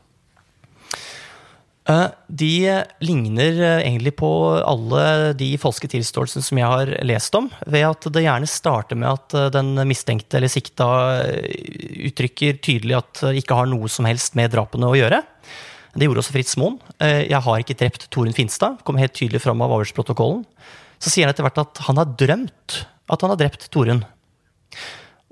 Eh, 1.88 2.08
de 2.28 2.84
ligner 3.00 3.62
eh, 3.62 3.82
egentlig 3.86 4.18
på 4.20 4.30
alle 4.60 5.32
de 5.40 5.54
falske 5.62 5.88
tilståelsene 5.92 6.44
som 6.44 6.60
jeg 6.60 6.68
har 6.68 6.90
lest 7.08 7.36
om, 7.40 7.48
ved 7.64 7.86
at 7.88 8.10
det 8.12 8.26
gjerne 8.26 8.50
starter 8.52 9.00
med 9.00 9.08
at 9.14 9.36
eh, 9.38 9.48
den 9.56 9.72
mistenkte 9.88 10.40
eller 10.40 10.52
sikta 10.52 10.88
uttrykker 12.10 12.60
tydelig 12.60 12.98
at 13.00 13.24
det 13.24 13.44
ikke 13.44 13.56
har 13.62 13.72
noe 13.72 13.88
som 13.92 14.08
helst 14.10 14.36
med 14.40 14.52
drapene 14.52 14.90
å 14.90 14.98
gjøre. 15.00 15.22
Det 15.98 16.10
gjorde 16.10 16.22
også 16.22 16.36
Fritz 16.36 16.58
Moen. 16.60 16.76
Jeg 17.02 17.40
har 17.42 17.62
ikke 17.64 17.78
drept 17.80 18.04
Torunn 18.14 18.36
Finstad. 18.36 18.84
kom 18.86 19.00
helt 19.02 19.16
tydelig 19.18 19.40
fram 19.42 19.64
av 19.66 19.72
avhørsprotokollen. 19.74 20.44
Så 21.02 21.10
sier 21.10 21.26
han 21.26 21.34
etter 21.34 21.48
hvert 21.48 21.58
at 21.64 21.82
han 21.88 21.98
har 21.98 22.12
drømt 22.20 22.76
at 23.10 23.24
han 23.24 23.34
har 23.34 23.40
drept 23.40 23.66
Torunn. 23.74 24.04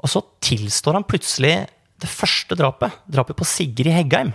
Og 0.02 0.10
så 0.10 0.24
tilstår 0.42 0.98
han 0.98 1.06
plutselig 1.06 1.54
det 2.02 2.10
første 2.10 2.58
drapet, 2.58 2.98
drapet 3.06 3.38
på 3.38 3.46
Sigrid 3.46 3.94
Heggheim 3.94 4.34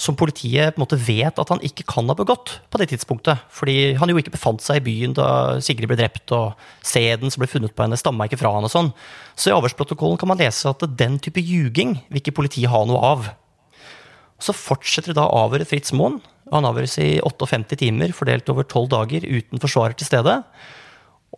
som 0.00 0.16
politiet 0.16 0.72
på 0.72 0.80
en 0.80 0.84
måte 0.86 0.96
vet 0.96 1.36
at 1.42 1.50
han 1.52 1.60
ikke 1.66 1.84
kan 1.88 2.08
ha 2.08 2.16
begått 2.16 2.54
på 2.72 2.80
det 2.80 2.88
tidspunktet. 2.94 3.42
Fordi 3.52 3.92
han 4.00 4.08
jo 4.08 4.16
ikke 4.20 4.32
befant 4.32 4.64
seg 4.64 4.80
i 4.80 4.84
byen 4.86 5.16
da 5.16 5.60
Sigrid 5.64 5.90
ble 5.90 5.98
drept, 6.00 6.32
og 6.32 6.56
sæden 6.86 7.32
som 7.32 7.42
ble 7.42 7.50
funnet 7.50 7.74
på 7.76 7.84
henne, 7.84 7.98
stamma 8.00 8.24
ikke 8.28 8.40
fra 8.40 8.54
han 8.54 8.64
og 8.64 8.72
sånn. 8.72 8.90
Så 9.36 9.50
i 9.50 9.54
avhørsprotokollen 9.56 10.16
kan 10.20 10.32
man 10.32 10.40
lese 10.40 10.72
at 10.72 10.86
den 10.96 11.20
type 11.20 11.44
ljuging 11.44 11.98
vil 12.08 12.22
ikke 12.22 12.38
politiet 12.40 12.72
ha 12.72 12.80
noe 12.88 13.02
av. 13.12 13.30
Så 14.40 14.56
fortsetter 14.56 15.16
da 15.16 15.28
avhøret 15.28 15.68
Fritz 15.68 15.92
Moen. 15.92 16.22
Han 16.50 16.64
avhøres 16.64 16.96
i 17.02 17.10
58 17.20 17.76
timer, 17.84 18.16
fordelt 18.16 18.48
over 18.48 18.64
12 18.64 18.88
dager, 18.94 19.28
uten 19.28 19.60
forsvarer 19.60 20.00
til 20.00 20.08
stede. 20.08 20.40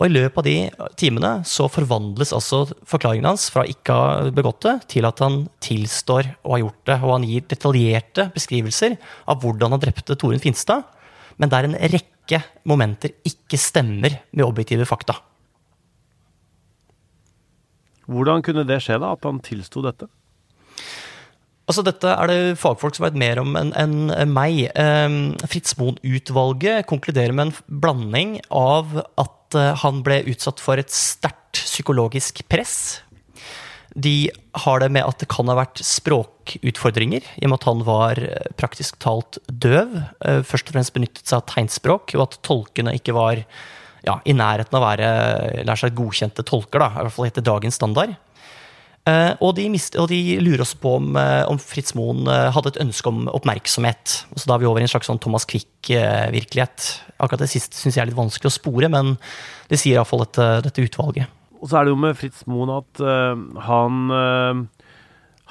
Og 0.02 0.08
i 0.10 0.14
løpet 0.16 0.38
av 0.40 0.46
de 0.48 0.88
timene 0.98 1.28
så 1.46 1.68
forvandles 1.70 2.32
altså 2.34 2.64
forklaringen 2.90 3.28
hans 3.28 3.44
fra 3.54 3.62
ikke 3.70 3.94
å 3.94 4.00
ha 4.02 4.30
begått 4.34 4.64
det, 4.66 4.72
til 4.96 5.06
at 5.06 5.20
han 5.22 5.44
tilstår 5.62 6.32
å 6.42 6.56
ha 6.56 6.58
gjort 6.58 6.80
det. 6.90 6.96
Og 6.98 7.12
han 7.14 7.26
gir 7.28 7.44
detaljerte 7.46 8.24
beskrivelser 8.34 8.96
av 9.30 9.44
hvordan 9.44 9.76
han 9.76 9.82
drepte 9.84 10.16
Torunn 10.18 10.42
Finstad. 10.42 10.88
Men 11.38 11.52
der 11.52 11.68
en 11.68 11.78
rekke 11.78 12.40
momenter 12.66 13.14
ikke 13.30 13.60
stemmer 13.60 14.18
med 14.32 14.42
objektive 14.42 14.88
fakta. 14.90 15.20
Hvordan 18.10 18.42
kunne 18.42 18.66
det 18.66 18.80
skje, 18.82 18.98
da? 18.98 19.12
At 19.14 19.22
han 19.28 19.38
tilsto 19.44 19.84
dette? 19.86 20.10
Altså, 21.70 21.84
dette 21.86 22.10
er 22.10 22.26
det 22.26 22.58
fagfolk 22.58 22.96
som 22.98 23.06
vet 23.06 23.20
mer 23.22 23.38
om 23.38 23.54
enn 23.54 23.70
en 24.10 24.34
meg. 24.34 24.64
Um, 24.74 25.38
Fritz 25.46 25.76
Moen-utvalget 25.78 26.88
konkluderer 26.90 27.30
med 27.38 27.52
en 27.52 27.78
blanding 27.84 28.34
av 28.50 28.98
at 28.98 29.38
Eh, 29.58 29.72
han 29.82 30.02
ble 30.06 30.22
utsatt 30.32 30.62
for 30.62 30.80
et 30.80 30.92
sterkt 30.92 31.60
psykologisk 31.62 32.42
press. 32.50 33.02
De 33.92 34.30
har 34.64 34.80
det 34.80 34.88
med 34.94 35.04
at 35.04 35.20
det 35.20 35.28
kan 35.32 35.48
ha 35.52 35.56
vært 35.58 35.82
språkutfordringer, 35.84 37.26
i 37.36 37.44
og 37.44 37.52
med 37.52 37.58
at 37.60 37.68
han 37.68 37.84
var 37.86 38.20
eh, 38.24 38.50
praktisk 38.60 38.98
talt 39.02 39.38
døv. 39.46 39.98
Eh, 40.24 40.40
først 40.46 40.70
og 40.70 40.78
fremst 40.78 40.96
benyttet 40.96 41.26
seg 41.26 41.40
av 41.40 41.46
tegnspråk, 41.52 42.16
og 42.16 42.26
at 42.26 42.40
tolkene 42.46 42.96
ikke 42.96 43.16
var 43.16 43.44
ja, 44.02 44.18
i 44.26 44.34
nærheten 44.34 44.74
av 44.78 44.82
å 44.82 44.90
være 44.90 45.94
godkjente 45.94 46.44
tolker, 46.48 46.82
da, 46.82 46.90
i 46.96 47.04
hvert 47.04 47.16
fall 47.16 47.28
etter 47.28 47.44
dagens 47.46 47.78
standard. 47.78 48.16
Uh, 49.02 49.34
og, 49.42 49.56
de 49.56 49.64
mist, 49.72 49.96
og, 49.98 50.06
de 50.12 50.36
lurer 50.38 50.62
oss 50.62 50.76
på 50.78 50.92
om, 51.00 51.16
uh, 51.18 51.42
om 51.50 51.58
Fritz 51.58 51.90
Moen 51.98 52.22
uh, 52.28 52.52
hadde 52.54 52.70
et 52.70 52.82
ønske 52.84 53.10
om 53.10 53.24
oppmerksomhet. 53.34 54.12
Så 54.36 54.46
da 54.46 54.54
er 54.54 54.62
vi 54.62 54.68
over 54.70 54.78
i 54.78 54.86
en 54.86 54.92
slags 54.92 55.10
sånn 55.10 55.18
Thomas 55.22 55.46
Quick-virkelighet. 55.50 56.86
Akkurat 57.18 57.42
det 57.42 57.50
siste 57.50 57.74
syns 57.74 57.98
jeg 57.98 58.04
er 58.04 58.12
litt 58.12 58.18
vanskelig 58.18 58.52
å 58.52 58.54
spore, 58.54 58.90
men 58.92 59.16
det 59.72 59.80
sier 59.82 59.98
iallfall 59.98 60.22
dette, 60.22 60.46
dette 60.68 60.86
utvalget. 60.86 61.34
Og 61.58 61.70
så 61.70 61.80
er 61.80 61.86
det 61.86 61.94
jo 61.94 61.98
med 62.04 62.18
Fritz 62.18 62.46
Moen 62.50 62.70
at 62.74 63.02
han 63.66 63.98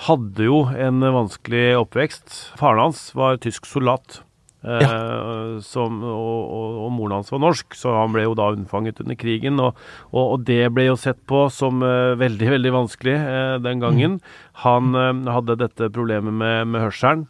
hadde 0.08 0.48
jo 0.48 0.66
en 0.72 1.06
vanskelig 1.16 1.70
oppvekst. 1.80 2.34
Faren 2.60 2.84
hans 2.84 3.06
var 3.16 3.40
tysk 3.44 3.68
soldat. 3.70 4.20
Ja. 4.62 4.78
Eh, 4.78 5.60
som, 5.66 5.98
og, 6.06 6.42
og, 6.54 6.78
og, 6.86 6.90
moren 6.94 7.18
hans 7.18 7.32
var 7.34 7.42
norsk, 7.42 7.74
så 7.78 7.96
han 7.98 8.14
ble 8.14 8.28
jo 8.28 8.38
da 8.38 8.52
unnfanget 8.54 9.02
under 9.02 9.18
krigen. 9.18 9.60
Og, 9.62 9.78
og 10.14 10.46
det 10.46 10.64
ble 10.76 10.92
jo 10.92 10.98
sett 11.00 11.22
på 11.30 11.48
som 11.54 11.82
uh, 11.82 12.14
veldig, 12.20 12.50
veldig 12.56 12.74
vanskelig 12.76 13.18
uh, 13.18 13.58
den 13.64 13.82
gangen. 13.82 14.20
Mm. 14.20 14.42
Han 14.66 14.98
uh, 14.98 15.32
hadde 15.34 15.60
dette 15.64 15.90
problemet 15.94 16.34
med, 16.34 16.68
med, 16.70 16.84
hørselen. 16.86 17.28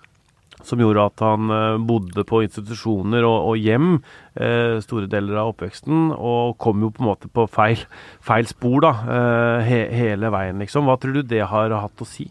Som 0.61 0.77
gjorde 0.77 1.07
at 1.07 1.21
han 1.25 1.49
bodde 1.89 2.21
på 2.29 2.43
institusjoner 2.45 3.25
og, 3.25 3.55
hjem 3.57 3.95
store 4.85 5.07
deler 5.09 5.39
av 5.41 5.55
oppveksten. 5.55 6.11
Og 6.13 6.53
kom 6.61 6.83
jo 6.85 6.91
på 6.93 7.01
en 7.01 7.07
måte 7.07 7.31
på 7.33 7.47
feil, 7.49 7.81
feil 8.21 8.45
spor 8.45 8.83
da, 8.85 8.91
he, 9.65 9.79
hele 9.89 10.29
veien, 10.29 10.61
liksom. 10.61 10.85
Hva 10.85 10.99
tror 11.01 11.17
du 11.17 11.23
det 11.25 11.41
har 11.49 11.73
hatt 11.73 12.05
å 12.05 12.05
si? 12.05 12.27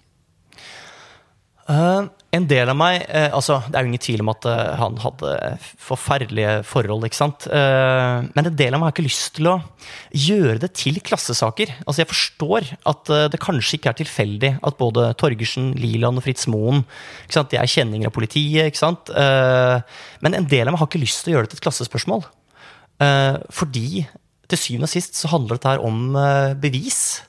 Uh, 1.67 2.07
en 2.31 2.47
del 2.47 2.71
av 2.71 2.77
meg 2.79 3.03
eh, 3.09 3.29
altså 3.35 3.57
Det 3.67 3.75
er 3.75 3.85
jo 3.85 3.91
ingen 3.91 4.03
tvil 4.03 4.23
om 4.23 4.31
at 4.31 4.47
eh, 4.47 4.73
han 4.79 4.99
hadde 5.03 5.33
forferdelige 5.83 6.53
forhold. 6.69 7.07
ikke 7.07 7.19
sant? 7.19 7.47
men 7.51 8.47
en 8.47 8.57
del 8.57 8.75
av 8.75 8.81
meg 8.81 8.91
har 8.91 8.95
ikke 8.95 9.07
lyst 9.07 9.33
til 9.37 9.49
å 9.51 9.57
gjøre 10.15 10.61
det 10.63 10.71
til 10.79 11.01
klassesaker. 11.05 11.73
Altså 11.85 12.03
Jeg 12.03 12.11
forstår 12.11 12.69
at 12.91 13.11
det 13.33 13.41
kanskje 13.43 13.79
ikke 13.79 13.91
er 13.93 13.99
tilfeldig 13.99 14.51
at 14.67 14.79
både 14.79 15.09
Torgersen, 15.19 15.73
Liland 15.81 16.21
og 16.21 16.27
Fritz 16.27 16.47
Moen 16.51 16.85
ikke 17.25 17.39
sant? 17.39 17.51
De 17.51 17.59
er 17.59 17.71
kjenninger 17.71 18.11
av 18.11 18.15
politiet. 18.15 18.71
ikke 18.71 18.83
sant? 18.83 19.11
men 19.11 20.37
en 20.37 20.49
del 20.51 20.69
av 20.69 20.75
meg 20.75 20.83
har 20.83 20.91
ikke 20.91 21.03
lyst 21.03 21.25
til 21.25 21.33
å 21.33 21.39
gjøre 21.39 21.49
det 21.49 21.55
til 21.55 21.63
et 21.63 21.67
klassespørsmål. 21.67 22.27
fordi 23.51 24.07
til 24.51 24.59
syvende 24.59 24.89
og 24.89 24.95
sist 24.95 25.19
så 25.19 25.31
handler 25.33 25.59
dette 25.59 25.75
her 25.75 25.83
om 25.87 26.15
bevis. 26.63 27.23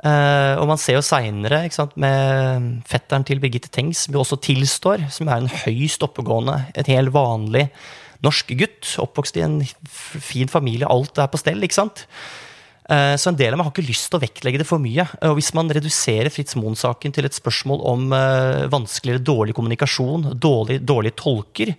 Uh, 0.00 0.56
og 0.56 0.64
man 0.70 0.78
ser 0.80 0.96
jo 0.96 1.04
seinere 1.04 1.66
med 2.00 2.68
fetteren 2.88 3.24
til 3.28 3.40
Birgitte 3.42 3.68
Tengs, 3.68 4.06
jo 4.08 4.22
også 4.22 4.38
tilstår, 4.40 5.04
som 5.12 5.28
er 5.28 5.42
en 5.42 5.50
høyst 5.66 6.02
oppegående, 6.06 6.56
en 6.72 6.88
helt 6.88 7.12
vanlig 7.12 7.66
norsk 8.24 8.54
gutt. 8.56 8.94
Oppvokst 9.00 9.36
i 9.36 9.44
en 9.44 9.60
fin 9.88 10.48
familie, 10.48 10.88
alt 10.88 11.18
er 11.20 11.28
på 11.28 11.40
stell. 11.40 11.60
ikke 11.62 11.80
sant? 11.82 12.06
Uh, 12.90 13.14
så 13.14 13.30
en 13.30 13.38
del 13.38 13.54
av 13.54 13.60
meg 13.60 13.68
har 13.68 13.74
ikke 13.74 13.86
lyst 13.86 14.08
til 14.10 14.18
å 14.18 14.22
vektlegge 14.24 14.60
det 14.62 14.66
for 14.66 14.82
mye. 14.82 15.04
Og 15.28 15.36
hvis 15.38 15.52
man 15.54 15.70
reduserer 15.70 16.32
Fritz 16.34 16.56
Moen-saken 16.58 17.14
til 17.14 17.28
et 17.28 17.36
spørsmål 17.36 17.84
om 17.86 18.08
uh, 18.10 18.66
vanskelig 18.72 19.14
eller 19.14 19.26
dårlig 19.28 19.54
kommunikasjon, 19.54 20.32
dårlig, 20.42 20.80
dårlige 20.82 21.18
tolker, 21.20 21.70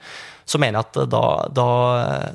så 0.47 0.59
mener 0.59 0.79
jeg 0.79 0.87
at 0.87 1.11
da, 1.11 1.23
da, 1.51 1.65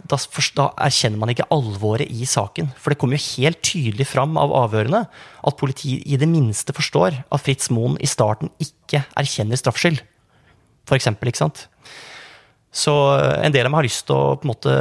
da, 0.08 0.18
da, 0.56 0.66
erkjenner 0.86 1.20
man 1.20 1.32
ikke 1.32 1.48
alvoret 1.52 2.08
i 2.12 2.28
saken. 2.28 2.68
For 2.80 2.92
det 2.92 3.00
kommer 3.00 3.18
jo 3.18 3.40
helt 3.40 3.62
tydelig 3.64 4.08
fram 4.08 4.36
av 4.40 4.54
avhørene 4.64 5.06
at 5.08 5.58
politiet 5.60 6.04
i 6.04 6.20
det 6.20 6.28
minste 6.30 6.76
forstår 6.76 7.22
at 7.24 7.44
Fritz 7.44 7.72
Moen 7.72 7.96
i 8.00 8.10
starten 8.10 8.52
ikke 8.62 9.02
erkjenner 9.16 9.60
straffskyld. 9.60 10.04
For 10.86 10.98
eksempel, 10.98 11.32
ikke 11.32 11.44
sant? 11.46 11.66
Så 12.76 12.92
en 13.16 13.54
del 13.54 13.64
av 13.64 13.72
meg 13.72 13.80
har 13.80 13.88
lyst 13.88 14.04
til 14.08 14.16
å 14.16 14.36
på 14.36 14.44
en 14.44 14.52
måte, 14.52 14.74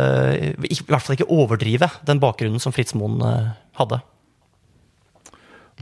i 0.68 0.78
hvert 0.84 1.06
fall 1.06 1.16
ikke 1.16 1.32
overdrive 1.32 1.88
den 2.08 2.20
bakgrunnen 2.20 2.60
som 2.60 2.76
Fritz 2.76 2.96
Moen 2.98 3.22
eh, 3.24 3.54
hadde. 3.80 4.02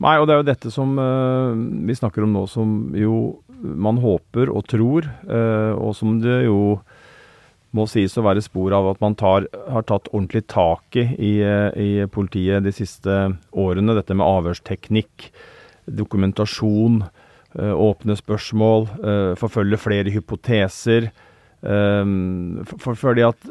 Nei, 0.03 0.17
og 0.19 0.27
det 0.27 0.35
er 0.35 0.41
jo 0.41 0.45
dette 0.47 0.73
som 0.73 0.93
uh, 0.97 1.53
vi 1.85 1.93
snakker 1.97 2.25
om 2.25 2.31
nå, 2.33 2.47
som 2.49 2.93
jo 2.97 3.39
man 3.63 3.99
håper 4.01 4.49
og 4.51 4.65
tror, 4.67 5.05
og 5.23 5.93
som 5.95 6.17
det 6.19 6.41
jo 6.43 6.81
må 7.73 7.85
sies 7.89 8.13
å 8.17 8.23
være 8.25 8.43
spor 8.45 8.73
av 8.77 8.91
at 8.91 9.01
man 9.01 9.15
tar, 9.17 9.47
har 9.73 9.85
tatt 9.89 10.11
ordentlig 10.11 10.45
tak 10.51 10.97
i, 10.99 11.33
i, 11.41 11.89
politiet 12.13 12.65
de 12.65 12.73
siste 12.75 13.17
årene. 13.49 13.95
Dette 13.97 14.17
med 14.17 14.27
avhørsteknikk, 14.27 15.29
dokumentasjon, 15.89 17.01
eh, 17.57 17.73
åpne 17.73 18.17
spørsmål, 18.19 18.87
eh, 19.01 19.31
forfølge 19.41 19.81
flere 19.81 20.13
hypoteser. 20.13 21.09
Eh, 21.63 22.03
for, 22.73 22.99
fordi 22.99 23.25
at 23.27 23.47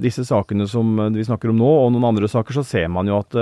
disse 0.00 0.24
sakene 0.28 0.66
som 0.68 0.98
vi 1.14 1.24
snakker 1.24 1.52
om 1.52 1.58
nå, 1.60 1.68
og 1.84 1.92
noen 1.94 2.10
andre 2.10 2.28
saker, 2.28 2.60
så 2.60 2.64
ser 2.66 2.88
man 2.92 3.08
jo 3.08 3.20
at 3.22 3.36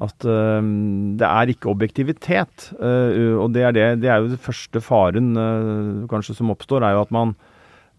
at 0.00 0.24
um, 0.24 1.16
det 1.20 1.28
er 1.28 1.52
ikke 1.52 1.70
objektivitet. 1.72 2.70
Uh, 2.80 3.36
og 3.42 3.52
det 3.52 3.66
er, 3.66 3.74
det, 3.76 3.86
det 4.04 4.10
er 4.10 4.22
jo 4.22 4.30
den 4.32 4.40
første 4.40 4.80
faren 4.84 5.34
uh, 5.36 6.06
kanskje 6.10 6.38
som 6.38 6.52
oppstår, 6.54 6.86
er 6.86 6.96
jo 6.96 7.02
at 7.04 7.12
man, 7.14 7.34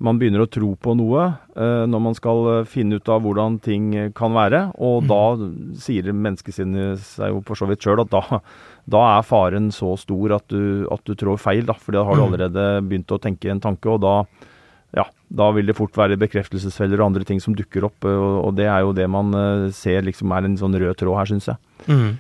man 0.02 0.20
begynner 0.20 0.44
å 0.44 0.50
tro 0.50 0.72
på 0.80 0.94
noe 0.98 1.24
uh, 1.30 1.84
når 1.90 2.04
man 2.04 2.16
skal 2.18 2.48
eh, 2.52 2.68
finne 2.70 2.98
ut 2.98 3.10
av 3.12 3.22
hvordan 3.24 3.60
ting 3.64 3.92
kan 4.18 4.34
være. 4.36 4.64
Og 4.82 5.04
mm. 5.04 5.10
da 5.12 5.80
sier 5.84 6.10
menneskesinnet 6.12 7.02
seg 7.06 7.36
jo 7.36 7.42
for 7.48 7.60
så 7.60 7.70
vidt 7.70 7.86
sjøl 7.86 8.04
at 8.04 8.12
da, 8.14 8.42
da, 8.96 9.04
er 9.18 9.28
faren 9.28 9.70
så 9.76 9.94
stor 10.02 10.38
at 10.40 10.48
du, 10.52 10.88
at 10.92 11.06
du 11.06 11.14
trår 11.18 11.38
feil. 11.42 11.68
da, 11.70 11.78
For 11.78 11.96
da 11.96 12.06
har 12.08 12.18
du 12.18 12.24
mm. 12.24 12.28
allerede 12.30 12.66
begynt 12.88 13.14
å 13.14 13.22
tenke 13.22 13.54
en 13.54 13.62
tanke, 13.64 13.94
og 13.94 14.02
da, 14.04 14.16
ja, 14.98 15.06
da 15.30 15.52
vil 15.56 15.70
det 15.70 15.78
fort 15.78 15.96
være 15.98 16.20
bekreftelsesfeller 16.22 17.00
og 17.00 17.12
andre 17.12 17.28
ting 17.28 17.42
som 17.44 17.56
dukker 17.58 17.86
opp. 17.88 18.10
Og, 18.10 18.52
det 18.58 18.68
er 18.72 18.82
jo 18.86 18.98
det 18.98 19.08
man 19.12 19.32
ser 19.76 20.06
liksom 20.08 20.34
er 20.36 20.50
en 20.50 20.60
sånn 20.60 20.82
rød 20.82 20.98
tråd 21.00 21.22
her, 21.22 21.34
syns 21.34 21.52
jeg. 21.54 21.62
Mm. 21.88 22.12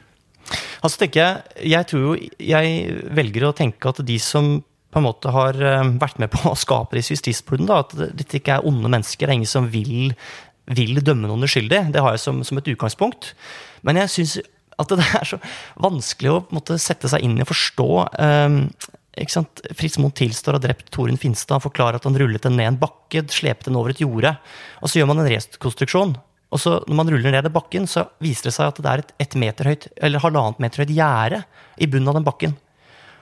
Altså 0.82 1.04
tenker 1.04 1.22
Jeg 1.22 1.70
jeg 1.70 1.88
tror 1.92 2.02
jo, 2.02 2.14
jeg 2.42 3.00
velger 3.14 3.46
å 3.48 3.56
tenke 3.56 3.92
at 3.92 4.02
de 4.06 4.18
som 4.22 4.56
på 4.92 5.00
en 5.00 5.08
måte 5.08 5.32
har 5.34 5.58
eh, 5.58 5.92
vært 6.02 6.22
med 6.22 6.32
på 6.34 6.52
å 6.52 6.58
skape 6.60 6.98
disse 6.98 7.16
justisbruddene. 7.16 7.82
At 7.84 7.96
dette 8.20 8.40
ikke 8.40 8.60
er 8.60 8.68
onde 8.68 8.92
mennesker. 8.92 9.26
Det 9.26 9.34
er 9.34 9.40
ingen 9.40 9.50
som 9.50 9.70
vil, 9.72 10.14
vil 10.72 11.02
dømme 11.02 11.30
noen 11.32 11.48
uskyldig. 11.48 11.86
Det 11.96 12.04
har 12.04 12.18
jeg 12.18 12.26
som, 12.26 12.42
som 12.48 12.60
et 12.62 12.72
utgangspunkt. 12.74 13.34
Men 13.88 14.02
jeg 14.04 14.16
syns 14.16 14.40
at 14.82 14.96
det 14.98 15.06
er 15.20 15.28
så 15.28 15.38
vanskelig 15.82 16.32
å 16.32 16.42
måte, 16.56 16.80
sette 16.82 17.10
seg 17.12 17.24
inn 17.26 17.38
i 17.38 17.46
og 17.46 17.52
forstå. 17.52 17.90
Um, 18.18 18.64
ikke 19.20 19.36
sant? 19.36 19.62
Fritz 19.78 20.00
Moen 20.02 20.16
tilstår 20.16 20.56
å 20.56 20.60
ha 20.60 20.64
drept 20.64 20.90
Torunn 20.96 21.20
Finstad. 21.22 21.58
Han 21.58 21.66
forklarer 21.66 22.00
at 22.00 22.08
han 22.08 22.18
rullet 22.18 22.44
den 22.48 22.58
ned 22.60 22.74
en 22.74 22.82
bakke, 22.82 23.26
slepte 23.34 23.70
den 23.70 23.80
over 23.80 23.94
et 23.94 24.02
jorde. 24.02 24.34
Og 24.82 24.92
så 24.92 25.02
gjør 25.02 25.12
man 25.12 25.24
en 25.24 25.30
rekonstruksjon. 25.30 26.16
Og 26.52 26.60
så 26.60 26.78
når 26.84 26.98
man 27.00 27.12
ruller 27.12 27.36
ned 27.36 27.48
i 27.48 27.54
bakken, 27.54 27.88
så 27.88 28.06
viser 28.24 28.50
det 28.50 28.56
seg 28.58 28.72
at 28.72 28.82
det 28.84 28.92
er 28.92 29.04
et, 29.04 29.14
et 29.24 29.38
meter 29.40 29.72
høyt, 29.72 29.88
eller 30.04 30.24
halvannet 30.24 30.60
meter 30.64 30.84
høyt 30.84 30.96
gjerde 30.96 31.44
i 31.80 31.88
bunnen 31.92 32.12
av 32.12 32.20
den 32.20 32.28
bakken. 32.28 32.56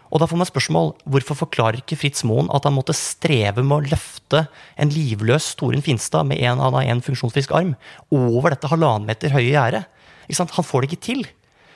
Og 0.10 0.22
da 0.22 0.28
får 0.30 0.40
man 0.42 0.50
spørsmål 0.50 0.92
hvorfor 1.10 1.38
forklarer 1.38 1.82
ikke 1.82 1.98
Fritz 2.00 2.24
Moen 2.26 2.50
at 2.54 2.66
han 2.66 2.76
måtte 2.76 2.96
streve 2.98 3.62
med 3.62 3.76
å 3.76 3.92
løfte 3.92 4.46
en 4.80 4.94
livløs 4.94 5.52
Torunn 5.60 5.86
Finstad 5.86 6.26
med 6.30 6.42
en, 6.42 6.62
han 6.64 6.78
en 6.82 7.04
funksjonsfrisk 7.06 7.54
arm 7.56 7.76
over 8.10 8.56
dette 8.56 8.72
halvannen 8.72 9.10
meter 9.10 9.34
høye 9.36 9.52
gjerdet? 9.52 9.86
Han 10.30 10.66
får 10.66 10.86
det 10.86 10.92
ikke 10.92 11.06
til. 11.06 11.24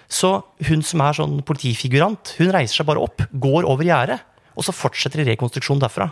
Så 0.09 0.35
hun 0.67 0.83
som 0.85 1.01
er 1.05 1.17
sånn 1.17 1.39
politifigurant, 1.45 2.35
hun 2.39 2.51
reiser 2.53 2.81
seg 2.81 2.89
bare 2.89 3.01
opp, 3.01 3.23
går 3.31 3.65
over 3.69 3.87
gjerdet, 3.87 4.19
og 4.53 4.65
så 4.65 4.75
fortsetter 4.75 5.25
rekonstruksjonen 5.25 5.81
derfra. 5.81 6.11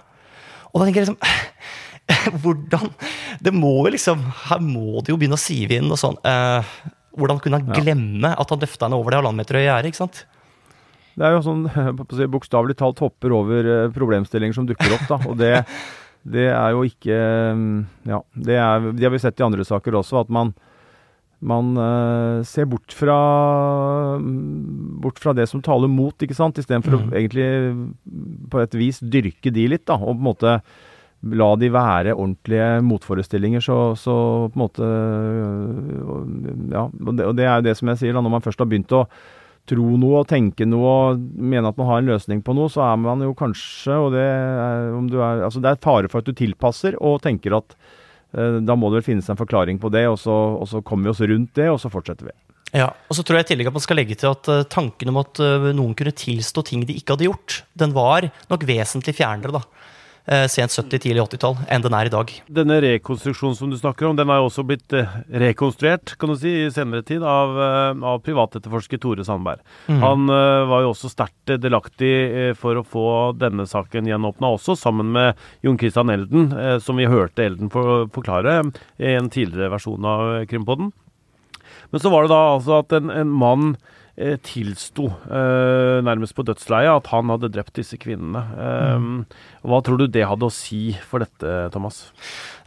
Og 0.71 0.81
da 0.81 0.87
tenker 0.87 1.03
jeg 1.03 1.09
liksom 1.09 1.21
Hvordan 2.41 2.89
Det 3.43 3.51
må 3.53 3.69
jo 3.85 3.91
liksom 3.93 4.23
Her 4.47 4.61
må 4.63 5.01
det 5.03 5.11
jo 5.13 5.17
begynne 5.19 5.37
å 5.37 5.41
sive 5.41 5.77
inn 5.77 5.91
og 5.91 5.99
sånn. 5.99 6.17
Eh, 6.27 6.71
hvordan 7.19 7.41
kunne 7.43 7.59
han 7.59 7.75
glemme 7.75 8.31
at 8.39 8.51
han 8.51 8.61
løfta 8.61 8.87
henne 8.87 8.97
over 8.99 9.11
det 9.11 9.19
halvannen 9.19 9.41
meter 9.43 9.59
høye 9.59 9.67
gjerdet? 9.67 10.23
Det 11.17 11.27
er 11.27 11.35
jo 11.35 11.43
sånn 11.45 11.65
bokstavelig 12.35 12.77
talt 12.79 13.01
hopper 13.03 13.35
over 13.35 13.67
eh, 13.67 13.87
problemstillinger 13.95 14.57
som 14.57 14.67
dukker 14.69 14.95
opp, 14.95 15.07
da. 15.09 15.19
Og 15.29 15.39
det, 15.39 15.53
det 16.35 16.49
er 16.53 16.75
jo 16.75 16.83
ikke 16.87 17.21
mm, 17.57 17.79
Ja, 18.11 18.21
det, 18.35 18.59
er, 18.59 18.91
det, 18.91 19.07
har 19.07 19.15
vi 19.15 19.23
sett 19.23 19.41
i 19.41 19.47
andre 19.47 19.65
saker 19.67 19.99
også, 20.01 20.21
at 20.23 20.31
man, 20.33 20.53
man 21.41 21.73
uh, 21.79 22.45
ser 22.47 22.69
bort 22.71 22.95
fra, 22.95 23.17
mm, 24.21 25.01
bort 25.03 25.19
fra 25.21 25.35
det 25.37 25.49
som 25.51 25.63
taler 25.65 25.91
mot, 25.91 26.15
ikke 26.15 26.37
sant, 26.37 26.61
istedenfor 26.61 26.97
mm. 26.97 27.03
å 27.03 27.19
egentlig 27.19 27.49
på 28.53 28.63
et 28.63 28.79
vis 28.79 29.01
dyrke 29.03 29.53
de 29.53 29.67
litt, 29.75 29.85
da. 29.89 29.99
Og 29.99 30.15
på 30.15 30.19
en 30.19 30.31
måte 30.31 30.55
la 31.21 31.51
de 31.59 31.67
være 31.69 32.15
ordentlige 32.15 32.79
motforestillinger, 32.81 33.61
så, 33.61 33.75
så 33.99 34.15
på 34.49 34.57
en 34.57 34.63
måte 34.63 34.87
Ja, 36.71 36.87
og 36.87 37.13
det, 37.13 37.27
og 37.27 37.35
det 37.37 37.45
er 37.45 37.59
jo 37.59 37.67
det 37.67 37.75
som 37.77 37.91
jeg 37.91 38.01
sier, 38.01 38.15
da, 38.15 38.23
når 38.25 38.35
man 38.39 38.45
først 38.45 38.63
har 38.63 38.69
begynt 38.71 38.95
å 38.97 39.03
tro 39.69 39.95
noe 39.99 40.21
og 40.21 40.29
tenke 40.29 40.65
noe 40.67 40.91
og 40.91 41.21
mene 41.21 41.69
at 41.69 41.79
man 41.79 41.89
har 41.89 42.01
en 42.01 42.11
løsning 42.13 42.43
på 42.45 42.55
noe, 42.57 42.71
så 42.71 42.83
er 42.87 43.01
man 43.01 43.23
jo 43.23 43.33
kanskje 43.37 43.97
og 44.07 44.11
det 44.15 44.23
er, 44.25 44.91
er, 44.91 45.43
altså 45.47 45.61
det 45.63 45.73
er 45.73 45.83
fare 45.83 46.11
for 46.11 46.21
at 46.21 46.29
du 46.29 46.35
tilpasser 46.37 46.97
og 46.99 47.21
tenker 47.25 47.55
at 47.59 47.75
eh, 48.35 48.59
da 48.65 48.77
må 48.77 48.89
det 48.89 49.01
vel 49.01 49.09
finnes 49.11 49.29
en 49.31 49.39
forklaring 49.39 49.81
på 49.81 49.91
det, 49.93 50.07
og 50.09 50.17
så, 50.21 50.37
og 50.57 50.67
så 50.71 50.83
kommer 50.85 51.09
vi 51.09 51.13
oss 51.13 51.23
rundt 51.23 51.53
det, 51.59 51.69
og 51.71 51.79
så 51.83 51.93
fortsetter 51.93 52.31
vi. 52.31 52.35
Ja, 52.71 52.87
og 52.87 53.17
så 53.17 53.23
tror 53.27 53.39
jeg 53.39 53.49
i 53.49 53.49
tillegg 53.51 53.67
at 53.67 53.75
man 53.75 53.83
skal 53.83 53.99
legge 53.99 54.15
til 54.15 54.31
at 54.31 54.47
uh, 54.47 54.63
tanken 54.71 55.11
om 55.11 55.19
at 55.19 55.41
uh, 55.43 55.71
noen 55.75 55.95
kunne 55.97 56.15
tilstå 56.15 56.63
ting 56.69 56.85
de 56.87 56.95
ikke 56.95 57.17
hadde 57.17 57.27
gjort, 57.27 57.57
den 57.75 57.95
var 57.95 58.29
nok 58.51 58.63
vesentlig 58.67 59.17
fjernere, 59.17 59.59
da. 59.59 59.80
Eh, 60.29 60.45
sent 60.53 60.69
70-, 60.69 60.99
tidlig 61.01 61.23
80-tall 61.23 61.55
enn 61.71 61.81
den 61.81 61.95
er 61.97 62.05
i 62.05 62.13
dag. 62.13 62.31
Denne 62.53 62.77
rekonstruksjonen 62.83 63.57
som 63.57 63.71
du 63.71 63.77
snakker 63.79 64.05
om, 64.05 64.17
den 64.19 64.29
har 64.29 64.41
jo 64.41 64.49
også 64.51 64.65
blitt 64.69 64.93
eh, 64.93 65.15
rekonstruert 65.41 66.13
kan 66.21 66.29
du 66.29 66.37
si, 66.37 66.51
i 66.61 66.71
senere 66.73 67.01
tid 67.07 67.25
av, 67.25 67.55
eh, 67.57 68.03
av 68.05 68.21
privatetterforsker 68.25 69.01
Tore 69.01 69.25
Sandberg. 69.25 69.63
Mm. 69.89 70.01
Han 70.03 70.29
var 70.69 70.83
jo 70.83 70.91
også 70.91 71.09
sterkt 71.09 71.53
delaktig 71.61 72.11
for 72.59 72.77
å 72.77 72.85
få 72.85 73.05
denne 73.37 73.65
saken 73.69 74.07
gjenåpna 74.09 74.51
også, 74.55 74.75
sammen 74.77 75.09
med 75.15 75.39
Jon 75.65 75.79
Christian 75.81 76.11
Elden, 76.13 76.51
som 76.83 76.99
vi 76.99 77.09
hørte 77.09 77.45
Elden 77.45 77.71
forklare 77.71 78.59
i 79.01 79.15
en 79.15 79.29
tidligere 79.33 79.71
versjon 79.73 80.05
av 80.07 80.45
Krimpodden. 80.49 80.91
Men 81.91 82.03
så 82.03 82.11
var 82.13 82.25
det 82.25 82.33
da 82.33 82.41
altså 82.53 82.77
at 82.81 82.95
en, 82.95 83.11
en 83.13 83.33
mann 83.41 83.73
tilsto 84.45 85.07
eh, 85.27 85.99
nærmest 86.05 86.35
på 86.37 86.45
dødsleiet 86.47 86.93
at 86.93 87.09
han 87.13 87.31
hadde 87.33 87.51
drept 87.53 87.77
disse 87.79 87.99
kvinnene. 88.01 88.43
Eh. 88.65 89.07
Hva 89.67 89.81
tror 89.85 90.01
du 90.01 90.07
det 90.09 90.25
hadde 90.25 90.47
å 90.47 90.53
si 90.53 90.95
for 91.07 91.23
dette, 91.23 91.69
Thomas? 91.73 92.03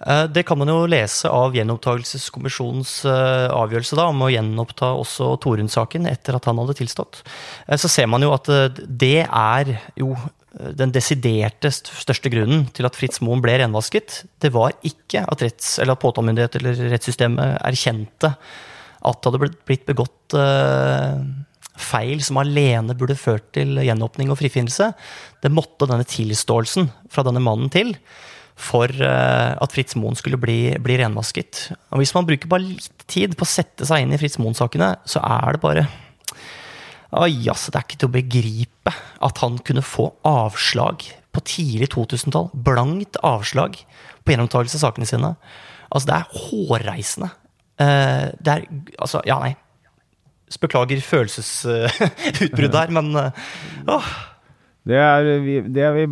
Eh, 0.04 0.26
det 0.30 0.44
kan 0.46 0.58
man 0.60 0.70
jo 0.70 0.84
lese 0.90 1.30
av 1.32 1.54
Gjenopptakelseskommisjonens 1.56 2.94
eh, 3.08 3.48
avgjørelse 3.54 3.98
da, 3.98 4.08
om 4.12 4.24
å 4.24 4.30
gjenoppta 4.32 4.92
også 5.00 5.34
Torunn-saken 5.44 6.08
etter 6.10 6.38
at 6.38 6.48
han 6.50 6.60
hadde 6.62 6.76
tilstått. 6.80 7.22
Eh, 7.66 7.78
så 7.80 7.90
ser 7.90 8.10
man 8.10 8.24
jo 8.24 8.34
at 8.36 8.50
det 8.84 9.24
er 9.24 9.76
jo 9.98 10.14
den 10.54 10.92
desiderte 10.94 11.72
største 11.74 12.30
grunnen 12.30 12.68
til 12.76 12.86
at 12.86 12.94
Fritz 12.94 13.18
Moen 13.24 13.42
ble 13.42 13.56
renvasket, 13.58 14.20
det 14.38 14.52
var 14.54 14.76
ikke 14.86 15.24
at, 15.26 15.42
retts, 15.42 15.80
eller 15.82 15.96
at 15.96 16.02
påtalemyndighet 16.04 16.60
eller 16.60 16.78
rettssystemet 16.92 17.58
erkjente 17.58 18.30
at 19.04 19.20
det 19.20 19.32
hadde 19.32 19.56
blitt 19.68 19.86
begått 19.88 20.36
uh, 20.38 21.20
feil 21.74 22.22
som 22.24 22.38
alene 22.40 22.94
burde 22.98 23.16
ført 23.18 23.50
til 23.56 23.80
gjenåpning 23.82 24.30
og 24.32 24.38
frifinnelse, 24.40 24.92
det 25.42 25.52
måtte 25.52 25.88
denne 25.90 26.06
tilståelsen 26.08 26.88
fra 27.12 27.26
denne 27.26 27.42
mannen 27.44 27.72
til 27.74 27.96
for 28.54 28.86
uh, 29.02 29.54
at 29.58 29.74
Fritz 29.74 29.96
Moen 29.98 30.14
skulle 30.18 30.38
bli, 30.38 30.76
bli, 30.82 30.98
renvasket. 31.00 31.66
Og 31.90 32.00
hvis 32.00 32.14
man 32.14 32.26
bruker 32.28 32.50
bare 32.50 32.62
litt 32.68 33.06
tid 33.10 33.34
på 33.34 33.46
å 33.46 33.50
sette 33.50 33.86
seg 33.88 34.04
inn 34.04 34.14
i 34.14 34.20
Fritz 34.20 34.38
Moen-sakene, 34.38 34.94
så 35.10 35.22
er 35.26 35.56
det 35.56 35.64
bare 35.64 35.86
Oi, 37.14 37.44
altså, 37.46 37.70
det 37.70 37.78
er 37.78 37.84
ikke 37.86 37.98
til 38.02 38.08
å 38.08 38.14
begripe 38.16 38.92
at 39.22 39.38
han 39.38 39.60
kunne 39.62 39.84
få 39.86 40.08
avslag 40.26 41.04
på 41.34 41.42
tidlig 41.46 41.92
2000-tall. 41.92 42.48
Blankt 42.66 43.20
avslag 43.22 43.78
på 44.24 44.34
gjenopptakelse 44.34 44.80
av 44.80 44.82
sakene 44.82 45.06
sine. 45.06 45.30
Altså, 45.94 46.08
det 46.10 46.16
er 46.16 46.40
hårreisende. 46.48 47.28
Uh, 47.80 48.30
det 48.38 48.52
er 48.52 48.66
Altså, 48.98 49.20
ja, 49.26 49.38
nei. 49.42 49.54
Beklager 50.60 51.00
følelsesutbruddet 51.02 52.76
her, 52.82 52.92
men 52.94 53.10
uh, 53.18 54.12
det 54.86 55.00
er, 55.00 55.30
vi, 55.42 55.56
det 55.74 55.82
er, 55.82 55.96
vi, 55.96 56.04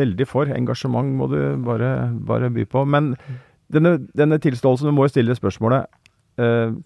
veldig 0.00 0.26
for. 0.26 0.50
Engasjement 0.50 1.12
må 1.14 1.28
du 1.30 1.38
bare, 1.62 2.10
bare 2.26 2.50
by 2.50 2.64
på. 2.66 2.82
Men 2.88 3.12
denne, 3.72 3.98
denne 4.16 4.40
tilståelsen, 4.42 4.88
du 4.88 4.96
må 4.96 5.06
jo 5.06 5.12
stille 5.12 5.34
spørsmålet 5.34 5.86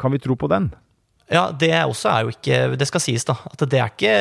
Kan 0.00 0.12
vi 0.12 0.20
tro 0.22 0.34
på 0.38 0.48
den? 0.50 0.70
Ja, 1.30 1.50
det 1.52 1.70
også 1.84 2.08
er 2.08 2.20
jo 2.24 2.32
ikke 2.34 2.76
Det 2.78 2.86
skal 2.88 3.02
sies, 3.04 3.24
da. 3.28 3.36
At 3.52 3.62
det 3.70 3.78
er 3.78 3.92
ikke 3.92 4.14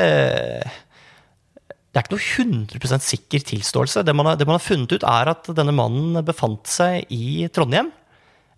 det 1.89 1.97
er 1.97 2.05
ikke 2.05 2.13
noe 2.13 2.69
100 2.69 3.01
sikker 3.01 3.45
tilståelse. 3.49 4.03
Det 4.05 4.13
man, 4.13 4.27
har, 4.29 4.37
det 4.37 4.45
man, 4.45 4.59
har, 4.59 4.63
funnet 4.63 4.93
ut, 4.93 5.03
er 5.03 5.31
at 5.31 5.49
denne 5.57 5.73
mannen 5.73 6.19
befant 6.25 6.69
seg 6.69 7.09
i 7.09 7.47
Trondheim 7.53 7.89
eh, 7.89 7.98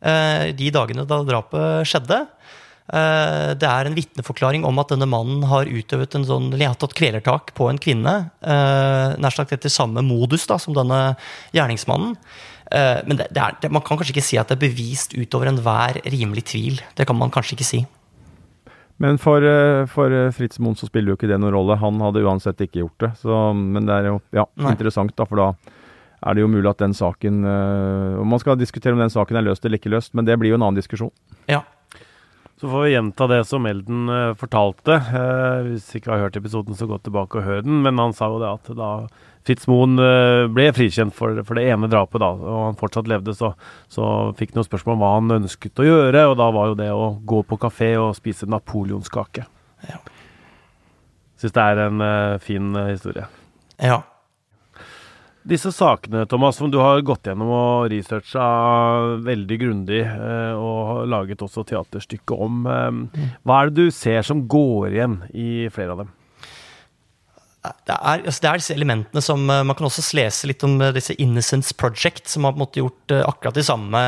de 0.01 0.69
dagene 0.73 1.05
da 1.05 1.19
drapet 1.21 1.85
skjedde. 1.85 2.23
Eh, 2.91 3.51
det 3.55 3.67
er 3.67 3.87
en 3.87 3.95
vitneforklaring 3.95 4.65
om 4.67 4.79
at 4.81 4.91
denne 4.91 5.07
mannen 5.07 5.45
har 5.47 5.69
utøvet 5.69 6.17
en 6.17 6.27
sånn, 6.27 6.49
eller 6.51 6.75
tatt 6.75 6.95
kvelertak 6.97 7.53
på 7.55 7.69
en 7.71 7.79
kvinne. 7.81 8.15
Eh, 8.43 9.13
nær 9.21 9.35
sagt 9.35 9.53
etter 9.55 9.71
samme 9.71 10.03
modus 10.03 10.47
da, 10.49 10.57
som 10.59 10.75
denne 10.75 11.15
gjerningsmannen. 11.55 12.17
Eh, 12.71 12.99
men 13.07 13.21
det, 13.21 13.29
det 13.31 13.45
er, 13.45 13.71
man 13.71 13.85
kan 13.85 13.99
kanskje 13.99 14.17
ikke 14.17 14.27
si 14.27 14.39
at 14.41 14.51
det 14.51 14.59
er 14.59 14.65
bevist 14.65 15.15
utover 15.15 15.51
enhver 15.51 16.01
rimelig 16.03 16.49
tvil. 16.51 16.83
Det 16.97 17.07
kan 17.07 17.19
man 17.19 17.31
kanskje 17.31 17.59
ikke 17.59 17.69
si. 17.69 17.83
Men 19.01 19.17
for, 19.21 19.41
eh, 19.41 19.87
for, 19.89 20.13
eh, 20.13 20.33
Fritz 20.35 20.59
Moen 20.61 20.75
så 20.77 20.89
spiller 20.89 21.13
jo 21.13 21.19
ikke 21.19 21.31
det 21.31 21.39
noen 21.39 21.55
rolle. 21.55 21.79
Han 21.79 22.01
hadde 22.03 22.25
uansett 22.25 22.59
ikke 22.67 22.83
gjort 22.83 23.05
det. 23.05 23.13
Så, 23.23 23.43
men 23.55 23.87
det 23.87 23.95
er 23.95 24.11
jo 24.11 24.19
ja, 24.35 24.45
interessant, 24.67 25.15
da, 25.15 25.29
for 25.29 25.39
da 25.39 25.77
er 26.22 26.38
det 26.38 26.43
jo 26.43 26.49
mulig 26.53 26.69
at 26.69 26.82
den 26.84 26.93
saken 26.93 27.43
og 27.43 28.26
Man 28.30 28.41
skal 28.41 28.59
diskutere 28.59 28.93
om 28.93 29.01
den 29.01 29.09
saken 29.09 29.39
er 29.39 29.45
løst 29.45 29.65
eller 29.65 29.80
ikke 29.80 29.91
løst, 29.93 30.13
men 30.13 30.28
det 30.28 30.38
blir 30.39 30.53
jo 30.53 30.59
en 30.59 30.67
annen 30.67 30.78
diskusjon. 30.78 31.13
Ja. 31.49 31.63
Så 32.61 32.69
får 32.69 32.84
vi 32.84 32.91
gjenta 32.93 33.26
det 33.26 33.39
som 33.49 33.65
Elden 33.65 34.05
uh, 34.05 34.36
fortalte. 34.38 34.99
Uh, 35.09 35.65
hvis 35.65 35.88
ikke 35.97 36.11
har 36.13 36.28
hørt 36.28 36.36
episoden, 36.38 36.78
så 36.78 36.86
gå 36.86 36.99
tilbake 37.01 37.39
og 37.39 37.47
hør 37.47 37.63
den. 37.65 37.80
Men 37.82 37.97
han 37.97 38.13
sa 38.13 38.30
jo 38.30 38.38
det 38.38 38.51
at 38.51 38.69
da 38.78 38.89
Fritz 39.47 39.65
Moen 39.65 39.97
eh, 39.97 40.45
ble 40.53 40.67
frikjent 40.76 41.15
for, 41.17 41.39
for, 41.47 41.57
det 41.57 41.65
ene 41.74 41.89
drapet, 41.89 42.22
da, 42.22 42.30
og 42.38 42.59
han 42.67 42.78
fortsatt 42.78 43.09
levde, 43.09 43.34
så, 43.34 43.55
så 43.89 44.03
fikk 44.38 44.51
han 44.53 44.61
noen 44.61 44.67
spørsmål 44.67 44.93
om 44.93 45.01
hva 45.01 45.09
han 45.15 45.36
ønsket 45.39 45.82
å 45.82 45.88
gjøre, 45.88 46.28
og 46.30 46.36
da 46.38 46.49
var 46.53 46.69
jo 46.69 46.78
det 46.78 46.91
å 46.93 47.07
gå 47.26 47.41
på 47.49 47.57
kafé 47.63 47.95
og 47.97 48.13
spise 48.19 48.45
napoleonskake. 48.45 49.47
Ja. 49.89 49.97
Syns 51.41 51.57
det 51.57 51.65
er 51.65 51.82
en 51.88 52.05
uh, 52.05 52.38
fin 52.43 52.69
uh, 52.78 52.91
historie. 52.91 53.26
Ja. 53.82 54.03
Disse 55.47 55.71
sakene 55.73 56.27
Thomas, 56.29 56.59
som 56.59 56.69
du 56.69 56.77
har 56.77 57.01
gått 57.01 57.25
gjennom 57.25 57.49
og 57.49 57.89
researcha 57.89 58.45
veldig 59.25 59.57
grundig, 59.61 60.03
uh, 60.05 60.53
og 60.53 60.79
har 60.91 61.11
laget 61.15 61.41
også 61.41 61.65
teaterstykke 61.71 62.37
om, 62.37 62.63
mm. 62.67 63.29
hva 63.41 63.61
er 63.61 63.71
det 63.71 63.87
du 63.87 63.95
ser 63.95 64.21
som 64.27 64.45
går 64.45 64.91
igjen 64.93 65.21
i 65.33 65.51
flere 65.73 65.95
av 65.95 66.03
dem? 66.03 66.11
det 67.61 67.93
er, 67.93 68.23
altså 68.25 68.41
det 68.41 68.49
er, 68.49 68.61
disse 68.61 68.75
elementene 68.75 69.21
som 69.21 69.43
eh, 69.53 69.63
Man 69.67 69.77
kan 69.77 69.85
også 69.85 70.03
lese 70.17 70.49
litt 70.49 70.63
om 70.65 70.79
eh, 70.81 70.93
disse 70.95 71.13
Innocence 71.21 71.75
Project, 71.77 72.25
som 72.31 72.47
har 72.47 72.55
på 72.55 72.59
en 72.59 72.63
måte 72.63 72.81
gjort 72.81 73.13
eh, 73.13 73.25
akkurat 73.27 73.57
de 73.57 73.65
samme 73.65 74.01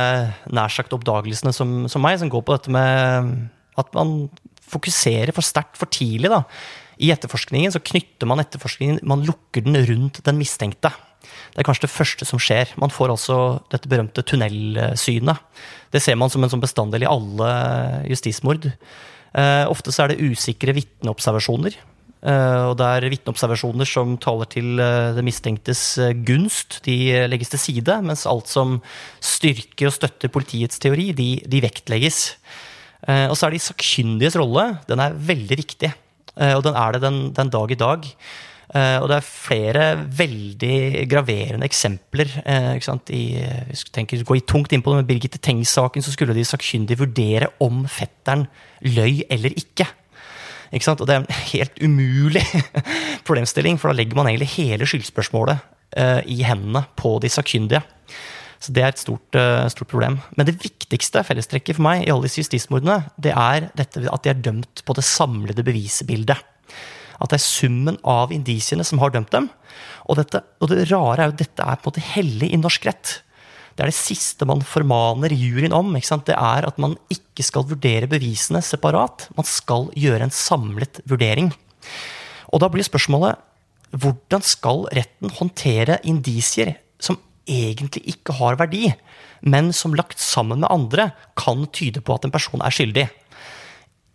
nær 0.50 0.74
sagt 0.74 0.96
oppdagelsene 0.96 1.54
som, 1.54 1.84
som, 1.92 2.04
meg, 2.04 2.18
som 2.22 2.32
går 2.34 2.42
på 2.46 2.58
dette 2.58 2.74
med 2.74 3.30
at 3.80 3.94
man 3.98 4.16
fokuserer 4.74 5.34
for 5.36 5.46
sterkt 5.46 5.78
for 5.78 5.92
tidlig. 5.94 6.32
da. 6.34 6.44
I 6.98 7.12
etterforskningen 7.14 7.74
så 7.74 7.82
knytter 7.84 8.30
man 8.30 8.42
etterforskningen 8.42 9.04
Man 9.10 9.26
lukker 9.28 9.66
den 9.66 9.78
rundt 9.86 10.22
den 10.26 10.40
mistenkte. 10.40 10.94
Det 11.24 11.62
er 11.62 11.68
kanskje 11.68 11.88
det 11.88 11.96
første 11.96 12.28
som 12.28 12.42
skjer. 12.42 12.74
Man 12.82 12.94
får 12.94 13.14
altså 13.16 13.40
dette 13.74 13.90
berømte 13.92 14.26
tunnelsynet. 14.26 15.42
Det 15.94 16.02
ser 16.04 16.18
man 16.20 16.32
som 16.34 16.44
en 16.44 16.52
sånn 16.52 16.64
bestanddel 16.64 17.06
i 17.06 17.10
alle 17.10 17.50
justismord. 18.10 18.72
Eh, 19.34 19.66
ofte 19.70 19.94
så 19.94 20.06
er 20.06 20.14
det 20.14 20.22
usikre 20.22 20.76
vitneobservasjoner. 20.78 21.78
Eh, 22.24 22.62
og 22.70 22.78
det 22.80 22.88
er 22.88 23.10
vitneobservasjoner 23.12 23.90
som 23.90 24.14
taler 24.22 24.48
til 24.48 24.78
uh, 24.80 25.12
det 25.12 25.26
mistenktes 25.28 25.82
uh, 26.00 26.14
gunst. 26.16 26.80
De 26.86 26.96
legges 27.28 27.52
til 27.52 27.62
side, 27.62 27.98
mens 28.06 28.24
alt 28.30 28.48
som 28.52 28.78
styrker 29.20 29.90
og 29.90 29.96
støtter 29.98 30.32
politiets 30.32 30.80
teori, 30.80 31.12
de, 31.18 31.36
de 31.44 31.64
vektlegges. 31.66 32.24
og 33.04 33.36
så 33.36 33.50
er 33.50 33.52
de 33.52 33.60
sakkyndiges 33.60 34.38
rolle 34.40 34.78
den 34.88 35.02
er 35.04 35.12
veldig 35.12 35.58
viktig. 35.60 35.90
og 36.56 36.62
den 36.64 36.78
er 36.80 36.94
det 36.94 37.02
den, 37.04 37.18
den 37.36 37.50
dag 37.52 37.72
i 37.72 37.76
dag. 37.76 38.06
Og 38.74 39.06
det 39.10 39.18
er 39.20 39.26
flere 39.28 39.88
veldig 40.18 40.78
graverende 41.12 41.68
eksempler. 41.68 42.32
ikke 42.74 42.88
sant? 42.88 43.12
I, 43.14 43.38
hvis 43.70 43.84
tenker, 43.94 44.24
gå 44.26 44.40
tungt 44.50 44.74
inn 44.74 44.82
på 44.82 44.94
det 44.94 45.04
med 45.04 45.10
Birgitte 45.12 45.38
Tengs-saken, 45.38 46.02
så 46.02 46.14
skulle 46.14 46.34
de 46.34 46.46
sakkyndige 46.48 47.04
vurdere 47.04 47.52
om 47.62 47.84
fetteren 47.86 48.48
løy 48.82 49.22
eller 49.30 49.54
ikke. 49.54 49.86
Ikke 50.74 50.88
sant? 50.88 51.04
Og 51.04 51.10
det 51.10 51.16
er 51.16 51.22
en 51.22 51.44
helt 51.52 51.78
umulig 51.86 52.42
problemstilling, 53.28 53.78
for 53.78 53.92
da 53.92 54.00
legger 54.00 54.18
man 54.18 54.32
egentlig 54.32 54.56
hele 54.56 54.90
skyldspørsmålet 54.90 55.70
i 56.26 56.42
hendene 56.42 56.82
på 56.98 57.20
de 57.22 57.30
sakkyndige. 57.30 57.84
Så 58.64 58.72
det 58.72 58.84
er 58.84 58.94
et 58.94 59.02
stort, 59.02 59.36
stort, 59.74 59.90
problem. 59.92 60.18
Men 60.38 60.48
det 60.48 60.56
viktigste 60.64 61.24
fellestrekket 61.28 61.78
for 61.78 61.86
meg 61.86 62.06
i 62.06 62.12
alle 62.14 62.30
disse 62.30 62.40
justismordene, 62.40 63.02
det 63.22 63.34
er 63.36 63.68
dette 63.76 64.06
at 64.08 64.24
de 64.24 64.32
er 64.32 64.40
dømt 64.40 64.84
på 64.88 64.96
det 64.96 65.04
samlede 65.04 65.66
bevisbildet. 65.68 66.40
At 67.22 67.34
det 67.34 67.40
er 67.40 67.46
summen 67.46 68.00
av 68.08 68.34
indisiene 68.34 68.86
som 68.88 69.02
har 69.04 69.14
dømt 69.14 69.34
dem. 69.34 69.50
Og, 70.08 70.18
dette, 70.20 70.42
og 70.62 70.72
det 70.72 70.88
rare 70.92 71.22
er 71.22 71.30
jo 71.30 71.36
at 71.36 71.44
dette 71.44 71.66
er 71.66 71.80
på 71.80 71.88
en 71.88 71.92
måte 71.92 72.08
hellig 72.14 72.50
i 72.52 72.60
norsk 72.60 72.90
rett. 72.90 73.20
Det 73.74 73.86
er 73.86 73.90
det 73.90 73.98
siste 73.98 74.46
man 74.46 74.62
formaner 74.66 75.34
juryen 75.34 75.74
om. 75.74 75.96
Det 75.98 76.36
er 76.36 76.68
at 76.68 76.78
man 76.82 76.96
ikke 77.14 77.46
skal 77.46 77.66
vurdere 77.70 78.10
bevisene 78.10 78.62
separat. 78.62 79.28
Man 79.38 79.48
skal 79.50 79.90
gjøre 79.98 80.28
en 80.28 80.36
samlet 80.36 81.02
vurdering. 81.10 81.50
Og 82.54 82.62
da 82.62 82.70
blir 82.70 82.86
spørsmålet 82.86 83.42
hvordan 83.94 84.42
skal 84.46 84.88
retten 84.94 85.34
håndtere 85.38 86.00
indisier 86.10 86.74
som 87.02 87.20
egentlig 87.50 88.02
ikke 88.10 88.34
har 88.40 88.58
verdi, 88.58 88.88
men 89.46 89.70
som 89.76 89.94
lagt 89.94 90.22
sammen 90.22 90.64
med 90.64 90.72
andre 90.72 91.12
kan 91.38 91.66
tyde 91.76 92.02
på 92.02 92.16
at 92.16 92.26
en 92.26 92.34
person 92.34 92.64
er 92.64 92.74
skyldig? 92.74 93.08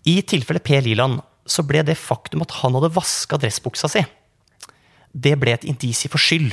I 0.08 0.20
tilfellet 0.22 0.64
Per 0.64 0.82
Liland 0.86 1.20
så 1.48 1.64
ble 1.66 1.82
det 1.86 1.98
faktum 1.98 2.44
at 2.44 2.58
han 2.60 2.76
hadde 2.76 2.92
vaska 2.94 3.38
dressbuksa 3.40 3.90
si, 3.90 4.04
det 5.12 5.34
ble 5.40 5.54
et 5.56 5.64
indisie 5.66 6.10
for 6.12 6.20
skyld. 6.20 6.52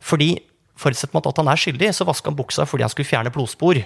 Fordi 0.00 0.36
Forutsetter 0.80 1.12
man 1.12 1.26
at 1.28 1.40
han 1.40 1.50
er 1.52 1.60
skyldig, 1.60 1.92
så 1.92 2.06
vaska 2.08 2.30
han 2.30 2.38
buksa 2.38 2.66
fordi 2.68 2.86
han 2.86 2.92
skulle 2.92 3.08
fjerne 3.08 3.32
blodspor. 3.34 3.82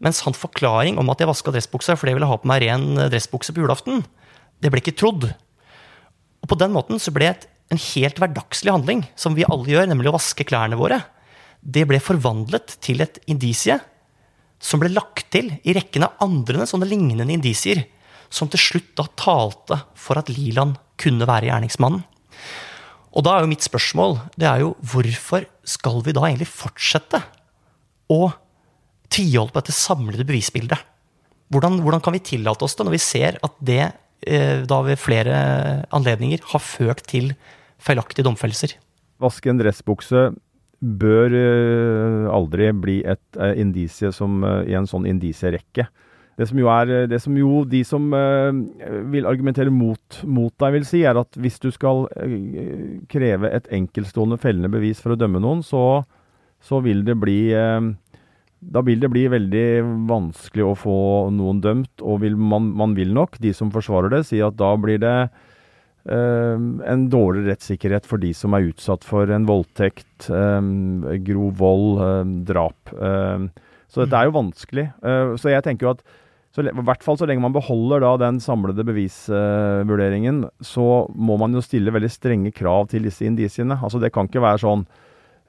Mens 0.00 0.22
hans 0.24 0.38
forklaring 0.38 0.98
om 1.00 1.10
at 1.12 1.20
jeg 1.20 1.28
vaska 1.28 1.52
dressbuksa 1.54 1.96
fordi 1.98 2.14
jeg 2.14 2.20
ville 2.20 2.30
ha 2.30 2.38
på 2.40 2.48
meg 2.48 2.62
ren 2.64 2.86
eh, 2.96 3.10
dressbukse 3.12 3.54
på 3.56 3.64
julaften, 3.64 4.04
det 4.62 4.70
ble 4.70 4.82
ikke 4.82 4.96
trodd. 5.00 5.26
Og 6.40 6.50
på 6.52 6.58
den 6.60 6.72
måten 6.76 7.02
så 7.02 7.12
ble 7.14 7.32
en 7.70 7.80
helt 7.80 8.18
hverdagslig 8.18 8.72
handling, 8.72 9.04
som 9.18 9.36
vi 9.36 9.46
alle 9.46 9.68
gjør, 9.74 9.90
nemlig 9.90 10.10
å 10.10 10.16
vaske 10.16 10.46
klærne 10.46 10.78
våre, 10.78 11.02
det 11.60 11.84
ble 11.88 12.00
forvandlet 12.02 12.78
til 12.82 13.02
et 13.04 13.20
indisie 13.30 13.76
som 14.62 14.80
ble 14.80 14.90
lagt 14.92 15.28
til 15.34 15.50
i 15.60 15.74
rekken 15.76 16.06
av 16.06 16.22
andre 16.24 16.66
sånne 16.68 16.88
lignende 16.88 17.34
indisier, 17.34 17.84
som 18.30 18.50
til 18.50 18.62
slutt 18.62 18.92
da 18.98 19.06
talte 19.18 19.80
for 19.98 20.20
at 20.20 20.30
Liland 20.32 20.78
kunne 21.00 21.26
være 21.28 21.50
gjerningsmannen. 21.50 22.04
Og 23.10 23.26
da 23.26 23.34
er 23.34 23.44
jo 23.44 23.50
mitt 23.50 23.66
spørsmål 23.66 24.20
det 24.38 24.46
er 24.46 24.62
jo 24.62 24.74
hvorfor 24.92 25.46
skal 25.66 25.98
vi 26.06 26.14
da 26.14 26.28
egentlig 26.28 26.50
fortsette 26.50 27.22
å 28.10 28.28
tviholde 29.10 29.54
på 29.54 29.62
dette 29.62 29.74
samlede 29.74 30.26
bevisbildet? 30.26 30.78
Hvordan, 31.50 31.80
hvordan, 31.82 32.02
kan 32.04 32.14
vi 32.14 32.22
tillate 32.22 32.62
oss 32.62 32.76
det 32.78 32.86
når 32.86 32.94
vi 32.94 33.02
ser 33.02 33.40
at 33.42 33.56
det 33.58 33.82
eh, 33.82 34.62
da 34.70 34.78
ved 34.86 35.00
flere 35.02 35.40
anledninger 35.90 36.44
har 36.52 36.62
ført 36.62 37.02
til 37.10 37.32
feilaktige 37.82 38.26
domfellelser? 38.28 38.76
Vaske 39.20 39.50
en 39.50 39.58
dressbukse 39.58 40.28
bør 40.78 41.34
eh, 41.34 42.28
aldri 42.30 42.70
bli 42.78 43.00
et 43.02 43.40
eh, 43.40 43.58
indisie 43.58 44.12
som, 44.14 44.38
i 44.62 44.78
en 44.78 44.86
sånn 44.86 45.10
indisierekke. 45.10 45.88
Det 46.38 46.46
som 46.48 46.58
er 46.58 46.92
Det 47.10 47.18
som 47.20 47.36
jo 47.36 47.64
de 47.68 47.82
som 47.84 48.06
uh, 48.14 48.52
vil 49.12 49.26
argumentere 49.28 49.70
mot, 49.70 50.20
mot, 50.24 50.52
deg, 50.62 50.72
vil 50.78 50.86
si, 50.88 51.02
er 51.04 51.18
at 51.20 51.36
hvis 51.36 51.58
du 51.60 51.70
skal 51.74 52.06
uh, 52.08 53.00
kreve 53.10 53.50
et 53.50 53.68
enkeltstående 53.80 54.38
fellende 54.40 54.70
bevis 54.72 55.02
for 55.02 55.12
å 55.12 55.20
dømme 55.20 55.42
noen, 55.42 55.60
så, 55.66 56.02
så 56.64 56.80
vil 56.84 57.04
det 57.04 57.18
bli 57.20 57.40
da 58.60 58.82
vil 58.84 59.00
det 59.00 59.08
bli 59.08 59.24
veldig 59.32 59.68
vanskelig 60.08 60.64
å 60.66 60.76
få 60.76 60.98
noen 61.32 61.62
dømt, 61.64 62.02
og 62.04 62.20
vil 62.24 62.36
man, 62.36 62.68
man, 62.76 62.92
vil 62.96 63.14
nok, 63.16 63.38
de 63.40 63.54
som 63.56 63.72
forsvarer 63.72 64.12
det, 64.12 64.26
si 64.28 64.42
at 64.44 64.58
da 64.60 64.74
blir 64.76 65.00
det 65.00 65.16
eh, 65.24 66.60
en 66.92 67.06
dårlig 67.12 67.46
rettssikkerhet 67.48 68.08
for 68.08 68.20
de 68.20 68.34
som 68.36 68.56
er 68.56 68.68
utsatt 68.68 69.06
for 69.08 69.32
en 69.32 69.48
voldtekt, 69.48 70.28
eh, 70.28 70.60
grov 71.24 71.56
vold, 71.62 72.04
eh, 72.04 72.36
drap. 72.52 72.94
Så 73.90 74.04
dette 74.04 74.16
er 74.16 74.28
jo 74.28 74.38
vanskelig. 74.38 74.88
Eh, 75.02 75.36
så 75.40 75.52
jeg 75.52 75.66
tenker 75.66 75.88
jo 75.88 75.94
at 75.96 76.02
så, 76.54 76.64
I 76.66 76.82
hvert 76.82 77.04
fall 77.06 77.14
så 77.18 77.28
lenge 77.30 77.44
man 77.44 77.54
beholder 77.54 78.02
da 78.02 78.16
den 78.24 78.40
samlede 78.42 78.82
bevisvurderingen, 78.82 80.48
så 80.66 81.04
må 81.14 81.36
man 81.38 81.54
jo 81.54 81.62
stille 81.62 81.92
veldig 81.94 82.10
strenge 82.10 82.50
krav 82.50 82.88
til 82.90 83.06
disse 83.06 83.22
indisiene. 83.22 83.76
Altså 83.78 84.02
Det 84.02 84.10
kan 84.14 84.26
ikke 84.26 84.42
være 84.42 84.62
sånn 84.64 84.82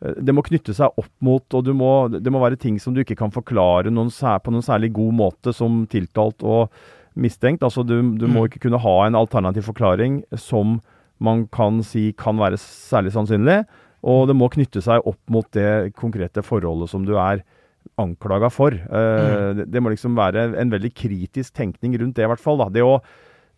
Eh, 0.01 0.17
det 0.17 0.35
må 0.35 0.43
knytte 0.45 0.75
seg 0.75 0.97
opp 0.99 1.11
mot, 1.23 1.45
og 1.57 1.69
må, 1.77 1.91
det 2.13 2.33
må 2.33 2.41
være 2.41 2.59
ting 2.59 2.79
som 2.81 2.95
du 2.95 3.03
ikke 3.03 3.19
kan 3.19 3.33
forklare 3.33 3.93
noen, 3.93 4.11
på 4.11 4.53
noen 4.53 4.65
særlig 4.65 4.91
god 4.97 5.13
måte 5.17 5.53
som 5.55 5.85
tiltalt 5.91 6.43
og 6.43 6.73
mistenkt. 7.13 7.63
Altså 7.63 7.85
du, 7.85 7.99
du 8.17 8.27
må 8.27 8.45
mm. 8.45 8.49
ikke 8.49 8.65
kunne 8.67 8.81
ha 8.81 8.97
en 9.05 9.19
alternativ 9.19 9.67
forklaring 9.69 10.21
som 10.39 10.79
man 11.21 11.45
kan 11.53 11.83
si 11.85 12.09
kan 12.17 12.39
være 12.41 12.59
særlig 12.61 13.13
sannsynlig. 13.13 13.61
Og 14.01 14.25
det 14.29 14.33
må 14.33 14.49
knytte 14.49 14.81
seg 14.81 15.05
opp 15.05 15.19
mot 15.29 15.45
det 15.53 15.93
konkrete 15.93 16.41
forholdet 16.41 16.89
som 16.89 17.03
du 17.05 17.13
er 17.21 17.43
anklaga 17.99 18.51
for. 18.53 18.75
Uh, 18.87 19.01
mm. 19.01 19.57
det, 19.59 19.65
det, 19.73 19.81
må 19.83 19.91
liksom 19.91 20.15
være 20.17 20.51
en 20.61 20.71
veldig 20.71 20.93
kritisk 20.95 21.53
tenkning 21.57 21.97
rundt 21.99 22.15
det, 22.17 22.25
i 22.25 22.31
hvert 22.31 22.43
fall. 22.43 22.61
Da. 22.61 22.69
Det 22.71 22.85
å 22.85 22.99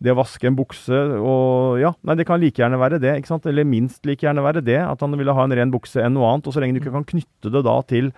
det 0.04 0.12
å 0.12 0.20
vaske 0.20 0.50
en 0.50 0.58
bukse 0.58 0.98
og 1.16 1.80
Ja, 1.80 1.94
nei, 2.04 2.18
det 2.20 2.28
kan 2.28 2.42
like 2.42 2.60
gjerne 2.60 2.80
være 2.82 3.00
det. 3.00 3.16
ikke 3.20 3.32
sant? 3.32 3.46
Eller 3.48 3.68
minst 3.68 4.04
like 4.08 4.26
gjerne 4.26 4.44
være 4.44 4.64
det. 4.66 4.80
At 4.84 5.02
han 5.04 5.16
ville 5.16 5.36
ha 5.36 5.46
en 5.46 5.56
ren 5.56 5.72
bukse 5.72 6.02
enn 6.04 6.16
noe 6.18 6.28
annet. 6.30 6.48
Og 6.48 6.56
så 6.56 6.64
lenge 6.64 6.76
du 6.76 6.82
ikke 6.82 6.96
kan 6.96 7.08
knytte 7.14 7.52
det 7.54 7.64
da 7.64 7.76
til, 7.88 8.10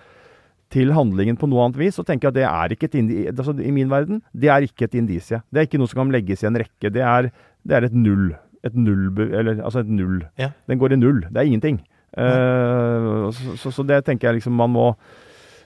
til 0.74 0.94
handlingen 0.96 1.38
på 1.38 1.48
noe 1.50 1.66
annet 1.66 1.78
vis, 1.78 1.98
så 1.98 2.04
tenker 2.06 2.28
jeg 2.28 2.34
at 2.34 2.38
det 2.40 2.48
er 2.48 2.74
ikke 2.74 2.88
et 2.90 2.96
indi 2.98 3.20
altså, 3.30 3.54
I 3.54 3.74
min 3.74 3.92
verden, 3.92 4.22
det 4.34 4.50
er 4.50 4.66
ikke 4.66 4.88
et 4.88 4.96
indisie. 4.98 5.42
Det 5.52 5.62
er 5.62 5.68
ikke 5.68 5.78
noe 5.82 5.92
som 5.92 6.02
kan 6.02 6.14
legges 6.14 6.42
i 6.42 6.50
en 6.50 6.58
rekke. 6.58 6.90
Det 6.90 7.04
er, 7.04 7.30
det 7.62 7.78
er 7.78 7.86
et 7.86 7.94
null. 7.94 8.32
Et 8.66 8.74
null 8.74 9.12
Eller 9.28 9.60
altså 9.60 9.84
et 9.84 9.92
null. 9.92 10.24
Ja. 10.40 10.50
Den 10.66 10.82
går 10.82 10.96
i 10.96 10.98
null. 10.98 11.22
Det 11.28 11.38
er 11.38 11.46
ingenting. 11.46 11.78
Uh, 12.16 13.28
så, 13.36 13.54
så, 13.60 13.70
så 13.76 13.84
det 13.84 14.00
tenker 14.06 14.30
jeg 14.30 14.40
liksom 14.40 14.56
man 14.56 14.72
må 14.72 14.90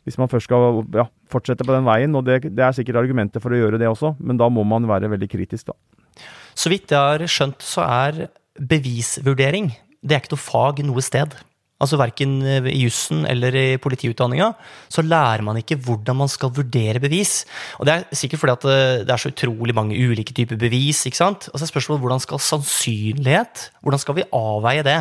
hvis 0.08 0.18
man 0.20 0.30
først 0.32 0.48
skal 0.48 0.82
ja, 0.96 1.06
fortsette 1.30 1.66
på 1.66 1.74
den 1.74 1.86
veien, 1.88 2.14
og 2.16 2.24
det, 2.26 2.42
det, 2.48 2.64
er 2.64 2.76
sikkert 2.76 3.02
argumenter 3.02 3.42
for 3.42 3.52
å 3.52 3.60
gjøre 3.60 3.80
det 3.80 3.90
også, 3.90 4.14
men 4.20 4.40
da 4.40 4.48
må 4.52 4.64
man 4.66 4.88
være 4.88 5.10
veldig 5.12 5.28
kritisk, 5.30 5.72
da. 5.72 6.24
Så 6.56 6.72
vidt 6.72 6.90
jeg 6.92 6.98
har 6.98 7.22
skjønt, 7.30 7.62
så 7.62 7.84
er 7.86 8.26
bevisvurdering 8.60 9.70
det 10.00 10.16
er 10.16 10.22
ikke 10.22 10.34
noe 10.34 10.42
fag 10.42 10.82
noe 10.86 11.02
sted. 11.04 11.34
Altså 11.80 11.96
Verken 11.96 12.40
i 12.68 12.82
jussen 12.82 13.24
eller 13.28 13.54
i 13.56 13.66
politiutdanninga 13.80 14.50
så 14.92 15.04
lærer 15.04 15.44
man 15.44 15.56
ikke 15.60 15.78
hvordan 15.80 16.18
man 16.18 16.28
skal 16.28 16.52
vurdere 16.56 17.00
bevis. 17.00 17.46
Og 17.80 17.88
Det 17.88 17.94
er 17.94 18.20
sikkert 18.20 18.42
fordi 18.42 18.56
at 18.56 18.66
eh, 18.68 19.04
det 19.08 19.14
er 19.14 19.22
så 19.22 19.32
utrolig 19.32 19.76
mange 19.76 19.96
ulike 19.96 20.36
typer 20.36 20.60
bevis. 20.60 21.06
ikke 21.08 21.20
sant? 21.20 21.48
Og 21.48 21.56
så 21.56 21.64
er 21.64 21.72
spørsmålet 21.72 22.04
hvordan 22.04 22.24
skal 22.24 22.42
sannsynlighet 22.44 23.70
Hvordan 23.80 24.02
skal 24.02 24.18
vi 24.20 24.28
avveie 24.32 24.84
det? 24.84 25.00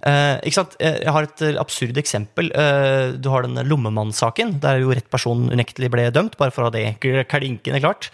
Uh, 0.00 0.38
ikke 0.46 0.56
sant? 0.56 0.76
Jeg 0.80 1.12
har 1.12 1.26
et 1.26 1.42
absurd 1.60 1.98
eksempel. 2.00 2.50
Du 3.20 3.30
har 3.32 3.46
den 3.46 3.60
lommemannsaken, 3.68 4.58
der 4.62 4.80
jo 4.80 4.94
rett 4.96 5.10
person 5.12 5.48
unektelig 5.52 5.90
ble 5.92 6.08
dømt, 6.14 6.38
bare 6.40 6.54
for 6.54 6.64
å 6.64 6.70
ha 6.70 6.74
det 6.74 6.96
klinkende 7.00 7.82
klart. 7.82 8.10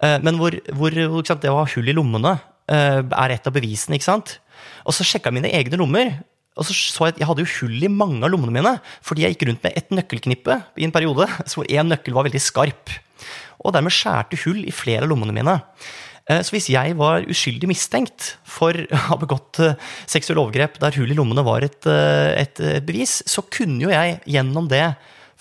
Men 0.00 0.38
hvor, 0.38 0.54
hvor 0.76 0.94
det 0.94 1.50
å 1.50 1.58
ha 1.60 1.66
hull 1.74 1.88
i 1.90 1.96
lommene 1.96 2.36
er 2.68 3.34
et 3.34 3.48
av 3.48 3.54
bevisene. 3.54 3.98
ikke 3.98 4.10
sant? 4.10 4.38
Og 4.84 4.96
så 4.96 5.06
sjekka 5.06 5.32
jeg 5.32 5.38
mine 5.38 5.52
egne 5.56 5.80
lommer. 5.80 6.12
Og 6.54 6.66
så 6.68 6.74
så 6.76 7.08
jeg 7.08 7.16
at 7.16 7.20
jeg 7.22 7.28
hadde 7.28 7.42
jo 7.42 7.52
hull 7.58 7.82
i 7.82 7.90
mange 7.90 8.22
av 8.22 8.30
lommene 8.30 8.54
mine 8.54 8.76
fordi 9.02 9.24
jeg 9.24 9.34
gikk 9.34 9.48
rundt 9.48 9.64
med 9.66 9.74
et 9.78 9.88
nøkkelknippe 9.90 10.58
i 10.78 10.86
en 10.86 10.94
periode 10.94 11.26
hvor 11.54 11.66
én 11.66 11.90
nøkkel 11.90 12.14
var 12.14 12.28
veldig 12.28 12.42
skarp. 12.42 12.94
Og 13.64 13.74
dermed 13.74 13.94
skjærte 13.94 14.38
hull 14.44 14.62
i 14.62 14.74
flere 14.74 15.06
av 15.06 15.10
lommene 15.10 15.34
mine. 15.34 15.56
Eh, 16.24 16.40
så 16.40 16.54
hvis 16.54 16.70
jeg 16.72 16.96
var 16.96 17.26
uskyldig 17.28 17.68
mistenkt 17.68 18.34
for 18.48 18.76
å 18.96 19.00
ha 19.10 19.18
begått 19.20 19.60
eh, 19.60 19.76
seksuelle 20.08 20.40
overgrep 20.44 20.78
der 20.80 20.96
hull 20.96 21.12
i 21.12 21.18
lommene 21.18 21.44
var 21.44 21.66
et, 21.66 21.82
eh, 21.90 22.32
et, 22.40 22.62
bevis, 22.86 23.20
så 23.28 23.44
kunne 23.44 23.82
jo 23.84 23.92
jeg 23.92 24.18
gjennom 24.36 24.70
det 24.70 24.86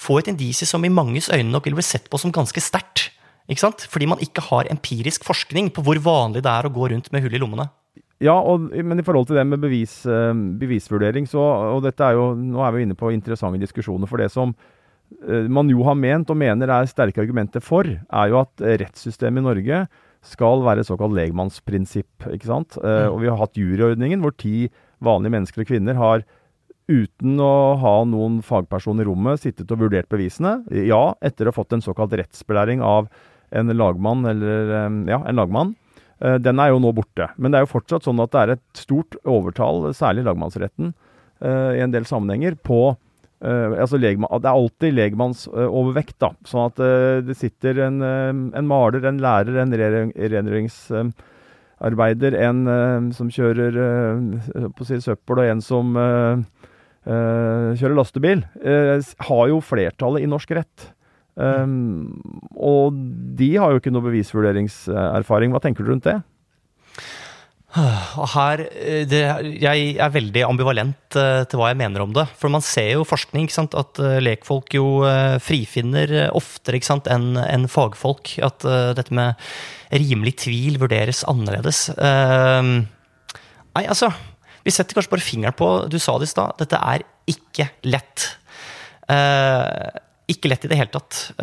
få 0.03 0.19
et 0.19 0.31
indisie 0.33 0.67
som 0.67 0.83
i 0.83 0.91
manges 0.91 1.31
øyne 1.31 1.51
nok 1.53 1.69
ville 1.69 1.79
bli 1.79 1.87
sett 1.87 2.09
på 2.11 2.19
som 2.19 2.33
ganske 2.33 2.63
sterkt. 2.63 3.09
Fordi 3.53 4.07
man 4.07 4.21
ikke 4.23 4.41
har 4.47 4.69
empirisk 4.71 5.25
forskning 5.27 5.67
på 5.75 5.83
hvor 5.83 5.99
vanlig 6.01 6.41
det 6.45 6.51
er 6.51 6.65
å 6.65 6.71
gå 6.73 6.87
rundt 6.89 7.09
med 7.13 7.25
hull 7.25 7.35
i 7.35 7.41
lommene. 7.41 7.67
Ja, 8.23 8.37
og, 8.39 8.69
men 8.71 9.01
i 9.01 9.03
forhold 9.03 9.27
til 9.27 9.35
det 9.35 9.43
med 9.45 9.59
bevis, 9.59 9.97
bevisvurdering, 10.61 11.27
så 11.27 11.43
og 11.75 11.81
dette 11.83 12.07
er 12.07 12.15
jo, 12.15 12.29
Nå 12.39 12.63
er 12.63 12.71
vi 12.71 12.85
inne 12.87 12.95
på 12.95 13.11
interessante 13.11 13.59
diskusjoner. 13.59 14.07
For 14.07 14.23
det 14.23 14.29
som 14.31 14.55
man 15.51 15.69
jo 15.69 15.83
har 15.85 15.99
ment 15.99 16.31
og 16.31 16.39
mener 16.39 16.71
er 16.71 16.87
sterke 16.89 17.21
argumenter 17.21 17.61
for, 17.61 17.83
er 17.83 18.31
jo 18.31 18.39
at 18.39 18.63
rettssystemet 18.63 19.43
i 19.43 19.47
Norge 19.49 19.83
skal 20.23 20.63
være 20.63 20.83
et 20.83 20.89
såkalt 20.89 21.15
legmannsprinsipp. 21.17 22.29
ikke 22.31 22.47
sant? 22.47 22.77
Eh, 22.79 23.09
og 23.09 23.19
vi 23.23 23.29
har 23.29 23.39
hatt 23.41 23.59
juryordningen 23.59 24.23
hvor 24.23 24.35
ti 24.39 24.69
vanlige 25.03 25.35
mennesker 25.35 25.63
og 25.63 25.69
kvinner 25.69 25.99
har 25.99 26.23
uten 26.87 27.37
å 27.39 27.75
ha 27.79 27.93
noen 28.07 28.41
fagperson 28.43 28.99
i 28.99 29.05
rommet 29.07 29.43
sittet 29.43 29.71
og 29.71 29.85
vurdert 29.85 30.09
bevisene. 30.11 30.61
Ja, 30.71 31.13
etter 31.23 31.47
å 31.47 31.53
ha 31.53 31.59
fått 31.59 31.75
en 31.75 31.83
såkalt 31.83 32.15
rettsbelæring 32.15 32.83
av 32.83 33.09
en 33.53 33.71
lagmann 33.75 34.25
eller 34.29 34.75
eh, 34.79 34.99
ja, 35.11 35.21
en 35.27 35.39
lagmann. 35.39 35.75
Eh, 36.23 36.39
den 36.39 36.59
er 36.59 36.71
jo 36.71 36.81
nå 36.83 36.93
borte. 36.95 37.29
Men 37.37 37.51
det 37.51 37.59
er 37.59 37.67
jo 37.67 37.73
fortsatt 37.75 38.07
sånn 38.07 38.23
at 38.23 38.33
det 38.33 38.43
er 38.43 38.55
et 38.55 38.67
stort 38.79 39.19
overtall, 39.23 39.91
særlig 39.95 40.27
lagmannsretten, 40.29 40.95
i 41.43 41.81
en 41.83 41.91
del 41.91 42.05
sammenhenger, 42.07 42.53
på 42.55 42.93
Uh, 43.43 43.75
altså 43.75 43.99
legman, 43.99 44.31
det 44.39 44.47
er 44.47 44.55
alltid 44.55 44.93
legmannsovervekt. 44.95 46.23
Uh, 46.23 46.31
sånn 46.47 46.69
at 46.69 46.79
uh, 46.79 47.19
det 47.27 47.35
sitter 47.35 47.75
en, 47.89 47.99
en, 47.99 48.67
maler, 48.69 49.03
en 49.09 49.19
lærer, 49.19 49.57
en 49.59 49.73
rengjøringsarbeider, 49.75 52.33
en 52.47 53.11
som 53.15 53.29
kjører 53.33 53.73
på 54.77 54.83
si 54.87 54.99
søppel, 55.03 55.39
og 55.43 55.49
en 55.51 55.61
som 55.63 55.85
kjører 57.03 57.95
lastebil. 57.97 58.39
har 59.27 59.45
jo 59.51 59.57
flertallet 59.59 60.23
i 60.23 60.31
norsk 60.31 60.49
rett. 60.55 60.95
Um, 61.35 62.21
og 62.55 62.95
de 63.35 63.57
har 63.57 63.73
jo 63.73 63.79
ikke 63.81 63.91
noe 63.91 64.05
bevisvurderingserfaring. 64.05 65.51
Hva 65.51 65.59
tenker 65.63 65.83
du 65.83 65.89
rundt 65.91 66.07
det? 66.07 66.19
Og 67.73 68.27
her, 68.35 68.61
eh, 68.69 69.03
det, 69.09 69.21
Jeg 69.61 69.95
er 69.97 70.13
veldig 70.13 70.43
ambivalent 70.45 71.17
uh, 71.17 71.41
til 71.49 71.57
hva 71.57 71.71
jeg 71.71 71.79
mener 71.79 72.03
om 72.03 72.11
det. 72.13 72.27
For 72.37 72.51
man 72.53 72.61
ser 72.61 72.91
jo 72.93 73.07
forskning 73.07 73.49
sant, 73.49 73.73
at 73.73 73.97
uh, 73.97 74.19
lekfolk 74.21 74.75
jo 74.77 74.85
frifinner 75.41 76.29
oftere 76.37 76.81
enn 77.09 77.37
en 77.41 77.65
fagfolk. 77.67 78.35
At 78.45 78.61
dette 78.97 79.13
med 79.13 79.33
rimelig 79.93 80.37
tvil 80.45 80.77
vurderes 80.81 81.23
annerledes. 81.29 81.89
nei, 81.97 83.85
altså 83.85 84.11
Vi 84.65 84.71
setter 84.71 84.95
kanskje 84.95 85.11
bare 85.11 85.21
fingeren 85.21 85.53
på 85.57 85.87
Du 85.89 85.99
sa 85.99 86.17
det 86.17 86.29
i 86.29 86.33
stad. 86.33 86.57
Dette 86.57 86.77
er 86.77 87.03
ikke 87.27 87.69
lett. 87.83 88.37
ikke 90.29 90.49
lett 90.49 90.65
i 90.65 90.71
det 90.71 90.77
hele 90.77 90.93
tatt. 90.93 91.33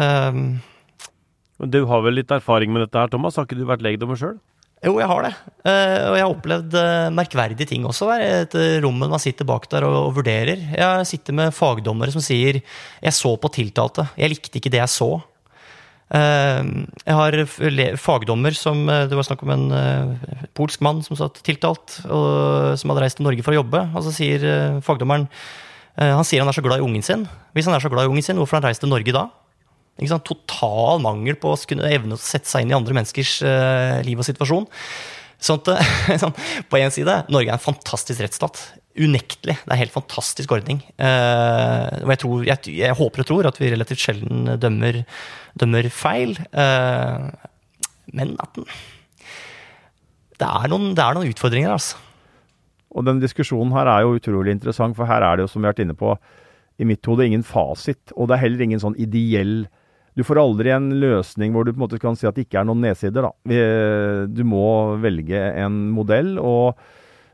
du 1.59 1.81
har 1.87 2.03
vel 2.03 2.14
litt 2.14 2.31
erfaring 2.31 2.72
med 2.72 2.87
dette 2.87 2.99
her, 2.99 3.09
Thomas? 3.09 3.37
Har 3.37 3.47
ikke 3.47 3.59
du 3.59 3.66
vært 3.66 3.83
legdommer 3.83 4.16
sjøl? 4.16 4.39
Jo, 4.81 4.95
jeg 4.97 5.09
har 5.11 5.26
det. 5.26 5.31
Uh, 5.61 5.97
og 6.09 6.14
jeg 6.16 6.24
har 6.24 6.35
opplevd 6.35 6.76
uh, 6.81 7.09
merkverdige 7.12 7.68
ting 7.68 7.85
også. 7.85 8.09
Et 8.16 8.55
rom 8.81 8.97
man 9.03 9.20
sitter 9.20 9.45
bak 9.49 9.66
der 9.72 9.85
og, 9.85 10.14
vurderer. 10.16 10.62
Jeg 10.72 11.09
sitter 11.09 11.37
med 11.37 11.53
fagdommere 11.57 12.14
som 12.14 12.24
sier 12.24 12.62
'jeg 12.62 13.12
så 13.12 13.37
på 13.37 13.53
tiltalte', 13.53 14.09
'jeg 14.16 14.31
likte 14.31 14.57
ikke 14.57 14.72
det 14.72 14.81
jeg 14.81 14.89
så'. 14.89 15.20
Jeg 16.11 17.14
har 17.14 17.33
fagdommer 17.95 18.51
som 18.51 18.87
Det 18.87 19.14
var 19.14 19.22
snakk 19.22 19.45
om 19.45 19.51
en 19.51 20.18
polsk 20.55 20.81
mann 20.81 21.05
som 21.05 21.14
satt 21.14 21.39
tiltalt, 21.45 22.03
og 22.11 22.76
som 22.76 22.91
hadde 22.91 23.03
reist 23.05 23.16
til 23.18 23.26
Norge 23.26 23.45
for 23.45 23.53
å 23.53 23.62
jobbe. 23.62 23.95
Og 23.95 24.03
så 24.03 24.11
sier 24.11 24.81
fagdommeren 24.83 25.28
Han 25.95 26.24
sier 26.24 26.41
han 26.41 26.49
er 26.49 26.57
så 26.57 26.62
glad 26.66 26.81
i 26.81 26.83
ungen 26.83 27.03
sin. 27.03 27.28
Hvis 27.55 27.66
han 27.66 27.74
er 27.74 27.81
så 27.81 27.89
glad 27.89 28.07
i 28.07 28.11
ungen 28.11 28.24
sin, 28.24 28.35
hvorfor 28.35 28.59
har 28.59 28.62
han 28.62 28.70
reist 28.70 28.81
til 28.81 28.91
Norge 28.91 29.12
da? 29.12 29.28
Total 30.09 31.03
mangel 31.05 31.36
på 31.40 31.53
å 31.53 31.62
kunne 31.68 31.90
evne 31.92 32.16
å 32.16 32.20
sette 32.20 32.48
seg 32.48 32.64
inn 32.64 32.72
i 32.72 32.76
andre 32.78 32.96
menneskers 32.96 33.40
uh, 33.44 33.98
liv 34.07 34.20
og 34.20 34.26
situasjon. 34.26 34.68
Sånn 35.40 35.61
at, 35.61 35.72
sånn, 36.22 36.36
på 36.68 36.80
én 36.80 36.92
side, 36.94 37.16
Norge 37.32 37.53
er 37.53 37.57
en 37.57 37.62
fantastisk 37.62 38.22
rettsstat. 38.22 38.62
Unektelig. 39.01 39.57
Det 39.61 39.68
er 39.68 39.76
en 39.76 39.82
helt 39.82 39.94
fantastisk 39.94 40.53
ordning. 40.57 40.80
Uh, 41.01 41.88
og 42.05 42.14
jeg, 42.14 42.22
tror, 42.24 42.46
jeg, 42.48 42.76
jeg, 42.80 42.98
håper 42.98 43.24
og 43.24 43.28
tror 43.28 43.51
at 43.51 43.61
vi 43.61 43.72
relativt 43.72 44.05
sjelden 44.05 44.55
dømmer, 44.61 45.03
dømmer 45.61 45.90
feil. 45.94 46.36
Uh, 46.53 47.28
men 48.16 48.34
at 48.42 48.57
den 48.57 48.66
det 50.40 50.48
er, 50.48 50.70
noen, 50.72 50.94
det 50.96 51.05
er 51.05 51.16
noen 51.16 51.28
utfordringer, 51.28 51.74
altså. 51.74 51.98
Og 52.96 53.05
den 53.07 53.20
diskusjonen 53.22 53.74
her 53.76 53.90
er 53.92 54.07
jo 54.07 54.16
utrolig 54.16 54.55
interessant, 54.57 54.96
for 54.96 55.07
her 55.07 55.22
er 55.22 55.36
det 55.36 55.44
jo, 55.44 55.51
som 55.53 55.61
vi 55.61 55.68
har 55.68 55.74
vært 55.74 55.84
inne 55.84 55.96
på, 55.98 56.14
i 56.80 56.86
mitt 56.88 57.05
hode 57.07 57.26
ingen 57.28 57.44
fasit. 57.46 58.14
Og 58.16 58.30
det 58.30 58.38
er 58.38 58.44
heller 58.46 58.64
ingen 58.64 58.80
sånn 58.82 58.96
ideell 58.96 59.68
du 60.18 60.24
får 60.26 60.40
aldri 60.42 60.72
en 60.74 60.88
løsning 61.00 61.54
hvor 61.54 61.66
du 61.66 61.72
på 61.72 61.78
en 61.78 61.84
måte 61.84 62.00
kan 62.02 62.16
si 62.18 62.26
at 62.28 62.36
det 62.36 62.48
ikke 62.48 62.62
er 62.62 62.66
noen 62.68 62.82
nedsider. 62.82 63.28
Da. 63.28 64.26
Du 64.30 64.42
må 64.48 64.64
velge 65.02 65.38
en 65.62 65.84
modell, 65.94 66.34
og 66.42 66.80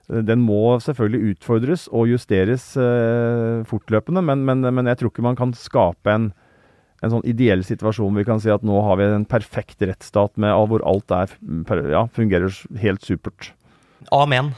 den 0.07 0.43
må 0.47 0.77
selvfølgelig 0.83 1.35
utfordres 1.35 1.87
og 1.91 2.11
justeres 2.13 2.69
eh, 2.79 3.65
fortløpende. 3.67 4.23
Men, 4.23 4.45
men, 4.47 4.63
men, 4.63 4.91
jeg 4.93 5.01
tror 5.01 5.11
ikke 5.11 5.27
man 5.27 5.39
kan 5.39 5.55
skape 5.59 6.13
en, 6.13 6.29
en 7.03 7.15
sånn 7.17 7.27
ideell 7.27 7.65
situasjon 7.67 8.13
hvor 8.13 8.23
vi 8.23 8.29
kan 8.29 8.43
si 8.43 8.53
at 8.55 8.67
nå 8.67 8.79
har 8.87 9.01
vi 9.01 9.11
en 9.11 9.27
perfekt 9.29 9.83
rettsstat 9.83 10.37
med, 10.39 10.55
hvor 10.71 10.85
alt 10.87 11.17
er, 11.17 11.35
ja, 11.91 12.07
fungerer 12.15 12.55
helt 12.83 13.03
supert. 13.07 13.51
Amen. 14.15 14.55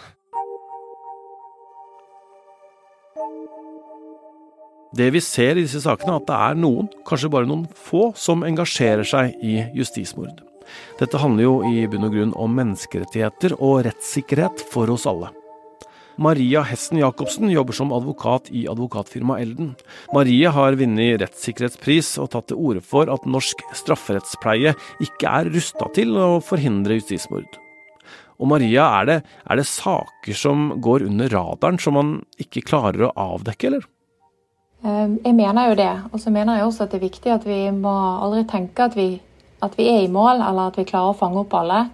Det 4.96 5.10
vi 5.12 5.20
ser 5.20 5.58
i 5.58 5.64
disse 5.66 5.82
sakene, 5.84 6.14
er 6.14 6.22
at 6.22 6.28
det 6.28 6.36
er 6.48 6.60
noen, 6.62 6.86
kanskje 7.08 7.32
bare 7.32 7.48
noen 7.48 7.66
få, 7.76 8.12
som 8.16 8.44
engasjerer 8.46 9.04
seg 9.04 9.34
i 9.44 9.58
justismord. 9.76 10.40
Dette 11.00 11.20
handler 11.20 11.44
jo 11.44 11.58
i 11.68 11.84
bunn 11.90 12.06
og 12.08 12.14
grunn 12.14 12.32
om 12.36 12.56
menneskerettigheter 12.56 13.56
og 13.58 13.82
rettssikkerhet 13.88 14.64
for 14.72 14.90
oss 14.92 15.06
alle. 15.08 15.30
Maria 16.18 16.64
Hessen 16.66 16.98
Jacobsen 16.98 17.46
jobber 17.52 17.76
som 17.76 17.92
advokat 17.94 18.48
i 18.50 18.64
advokatfirmaet 18.66 19.44
Elden. 19.44 19.68
Maria 20.10 20.50
har 20.56 20.74
vunnet 20.80 21.20
rettssikkerhetspris 21.22 22.16
og 22.18 22.32
tatt 22.32 22.48
til 22.50 22.58
orde 22.58 22.82
for 22.82 23.12
at 23.12 23.28
norsk 23.28 23.62
strafferettspleie 23.78 24.72
ikke 25.04 25.30
er 25.30 25.52
rusta 25.54 25.86
til 25.94 26.16
å 26.18 26.40
forhindre 26.42 26.98
justismord. 26.98 27.60
Og 28.38 28.50
Maria, 28.50 28.88
er 28.98 29.06
det, 29.06 29.18
er 29.46 29.60
det 29.60 29.68
saker 29.70 30.34
som 30.38 30.72
går 30.82 31.06
under 31.06 31.30
radaren 31.30 31.78
som 31.82 31.94
man 31.98 32.12
ikke 32.42 32.66
klarer 32.66 33.08
å 33.08 33.14
avdekke, 33.36 33.70
eller? 33.70 33.86
Ehm, 34.84 35.18
jeg 35.24 35.34
mener 35.34 35.68
jo 35.68 35.74
det. 35.74 35.92
Og 36.12 36.20
så 36.20 36.30
mener 36.30 36.56
jeg 36.56 36.64
også 36.64 36.84
at 36.84 36.92
det 36.92 36.98
er 37.00 37.08
viktig 37.08 37.32
at 37.32 37.46
vi 37.46 37.70
må 37.70 37.94
aldri 38.24 38.44
tenke 38.44 38.84
at 38.84 38.96
vi, 38.96 39.20
at 39.62 39.78
vi 39.78 39.88
er 39.88 40.04
i 40.04 40.12
mål, 40.12 40.42
eller 40.42 40.68
at 40.68 40.78
vi 40.78 40.86
klarer 40.86 41.14
å 41.14 41.18
fange 41.18 41.42
opp 41.42 41.54
alle. 41.58 41.88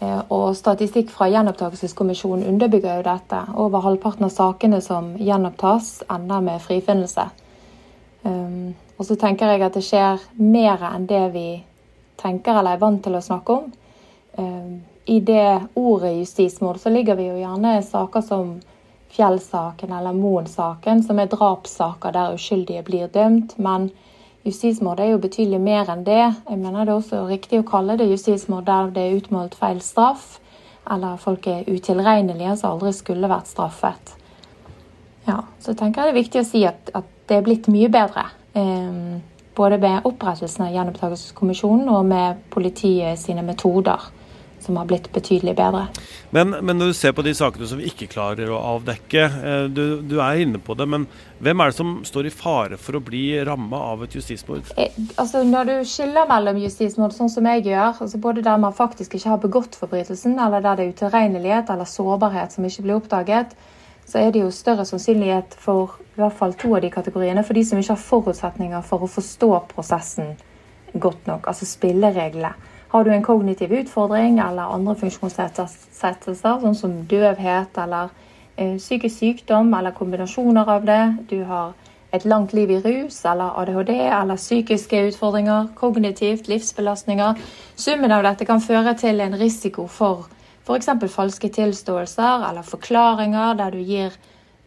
Eh, 0.00 0.20
og 0.30 0.56
statistikk 0.56 1.10
fra 1.12 1.28
Gjenopptakelseskommisjonen 1.32 2.48
underbygger 2.48 2.98
jo 2.98 3.06
dette. 3.06 3.42
Over 3.56 3.84
halvparten 3.84 4.28
av 4.28 4.32
sakene 4.32 4.80
som 4.84 5.14
gjenopptas, 5.20 6.02
ender 6.10 6.40
med 6.40 6.60
frifinnelse. 6.60 7.28
Um, 8.26 8.74
og 8.98 9.06
så 9.06 9.14
tenker 9.14 9.52
jeg 9.52 9.62
at 9.62 9.76
det 9.76 9.84
skjer 9.86 10.22
mer 10.42 10.80
enn 10.88 11.04
det 11.06 11.22
vi 11.30 11.48
tenker 12.18 12.58
eller 12.58 12.74
er 12.74 12.80
vant 12.80 13.04
til 13.04 13.14
å 13.14 13.22
snakke 13.22 13.54
om. 13.54 13.68
I 15.06 15.20
det 15.20 15.68
ordet 15.78 16.16
justismord 16.16 16.80
så 16.82 16.90
ligger 16.90 17.14
vi 17.14 17.28
jo 17.28 17.36
gjerne 17.38 17.76
saker 17.86 18.24
som 18.26 18.56
Fjell-saken 19.16 19.92
eller 19.96 20.12
Moen-saken, 20.12 21.02
som 21.02 21.18
er 21.18 21.30
drapssaker 21.32 22.12
der 22.12 22.36
uskyldige 22.36 22.84
blir 22.84 23.08
dømt. 23.08 23.58
men 23.58 23.90
Justismord 24.46 25.00
er 25.00 25.08
jo 25.10 25.18
betydelig 25.18 25.58
mer 25.58 25.88
enn 25.90 26.04
det. 26.06 26.22
Jeg 26.46 26.58
mener 26.60 26.84
det 26.84 26.92
er 26.92 27.00
også 27.00 27.24
riktig 27.26 27.58
å 27.58 27.66
kalle 27.66 27.96
det 27.98 28.06
justismord 28.06 28.68
der 28.68 28.92
det 28.94 29.02
er 29.02 29.16
utmålt 29.18 29.56
feil 29.58 29.80
straff, 29.82 30.36
eller 30.86 31.16
folk 31.18 31.48
er 31.50 31.66
utilregnelige 31.66 32.52
som 32.60 32.76
aldri 32.76 32.92
skulle 32.94 33.30
vært 33.32 33.50
straffet. 33.50 34.12
Ja, 35.26 35.40
Så 35.58 35.74
tenker 35.74 36.04
jeg 36.04 36.12
det 36.12 36.14
er 36.14 36.22
viktig 36.22 36.42
å 36.44 36.46
si 36.46 36.62
at, 36.68 36.92
at 36.94 37.08
det 37.26 37.40
er 37.40 37.42
blitt 37.48 37.66
mye 37.66 37.90
bedre. 37.90 38.28
Eh, 38.54 39.18
både 39.56 39.80
med 39.82 40.06
opprettelsen 40.06 40.68
av 40.68 40.76
Gjenopptakelseskommisjonen 40.76 41.90
og 41.90 42.06
med 42.06 42.46
politiet 42.54 43.18
sine 43.18 43.42
metoder 43.42 44.12
som 44.66 44.76
har 44.80 44.88
blitt 44.90 45.08
betydelig 45.14 45.54
bedre. 45.56 45.86
Men, 46.34 46.50
men, 46.60 46.78
når 46.78 46.90
du 46.90 46.96
ser 46.98 47.14
på 47.16 47.24
de 47.24 47.34
sakene 47.36 47.68
som 47.70 47.80
vi 47.80 47.88
ikke 47.90 48.08
klarer 48.10 48.50
å 48.50 48.58
avdekke, 48.74 49.22
eh, 49.24 49.66
du, 49.70 49.84
du, 50.02 50.16
er 50.20 50.42
inne 50.42 50.60
på 50.62 50.76
det, 50.78 50.88
men 50.90 51.06
hvem 51.42 51.62
er 51.62 51.70
det 51.70 51.78
som 51.78 51.94
står 52.06 52.28
i 52.28 52.34
fare 52.34 52.80
for 52.80 52.98
å 52.98 53.04
bli 53.04 53.24
ramma 53.46 53.80
av 53.92 54.04
et 54.06 54.16
justismord? 54.18 54.72
Eh, 54.76 54.98
altså 55.16 55.44
Når 55.46 55.70
du 55.70 55.76
skiller 55.88 56.28
mellom 56.30 56.60
justismord, 56.64 57.14
sånn 57.16 57.32
som 57.32 57.48
jeg 57.52 57.66
gjør, 57.70 58.02
altså 58.06 58.20
både 58.22 58.44
der 58.46 58.60
man 58.62 58.76
faktisk 58.76 59.16
ikke 59.16 59.32
har 59.32 59.40
begått 59.46 59.78
forbrytelsen, 59.78 60.38
eller 60.42 60.64
der 60.64 60.76
det 60.76 60.86
er 60.86 60.94
utilregnelighet 60.96 61.72
eller 61.72 61.88
sårbarhet 61.88 62.56
som 62.56 62.66
ikke 62.66 62.86
blir 62.86 63.00
oppdaget, 63.00 63.56
så 64.06 64.20
er 64.22 64.30
det 64.30 64.44
jo 64.44 64.52
større 64.54 64.84
sannsynlighet 64.86 65.56
for 65.58 65.96
i 66.14 66.20
hvert 66.20 66.36
fall 66.38 66.54
to 66.54 66.70
av 66.76 66.84
de 66.84 66.92
kategoriene 66.94 67.42
for 67.44 67.58
de 67.58 67.64
som 67.66 67.80
ikke 67.80 67.96
har 67.96 68.04
forutsetninger 68.04 68.84
for 68.86 69.02
å 69.02 69.10
forstå 69.10 69.50
prosessen 69.72 70.36
godt 70.94 71.26
nok, 71.28 71.48
altså 71.50 71.66
spillereglene. 71.68 72.54
Har 72.96 73.04
du 73.04 73.10
en 73.12 73.22
kognitiv 73.22 73.72
utfordring 73.72 74.38
eller 74.40 74.70
andre 74.72 74.94
funksjonsnedsettelser, 74.96 76.62
sånn 76.62 76.76
som 76.78 76.92
døvhet 77.04 77.76
eller 77.82 78.06
eh, 78.56 78.78
psykisk 78.78 79.18
sykdom 79.18 79.74
eller 79.76 79.92
kombinasjoner 79.92 80.70
av 80.72 80.86
det, 80.88 81.02
du 81.28 81.42
har 81.44 81.74
et 82.16 82.24
langt 82.24 82.54
liv 82.56 82.70
i 82.72 82.78
rus 82.80 83.18
eller 83.28 83.58
ADHD 83.60 83.90
eller 83.98 84.40
psykiske 84.40 85.02
utfordringer, 85.10 85.66
kognitivt, 85.76 86.48
livsbelastninger 86.48 87.36
Summen 87.76 88.14
av 88.16 88.24
dette 88.24 88.46
kan 88.48 88.64
føre 88.64 88.94
til 88.96 89.20
en 89.20 89.36
risiko 89.36 89.84
for 89.98 90.24
f.eks. 90.64 90.88
falske 91.18 91.50
tilståelser 91.52 92.46
eller 92.48 92.64
forklaringer 92.64 93.60
der 93.60 93.76
du 93.76 93.82
gir 93.90 94.16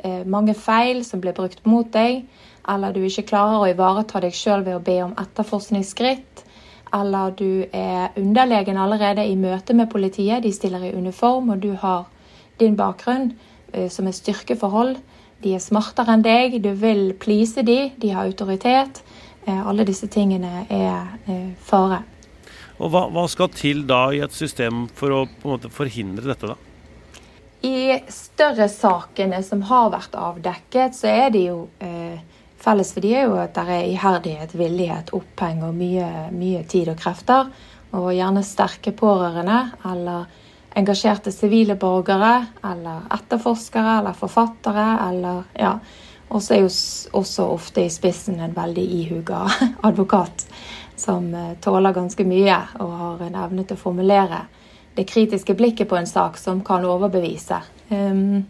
eh, 0.05 0.21
mange 0.21 0.53
feil 0.53 1.01
som 1.07 1.25
blir 1.25 1.33
brukt 1.33 1.65
mot 1.65 1.89
deg, 1.97 2.27
eller 2.69 2.93
du 2.93 3.01
ikke 3.09 3.25
klarer 3.33 3.57
å 3.57 3.73
ivareta 3.73 4.21
deg 4.21 4.37
sjøl 4.37 4.67
ved 4.69 4.77
å 4.77 4.85
be 4.85 4.99
om 5.07 5.17
etterforskningsskritt 5.17 6.45
eller 6.93 7.31
du 7.37 7.65
er 7.73 8.15
underlegen 8.17 8.77
allerede 8.77 9.25
i 9.27 9.35
møte 9.35 9.73
med 9.73 9.89
politiet, 9.91 10.43
de 10.43 10.53
stiller 10.53 10.83
i 10.87 10.93
uniform, 10.95 11.49
og 11.53 11.63
du 11.63 11.73
har 11.79 12.07
din 12.59 12.77
bakgrunn 12.79 13.31
eh, 13.73 13.89
som 13.89 14.07
er 14.07 14.17
styrkeforhold. 14.17 14.97
De 15.43 15.55
er 15.55 15.63
smartere 15.63 16.17
enn 16.17 16.25
deg, 16.25 16.59
du 16.63 16.71
vil 16.75 17.13
please 17.19 17.63
de, 17.63 17.91
de 17.97 18.13
har 18.13 18.27
autoritet. 18.27 19.03
Eh, 19.45 19.67
alle 19.67 19.85
disse 19.87 20.09
tingene 20.11 20.65
er 20.69 21.29
eh, 21.29 21.51
fare. 21.63 22.03
Og 22.79 22.91
hva, 22.93 23.05
hva, 23.11 23.25
skal 23.27 23.51
til 23.51 23.83
da 23.87 24.07
i 24.15 24.21
et 24.23 24.35
system 24.35 24.87
for 24.95 25.15
å 25.15 25.21
måte 25.43 25.71
forhindre 25.73 26.31
dette, 26.31 26.53
da? 26.53 26.57
I 27.67 27.97
større 28.07 28.69
sakene 28.71 29.41
som 29.43 29.65
har 29.67 29.89
vært 29.91 30.13
avdekket, 30.15 30.95
så 30.95 31.09
er 31.11 31.33
det 31.33 31.41
jo 31.49 31.65
eh, 31.83 32.21
Felles 32.59 32.91
for 32.93 33.03
de 33.03 33.13
er 33.15 33.27
jo 33.29 33.37
at 33.39 33.55
det 33.55 33.65
er 33.71 33.87
iherdighet, 33.87 34.53
villighet, 34.59 35.13
oppheng 35.15 35.63
og 35.63 35.77
mye, 35.77 36.27
mye, 36.35 36.65
tid 36.67 36.91
og 36.91 36.99
krefter. 36.99 37.49
Og 37.95 38.11
gjerne 38.13 38.43
sterke 38.45 38.91
pårørende 38.93 39.61
eller 39.89 40.27
engasjerte 40.77 41.31
sivile 41.33 41.75
borgere 41.79 42.33
eller 42.67 43.07
etterforskere 43.15 43.99
eller 44.01 44.17
forfattere 44.17 44.85
eller 45.07 45.47
ja. 45.57 45.73
Og 46.29 46.43
så 46.45 46.53
er 46.53 46.61
jo 46.61 46.69
også 47.17 47.47
ofte 47.49 47.81
i 47.81 47.89
spissen 47.89 48.37
en 48.43 48.53
veldig 48.53 48.85
ihuga 48.99 49.47
advokat 49.89 50.45
som 50.99 51.33
eh, 51.33 51.55
tåler 51.63 51.95
ganske 51.95 52.25
mye 52.27 52.59
og 52.83 52.91
har 52.99 53.23
en 53.25 53.39
evne 53.45 53.65
til 53.65 53.79
å 53.79 53.81
formulere 53.81 54.43
det 54.99 55.07
kritiske 55.09 55.55
blikket 55.57 55.89
på 55.89 55.97
en 55.97 56.09
sak 56.09 56.37
som 56.37 56.61
kan 56.65 56.85
overbevise. 56.85 57.61
Um, 57.89 58.43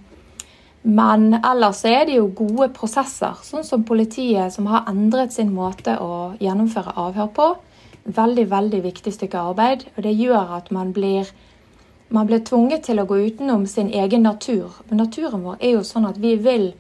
men 0.82 1.34
ellers 1.44 1.82
er 1.84 2.06
det 2.08 2.16
jo 2.16 2.30
gode 2.32 2.70
prosesser, 2.72 3.36
sånn 3.44 3.66
som 3.68 3.84
politiet 3.84 4.54
som 4.56 4.70
har 4.72 4.88
endret 4.88 5.36
sin 5.36 5.52
måte 5.52 5.98
å 6.00 6.38
gjennomføre 6.40 6.96
avhør 6.96 7.28
på. 7.36 7.48
Veldig, 8.08 8.46
veldig 8.50 8.80
viktig 8.86 9.12
stykke 9.14 9.42
arbeid. 9.52 9.84
Og 9.98 10.06
det 10.08 10.16
gjør 10.16 10.56
at 10.56 10.72
man 10.72 10.94
blir, 10.96 11.28
man 12.16 12.30
blir 12.30 12.46
tvunget 12.48 12.88
til 12.88 13.04
å 13.04 13.08
gå 13.10 13.20
utenom 13.28 13.68
sin 13.68 13.92
egen 13.92 14.24
natur. 14.24 14.80
Men 14.88 15.04
naturen 15.04 15.44
vår 15.44 15.60
er 15.60 15.76
jo 15.76 15.84
sånn 15.84 16.08
at 16.08 16.18
vi 16.18 16.38
vil 16.40 16.72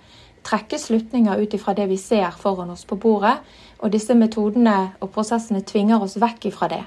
trekke 0.47 0.80
slutninger 0.80 1.43
ut 1.43 1.54
ifra 1.54 1.76
det 1.76 1.89
vi 1.91 2.00
ser 2.00 2.32
foran 2.39 2.72
oss 2.72 2.88
på 2.88 2.95
bordet. 2.95 3.36
Og 3.84 3.91
disse 3.91 4.16
metodene 4.16 4.93
og 5.04 5.12
prosessene 5.12 5.60
tvinger 5.68 6.00
oss 6.00 6.16
vekk 6.20 6.54
ifra 6.54 6.72
det. 6.72 6.86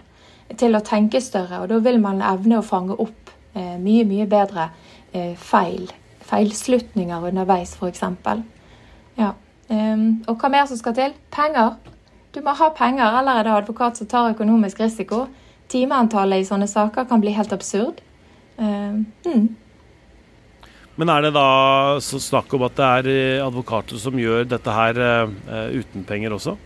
Til 0.57 0.73
å 0.77 0.85
tenke 0.85 1.21
større. 1.21 1.61
Og 1.61 1.69
da 1.69 1.85
vil 1.85 2.01
man 2.01 2.25
evne 2.25 2.59
å 2.59 2.65
fange 2.65 2.97
opp 2.97 3.37
eh, 3.53 3.77
mye, 3.77 4.09
mye 4.09 4.25
bedre 4.33 4.71
eh, 5.13 5.37
feil 5.37 5.93
feilslutninger 6.33 7.29
underveis, 7.29 7.77
f.eks. 7.77 8.03
Ja. 9.21 9.33
Um, 9.69 10.23
og 10.29 10.41
hva 10.41 10.51
mer 10.53 10.69
som 10.69 10.81
skal 10.81 10.97
til? 10.97 11.17
Penger. 11.33 11.77
Du 12.33 12.41
må 12.45 12.57
ha 12.57 12.71
penger, 12.77 13.21
eller 13.21 13.41
er 13.41 13.47
det 13.47 13.57
advokat 13.61 14.01
som 14.01 14.09
tar 14.09 14.33
økonomisk 14.33 14.81
risiko? 14.81 15.27
Timeantallet 15.73 16.43
i 16.43 16.49
sånne 16.49 16.69
saker 16.69 17.05
kan 17.09 17.21
bli 17.21 17.35
helt 17.37 17.53
absurd. 17.53 18.01
Mm. 18.59 19.57
Men 21.01 21.09
er 21.09 21.25
det 21.25 21.33
da 21.37 21.47
så 22.05 22.21
snakk 22.21 22.53
om 22.57 22.67
at 22.67 22.77
det 22.77 22.89
er 22.89 23.09
eh, 23.13 23.45
advokater 23.45 24.01
som 24.01 24.19
gjør 24.21 24.45
dette 24.49 24.75
her 24.77 25.01
uh, 25.01 25.71
uten 25.73 26.05
penger 26.09 26.37
også? 26.37 26.57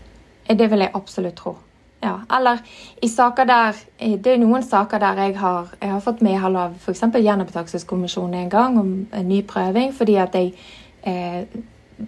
Det 0.47 0.67
vil 0.71 0.83
jeg 0.83 0.95
absolutt 0.95 1.37
tro. 1.39 1.55
Ja, 1.99 2.19
eller 2.29 2.59
i 3.01 3.09
saker 3.09 3.45
der 3.45 3.77
eh, 3.97 4.19
Det 4.19 4.33
er 4.33 4.37
noen 4.37 4.63
saker 4.63 4.99
der 5.01 5.17
jeg 5.17 5.37
har, 5.39 5.71
jeg 5.81 5.91
har 5.91 6.03
fått 6.05 6.21
medhold 6.21 6.55
av 6.55 6.75
f.eks. 6.77 7.01
Gjenopptakelseskommisjonen 7.15 8.43
en 8.43 8.49
gang 8.49 8.77
om 8.77 8.91
en 9.11 9.27
ny 9.27 9.41
prøving, 9.41 9.93
fordi 9.97 10.15
at 10.21 10.35
jeg 10.37 10.53
eh, 11.01 11.47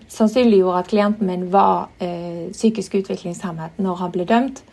sannsynliggjorde 0.08 0.84
at 0.84 0.92
klienten 0.92 1.28
min 1.28 1.48
var 1.54 1.90
eh, 2.00 2.52
psykisk 2.52 3.00
utviklingshemmet 3.02 3.82
når 3.82 4.02
han 4.04 4.14
ble 4.14 4.28
dømt. 4.30 4.64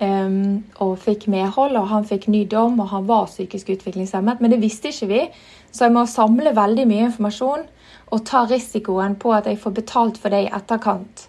Um, 0.00 0.62
og 0.80 0.94
fikk 0.96 1.26
medhold, 1.28 1.74
og 1.76 1.90
han 1.90 2.06
fikk 2.08 2.30
ny 2.32 2.46
dom, 2.48 2.78
og 2.80 2.86
han 2.88 3.04
var 3.08 3.26
psykisk 3.28 3.68
utviklingshemmet. 3.74 4.40
Men 4.40 4.54
det 4.54 4.62
visste 4.62 4.88
ikke 4.88 5.08
vi, 5.10 5.18
så 5.70 5.84
jeg 5.84 5.92
må 5.92 6.06
samle 6.08 6.54
veldig 6.56 6.86
mye 6.88 7.10
informasjon 7.10 7.66
og 8.10 8.22
ta 8.24 8.46
risikoen 8.48 9.18
på 9.20 9.34
at 9.36 9.50
jeg 9.50 9.60
får 9.60 9.74
betalt 9.76 10.22
for 10.22 10.32
det 10.32 10.46
i 10.46 10.54
etterkant 10.56 11.26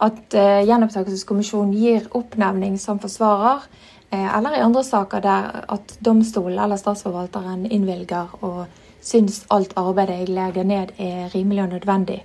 at 0.00 0.34
eh, 0.34 0.62
Gjenopptakelseskommisjonen 0.64 1.72
gir 1.76 2.06
oppnevning 2.16 2.78
som 2.80 3.00
forsvarer, 3.02 3.66
eh, 4.10 4.28
eller 4.36 4.56
i 4.56 4.62
andre 4.64 4.84
saker 4.84 5.24
der 5.24 5.64
at 5.68 5.96
domstolen 6.00 6.58
eller 6.58 6.80
statsforvalteren 6.80 7.66
innvilger 7.66 8.36
og 8.40 8.64
syns 9.04 9.44
alt 9.48 9.72
arbeidet 9.80 10.22
jeg 10.22 10.34
legger 10.36 10.64
ned 10.64 10.94
er 10.98 11.32
rimelig 11.34 11.62
og 11.64 11.74
nødvendig. 11.74 12.20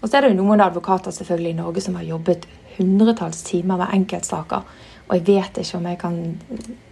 Og 0.00 0.08
så 0.08 0.16
er 0.16 0.26
det 0.26 0.34
jo 0.34 0.42
noen 0.42 0.60
advokater 0.60 1.10
selvfølgelig 1.10 1.52
i 1.52 1.60
Norge 1.60 1.82
som 1.84 1.96
har 1.98 2.04
jobbet 2.04 2.46
hundretalls 2.76 3.42
timer 3.42 3.80
med 3.80 3.94
enkeltsaker. 3.96 4.64
Og 5.08 5.16
jeg 5.16 5.26
vet 5.26 5.60
ikke 5.62 5.78
om 5.78 5.86
jeg 5.86 5.98
kan 5.98 6.18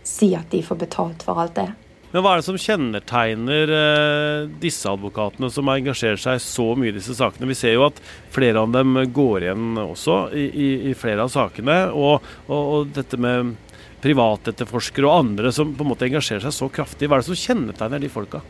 si 0.06 0.32
at 0.34 0.52
de 0.52 0.62
får 0.62 0.80
betalt 0.80 1.24
for 1.26 1.40
alt 1.40 1.56
det. 1.56 1.68
Men 2.14 2.22
hva 2.22 2.36
er 2.36 2.38
det 2.38 2.46
som 2.46 2.58
kjennetegner 2.62 3.70
eh, 3.74 4.44
disse 4.62 4.86
advokatene 4.86 5.48
som 5.50 5.66
engasjerer 5.72 6.20
seg 6.22 6.36
så 6.44 6.66
mye 6.78 6.92
i 6.92 6.94
disse 6.94 7.16
sakene? 7.18 7.48
Vi 7.50 7.56
ser 7.58 7.72
jo 7.74 7.88
at 7.88 7.96
flere 8.30 8.62
av 8.62 8.70
dem 8.70 9.00
går 9.10 9.48
igjen 9.48 9.80
også 9.82 10.18
i, 10.30 10.44
i, 10.46 10.68
i 10.92 10.94
flere 10.94 11.24
av 11.26 11.32
sakene. 11.34 11.80
Og, 11.90 12.28
og, 12.46 12.60
og, 12.60 12.92
dette 12.94 13.18
med 13.18 13.56
privatetterforskere 14.04 15.10
og 15.10 15.24
andre 15.24 15.50
som 15.56 15.72
på 15.74 15.82
en 15.82 15.90
måte 15.90 16.06
engasjerer 16.06 16.46
seg 16.46 16.54
så 16.54 16.70
kraftig. 16.70 17.08
Hva 17.10 17.18
er 17.18 17.24
det 17.24 17.32
som 17.32 17.40
kjennetegner 17.40 18.06
de 18.06 18.12
folka? 18.14 18.44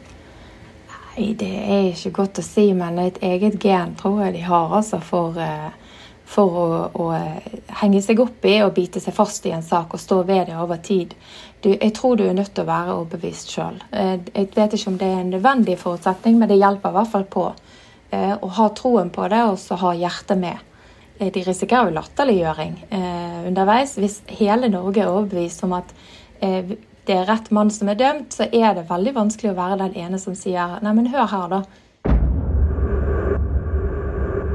Nei, 1.14 1.30
Det 1.40 1.48
er 1.64 1.88
ikke 1.94 2.18
godt 2.20 2.42
å 2.42 2.44
si, 2.44 2.66
men 2.76 3.00
et 3.00 3.22
eget 3.24 3.56
gen 3.64 3.96
tror 3.96 4.26
jeg 4.26 4.36
de 4.36 4.44
har 4.44 4.76
altså 4.76 5.00
for 5.00 5.40
eh, 5.40 5.72
for 6.24 6.56
å, 6.56 6.68
å, 6.96 7.08
henge 7.80 8.00
seg 8.02 8.20
opp 8.24 8.44
i 8.48 8.56
og 8.64 8.74
bite 8.76 9.02
seg 9.02 9.14
fast 9.16 9.44
i 9.46 9.52
en 9.54 9.64
sak 9.64 9.94
og 9.94 10.00
stå 10.00 10.22
ved 10.26 10.48
det 10.48 10.56
over 10.58 10.80
tid. 10.82 11.12
Du, 11.64 11.70
jeg 11.72 11.94
tror 11.96 12.18
du 12.20 12.26
er 12.26 12.36
nødt 12.36 12.52
til 12.52 12.66
å 12.66 12.68
være 12.68 12.94
overbevist 12.98 13.52
sjøl. 13.54 13.78
Eh, 13.96 14.18
jeg 14.34 14.50
vet 14.52 14.76
ikke 14.76 14.92
om 14.92 14.98
det 15.00 15.08
er 15.08 15.22
en 15.22 15.32
nødvendig 15.32 15.78
forutsetning, 15.80 16.36
men 16.38 16.50
det 16.50 16.60
hjelper 16.60 16.92
i 16.92 16.98
hvert 16.98 17.12
fall 17.14 17.24
på. 17.32 17.46
Eh, 18.12 18.34
å 18.36 18.50
ha 18.58 18.68
troen 18.76 19.12
på 19.14 19.28
det 19.32 19.42
og 19.48 19.56
så 19.62 19.78
ha 19.80 19.94
hjertet 19.96 20.40
med. 20.40 20.70
De 21.14 21.44
risikerer 21.46 21.88
jo 21.88 21.94
latterliggjøring 21.94 22.72
underveis. 23.46 23.92
Hvis 24.02 24.16
hele 24.34 24.66
Norge 24.66 25.04
er 25.04 25.12
overbevist 25.12 25.62
om 25.62 25.76
at 25.76 25.92
det 26.40 27.14
er 27.14 27.28
rett 27.28 27.52
mann 27.54 27.70
som 27.70 27.88
er 27.92 28.00
dømt, 28.00 28.34
så 28.34 28.48
er 28.50 28.74
det 28.74 28.88
veldig 28.88 29.12
vanskelig 29.14 29.52
å 29.52 29.56
være 29.60 29.78
den 29.84 29.94
ene 30.02 30.18
som 30.18 30.34
sier 30.34 30.74
nei, 30.82 30.90
men 30.96 31.12
hør 31.12 31.30
her, 31.30 31.46
da. 31.52 31.60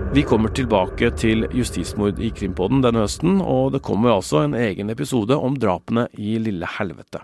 Vi 0.09 0.23
kommer 0.25 0.49
tilbake 0.49 1.11
til 1.21 1.45
justismord 1.53 2.17
i 2.17 2.31
Krimpodden 2.33 2.79
denne 2.81 3.03
høsten, 3.03 3.35
og 3.45 3.75
det 3.75 3.83
kommer 3.85 4.15
altså 4.15 4.41
en 4.41 4.55
egen 4.57 4.89
episode 4.89 5.37
om 5.37 5.53
drapene 5.61 6.07
i 6.17 6.33
Lille 6.41 6.65
Helvete. 6.79 7.21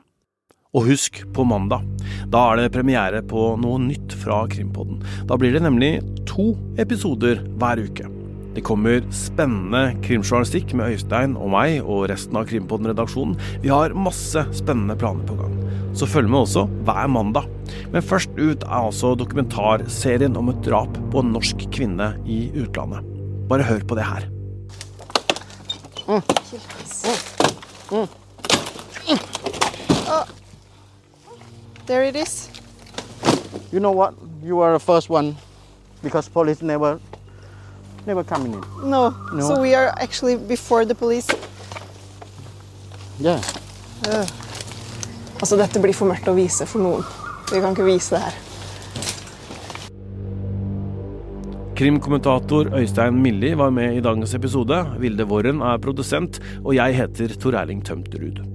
Og 0.78 0.92
husk, 0.92 1.24
på 1.34 1.48
mandag. 1.50 1.82
Da 2.30 2.44
er 2.52 2.62
det 2.62 2.76
premiere 2.76 3.24
på 3.26 3.56
noe 3.58 3.82
nytt 3.82 4.14
fra 4.22 4.44
Krimpodden. 4.52 5.02
Da 5.26 5.34
blir 5.42 5.56
det 5.56 5.64
nemlig 5.66 5.96
to 6.30 6.52
episoder 6.78 7.42
hver 7.58 7.82
uke. 7.88 8.15
Det 8.56 8.64
kommer 8.64 9.04
spennende 9.12 9.98
krimjournalistikk 10.06 10.74
med 10.80 10.96
Øystein 10.96 11.36
og 11.36 11.52
meg 11.54 11.82
og 11.84 12.08
resten 12.12 12.40
av 12.40 12.48
Krimpodden-redaksjonen. 12.50 13.36
Vi 13.64 13.74
har 13.74 13.96
masse 13.98 14.48
spennende 14.56 14.96
planer 15.00 15.28
på 15.28 15.40
gang 15.42 15.56
så 15.96 16.08
følg 16.08 16.28
med 16.30 16.44
også 16.44 16.66
hver 16.84 17.08
mandag. 17.08 17.48
Men 17.92 18.04
først 18.04 18.30
ut 18.36 18.64
er 18.64 18.76
altså 18.76 19.14
dokumentarserien 19.16 20.36
om 20.38 20.50
et 20.52 20.60
drap 20.66 20.98
på 21.12 21.24
en 21.24 21.32
norsk 21.32 21.68
kvinne 21.72 22.12
i 22.28 22.50
utlandet. 22.60 23.06
Bare 23.50 23.64
hør 23.64 23.86
på 23.88 23.96
det 23.96 24.04
her. 24.04 24.28
Mm. 26.08 26.22
Mm. 27.92 28.08
Oh. 30.12 30.28
There 31.88 32.08
it 32.08 32.16
is. 32.16 32.50
You 33.72 33.80
know 33.80 33.92
what? 33.92 34.14
You 34.44 34.60
are 34.62 34.74
the 34.74 34.80
first 34.80 35.10
one 35.10 35.38
because 36.04 36.30
police 36.30 36.62
never 36.62 37.00
never 38.06 38.24
coming 38.24 38.54
in. 38.54 38.64
No. 38.90 39.14
no. 39.34 39.48
So 39.48 39.62
we 39.62 39.74
are 39.76 39.94
actually 39.98 40.36
before 40.36 40.86
the 40.86 40.96
police. 40.96 41.28
Yeah. 43.20 43.42
Uh. 44.08 44.26
Altså, 45.42 45.58
dette 45.60 45.82
blir 45.84 45.96
for 45.96 46.08
mørkt 46.10 46.28
å 46.32 46.36
vise 46.38 46.66
for 46.70 46.84
noen. 46.84 47.06
Vi 47.52 47.62
kan 47.62 47.76
ikke 47.76 47.88
vise 47.88 48.16
det 48.16 48.24
her. 48.24 48.42
Krimkommentator 51.76 52.70
Øystein 52.80 53.18
Milli 53.20 53.52
var 53.60 53.74
med 53.76 53.98
i 53.98 54.04
dagens 54.04 54.34
episode. 54.38 54.80
Vilde 55.02 55.28
Våren 55.28 55.60
er 55.60 55.82
produsent, 55.84 56.40
og 56.64 56.78
jeg 56.78 56.96
heter 57.02 57.36
Tor 57.36 57.60
Erling 57.60 57.84
Tømterud. 57.84 58.55